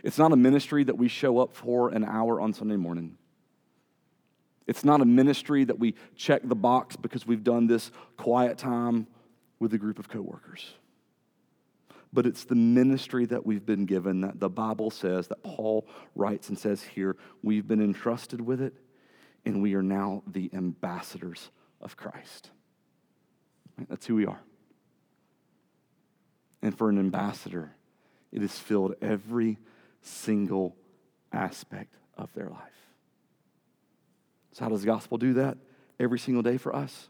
It's 0.05 0.19
not 0.19 0.33
a 0.33 0.37
ministry 0.37 0.85
that 0.85 0.99
we 0.99 1.09
show 1.09 1.39
up 1.39 1.55
for 1.55 1.89
an 1.89 2.05
hour 2.05 2.41
on 2.41 2.53
Sunday 2.53 2.77
morning. 2.77 3.17
It's 4.67 4.85
not 4.85 5.01
a 5.01 5.05
ministry 5.05 5.65
that 5.65 5.79
we 5.79 5.95
check 6.17 6.43
the 6.45 6.57
box 6.57 6.97
because 6.97 7.27
we've 7.27 7.45
done 7.45 7.67
this 7.67 7.91
quiet 8.17 8.59
time 8.59 9.07
with 9.59 9.73
a 9.73 9.79
group 9.79 9.99
of 9.99 10.09
coworkers. 10.09 10.75
But 12.13 12.27
it's 12.27 12.45
the 12.45 12.57
ministry 12.57 13.27
that 13.27 13.47
we've 13.47 13.65
been 13.65 13.87
given 13.87 14.21
that 14.23 14.39
the 14.39 14.49
Bible 14.49 14.91
says, 14.91 15.29
that 15.29 15.43
Paul 15.43 15.87
writes 16.15 16.49
and 16.49 16.59
says 16.59 16.83
here, 16.83 17.17
we've 17.43 17.67
been 17.67 17.83
entrusted 17.83 18.41
with 18.41 18.61
it, 18.61 18.75
and 19.45 19.63
we 19.63 19.75
are 19.75 19.83
now 19.83 20.23
the 20.27 20.51
ambassadors 20.53 21.51
of 21.81 21.97
Christ. 21.97 22.51
That's 23.89 24.07
who 24.07 24.15
we 24.17 24.27
are. 24.27 24.41
And 26.63 26.77
for 26.77 26.89
an 26.89 26.99
ambassador, 26.99 27.73
it 28.33 28.41
has 28.41 28.59
filled 28.59 28.95
every 29.01 29.59
single 30.01 30.77
aspect 31.33 31.95
of 32.17 32.33
their 32.35 32.49
life. 32.49 32.61
So, 34.53 34.65
how 34.65 34.71
does 34.71 34.81
the 34.81 34.87
gospel 34.87 35.19
do 35.19 35.35
that 35.35 35.59
every 36.01 36.19
single 36.19 36.43
day 36.43 36.57
for 36.57 36.75
us? 36.75 37.09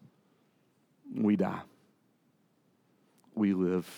We 1.14 1.36
die, 1.36 1.62
we 3.34 3.54
live, 3.54 3.88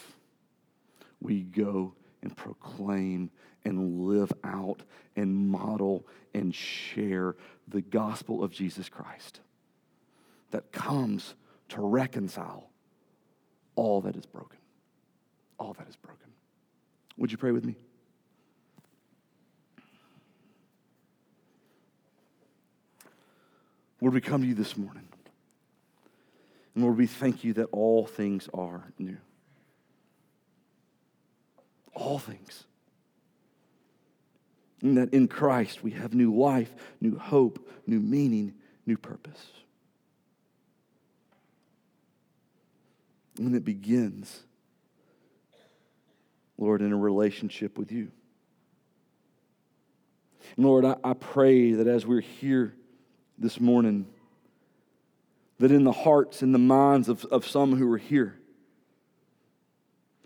we 1.20 1.42
go 1.42 1.94
and 2.22 2.36
proclaim 2.36 3.30
and 3.64 4.02
live 4.06 4.32
out 4.44 4.82
and 5.16 5.34
model 5.34 6.06
and 6.34 6.54
share 6.54 7.36
the 7.66 7.80
gospel 7.80 8.44
of 8.44 8.50
Jesus 8.50 8.88
Christ 8.88 9.40
that 10.50 10.70
comes 10.72 11.34
to 11.70 11.80
reconcile 11.80 12.70
all 13.74 14.00
that 14.02 14.16
is 14.16 14.26
broken. 14.26 14.58
All 15.58 15.74
that 15.74 15.88
is 15.88 15.96
broken. 15.96 16.28
Would 17.16 17.32
you 17.32 17.38
pray 17.38 17.50
with 17.50 17.64
me? 17.64 17.76
Lord, 24.00 24.14
we 24.14 24.20
come 24.20 24.42
to 24.42 24.46
you 24.46 24.54
this 24.54 24.76
morning. 24.76 25.08
And 26.74 26.84
Lord, 26.84 26.96
we 26.96 27.06
thank 27.06 27.42
you 27.42 27.54
that 27.54 27.66
all 27.72 28.06
things 28.06 28.48
are 28.54 28.84
new. 28.98 29.16
All 31.94 32.20
things. 32.20 32.64
And 34.80 34.96
that 34.96 35.12
in 35.12 35.26
Christ 35.26 35.82
we 35.82 35.90
have 35.92 36.14
new 36.14 36.32
life, 36.32 36.72
new 37.00 37.18
hope, 37.18 37.68
new 37.86 37.98
meaning, 37.98 38.54
new 38.86 38.96
purpose. 38.96 39.44
And 43.38 43.54
it 43.54 43.64
begins, 43.64 44.42
Lord, 46.56 46.82
in 46.82 46.92
a 46.92 46.96
relationship 46.96 47.78
with 47.78 47.92
you. 47.92 48.10
And 50.56 50.64
Lord, 50.64 50.84
I, 50.84 50.96
I 51.04 51.12
pray 51.14 51.72
that 51.72 51.86
as 51.86 52.04
we're 52.04 52.20
here 52.20 52.74
this 53.38 53.60
morning, 53.60 54.06
that 55.58 55.70
in 55.70 55.84
the 55.84 55.92
hearts 55.92 56.42
and 56.42 56.54
the 56.54 56.58
minds 56.58 57.08
of, 57.08 57.24
of 57.26 57.46
some 57.46 57.76
who 57.76 57.90
are 57.92 57.98
here, 57.98 58.34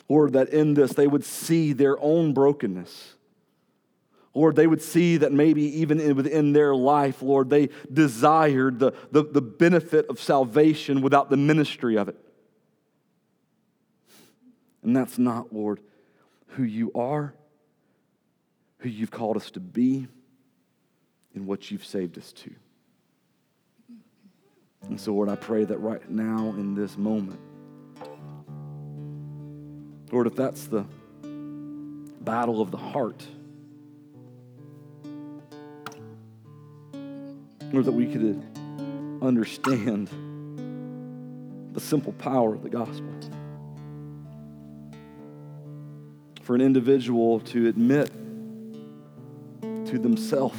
Lord, 0.09 0.33
that 0.33 0.51
in 0.51 0.75
this 0.75 0.93
they 0.93 1.07
would 1.07 1.25
see 1.25 1.73
their 1.73 1.99
own 2.01 2.33
brokenness. 2.33 3.15
Lord, 4.35 4.57
they 4.57 4.67
would 4.67 4.81
see 4.81 5.19
that 5.19 5.33
maybe 5.33 5.81
even 5.81 6.17
within 6.17 6.55
their 6.55 6.75
life, 6.75 7.21
Lord, 7.21 7.51
they 7.51 7.69
desired 7.93 8.79
the, 8.79 8.93
the, 9.11 9.25
the 9.25 9.43
benefit 9.43 10.07
of 10.09 10.19
salvation 10.19 11.03
without 11.03 11.29
the 11.29 11.37
ministry 11.37 11.99
of 11.99 12.09
it. 12.09 12.17
And 14.83 14.97
that's 14.97 15.19
not, 15.19 15.53
Lord, 15.53 15.81
who 16.49 16.65
you 16.65 16.91
are, 16.95 17.35
who 18.79 18.89
you've 18.89 19.11
called 19.11 19.37
us 19.37 19.51
to 19.53 19.61
be, 19.61 20.09
and 21.35 21.47
what 21.47 21.71
you've 21.71 21.85
saved 21.85 22.19
us 22.19 22.33
to. 22.33 22.51
And 24.83 25.01
so, 25.01 25.15
Lord, 25.15 25.29
I 25.29 25.37
pray 25.37 25.65
that 25.65 25.79
right 25.79 26.11
now 26.11 26.55
in 26.59 26.75
this 26.75 26.99
moment, 26.99 27.41
Lord, 30.11 30.27
if 30.27 30.35
that's 30.35 30.67
the 30.67 30.85
battle 32.21 32.61
of 32.61 32.71
the 32.71 32.77
heart, 32.77 33.25
Lord, 37.73 37.87
that 37.87 37.93
we 37.93 38.07
could 38.07 38.45
understand 39.23 40.11
the 41.73 41.81
simple 41.81 42.13
power 42.13 42.55
of 42.55 42.63
the 42.63 42.69
gospel. 42.69 43.09
For 46.53 46.57
an 46.57 46.61
individual 46.61 47.41
to 47.41 47.67
admit 47.67 48.11
to 49.63 49.99
themselves 49.99 50.59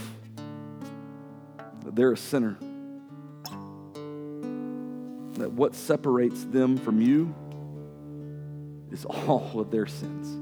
that 1.83 1.95
they're 1.95 2.13
a 2.13 2.17
sinner 2.17 2.57
that 5.33 5.51
what 5.51 5.75
separates 5.75 6.45
them 6.45 6.77
from 6.77 6.99
you 6.99 7.35
is 8.91 9.05
all 9.05 9.51
of 9.59 9.69
their 9.69 9.85
sins. 9.85 10.35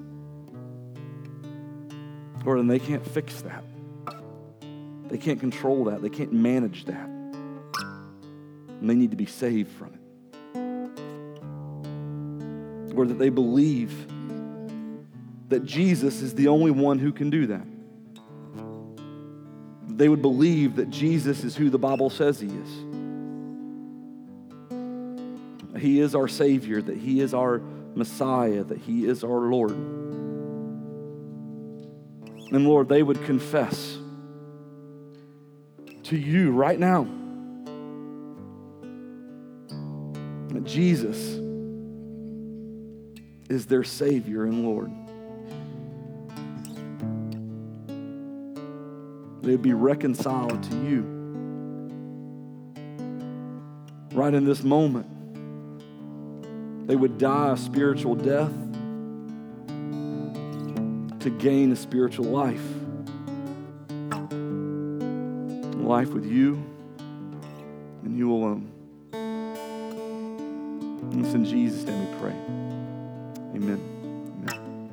Lord, 2.45 2.59
and 2.59 2.71
they 2.71 2.79
can't 2.79 3.05
fix 3.05 3.41
that. 3.41 3.65
They 5.09 5.17
can't 5.17 5.41
control 5.41 5.83
that. 5.83 6.01
They 6.01 6.07
can't 6.07 6.31
manage 6.31 6.85
that. 6.85 7.09
And 7.09 8.89
they 8.89 8.95
need 8.95 9.11
to 9.11 9.17
be 9.17 9.25
saved 9.25 9.73
from 9.73 9.95
it. 9.95 9.99
Or 12.95 13.05
that 13.05 13.19
they 13.19 13.27
believe 13.27 14.07
that 15.51 15.65
Jesus 15.65 16.21
is 16.21 16.33
the 16.33 16.47
only 16.47 16.71
one 16.71 16.99
who 16.99 17.11
can 17.11 17.29
do 17.29 17.47
that. 17.47 17.65
They 19.87 20.09
would 20.09 20.21
believe 20.21 20.77
that 20.77 20.89
Jesus 20.89 21.43
is 21.43 21.55
who 21.55 21.69
the 21.69 21.77
Bible 21.77 22.09
says 22.09 22.39
he 22.39 22.47
is. 22.47 22.85
He 25.81 25.99
is 25.99 26.15
our 26.15 26.27
Savior, 26.27 26.81
that 26.81 26.97
He 26.97 27.21
is 27.21 27.33
our 27.33 27.59
Messiah, 27.95 28.63
that 28.63 28.77
He 28.77 29.05
is 29.05 29.23
our 29.23 29.39
Lord. 29.39 29.71
And 32.51 32.67
Lord, 32.67 32.89
they 32.89 33.01
would 33.01 33.23
confess 33.23 33.97
to 36.03 36.17
you 36.17 36.51
right 36.51 36.77
now 36.77 37.07
that 40.49 40.63
Jesus 40.65 41.17
is 43.49 43.65
their 43.65 43.83
Savior 43.83 44.43
and 44.43 44.65
Lord. 44.65 44.91
They 49.51 49.55
would 49.57 49.63
be 49.63 49.73
reconciled 49.73 50.63
to 50.63 50.75
you. 50.77 51.01
Right 54.13 54.33
in 54.33 54.45
this 54.45 54.63
moment, 54.63 55.07
they 56.87 56.95
would 56.95 57.17
die 57.17 57.51
a 57.51 57.57
spiritual 57.57 58.15
death 58.15 58.53
to 61.19 61.29
gain 61.37 61.73
a 61.73 61.75
spiritual 61.75 62.27
life. 62.27 62.63
Life 65.85 66.13
with 66.13 66.25
you 66.25 66.63
and 68.05 68.17
you 68.17 68.31
alone. 68.31 68.71
And 71.11 71.25
it's 71.25 71.33
in 71.33 71.43
Jesus' 71.43 71.83
name 71.83 72.09
we 72.09 72.19
pray. 72.19 72.35
Amen. 73.53 73.81
Amen. 74.47 74.91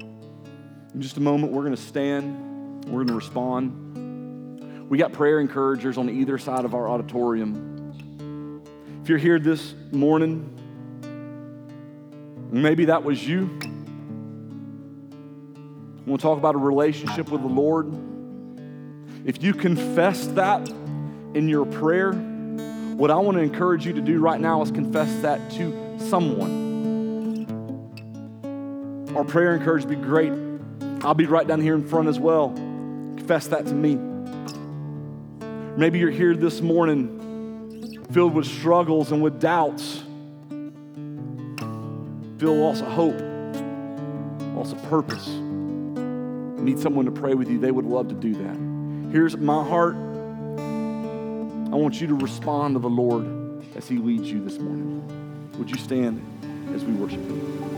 In 0.94 1.00
just 1.00 1.16
a 1.16 1.20
moment, 1.20 1.52
we're 1.52 1.62
going 1.62 1.76
to 1.76 1.80
stand. 1.80 2.86
We're 2.86 3.04
going 3.04 3.06
to 3.06 3.14
respond. 3.14 3.87
We 4.88 4.96
got 4.96 5.12
prayer 5.12 5.38
encouragers 5.38 5.98
on 5.98 6.08
either 6.08 6.38
side 6.38 6.64
of 6.64 6.74
our 6.74 6.88
auditorium. 6.88 8.62
If 9.02 9.10
you're 9.10 9.18
here 9.18 9.38
this 9.38 9.74
morning, 9.92 10.48
maybe 12.50 12.86
that 12.86 13.04
was 13.04 13.26
you. 13.26 13.50
We 16.06 16.10
want 16.10 16.20
to 16.20 16.26
talk 16.26 16.38
about 16.38 16.54
a 16.54 16.58
relationship 16.58 17.28
with 17.28 17.42
the 17.42 17.48
Lord. 17.48 17.92
If 19.26 19.42
you 19.42 19.52
confess 19.52 20.26
that 20.28 20.66
in 21.34 21.50
your 21.50 21.66
prayer, 21.66 22.14
what 22.14 23.10
I 23.10 23.16
want 23.16 23.36
to 23.36 23.42
encourage 23.42 23.84
you 23.84 23.92
to 23.92 24.00
do 24.00 24.20
right 24.20 24.40
now 24.40 24.62
is 24.62 24.70
confess 24.70 25.14
that 25.20 25.50
to 25.52 25.98
someone. 25.98 27.44
Our 29.14 29.24
prayer 29.24 29.54
encouragement 29.54 29.98
would 29.98 30.04
be 30.04 30.08
great. 30.08 30.32
I'll 31.04 31.12
be 31.12 31.26
right 31.26 31.46
down 31.46 31.60
here 31.60 31.74
in 31.74 31.86
front 31.86 32.08
as 32.08 32.18
well. 32.18 32.52
Confess 33.18 33.48
that 33.48 33.66
to 33.66 33.74
me. 33.74 34.07
Maybe 35.78 36.00
you're 36.00 36.10
here 36.10 36.34
this 36.34 36.60
morning 36.60 38.04
filled 38.10 38.34
with 38.34 38.46
struggles 38.46 39.12
and 39.12 39.22
with 39.22 39.40
doubts, 39.40 40.02
feel 42.40 42.56
loss 42.56 42.80
of 42.80 42.88
hope, 42.88 43.14
loss 44.56 44.72
of 44.72 44.82
purpose. 44.90 45.28
You 45.28 46.58
need 46.58 46.80
someone 46.80 47.04
to 47.04 47.12
pray 47.12 47.34
with 47.34 47.48
you. 47.48 47.60
They 47.60 47.70
would 47.70 47.84
love 47.84 48.08
to 48.08 48.16
do 48.16 48.34
that. 48.34 49.12
Here's 49.12 49.36
my 49.36 49.62
heart. 49.62 49.94
I 49.94 51.76
want 51.76 52.00
you 52.00 52.08
to 52.08 52.16
respond 52.16 52.74
to 52.74 52.80
the 52.80 52.90
Lord 52.90 53.64
as 53.76 53.86
He 53.86 53.98
leads 53.98 54.28
you 54.28 54.42
this 54.42 54.58
morning. 54.58 55.52
Would 55.58 55.70
you 55.70 55.78
stand 55.78 56.20
as 56.74 56.84
we 56.84 56.92
worship 56.94 57.20
Him? 57.20 57.77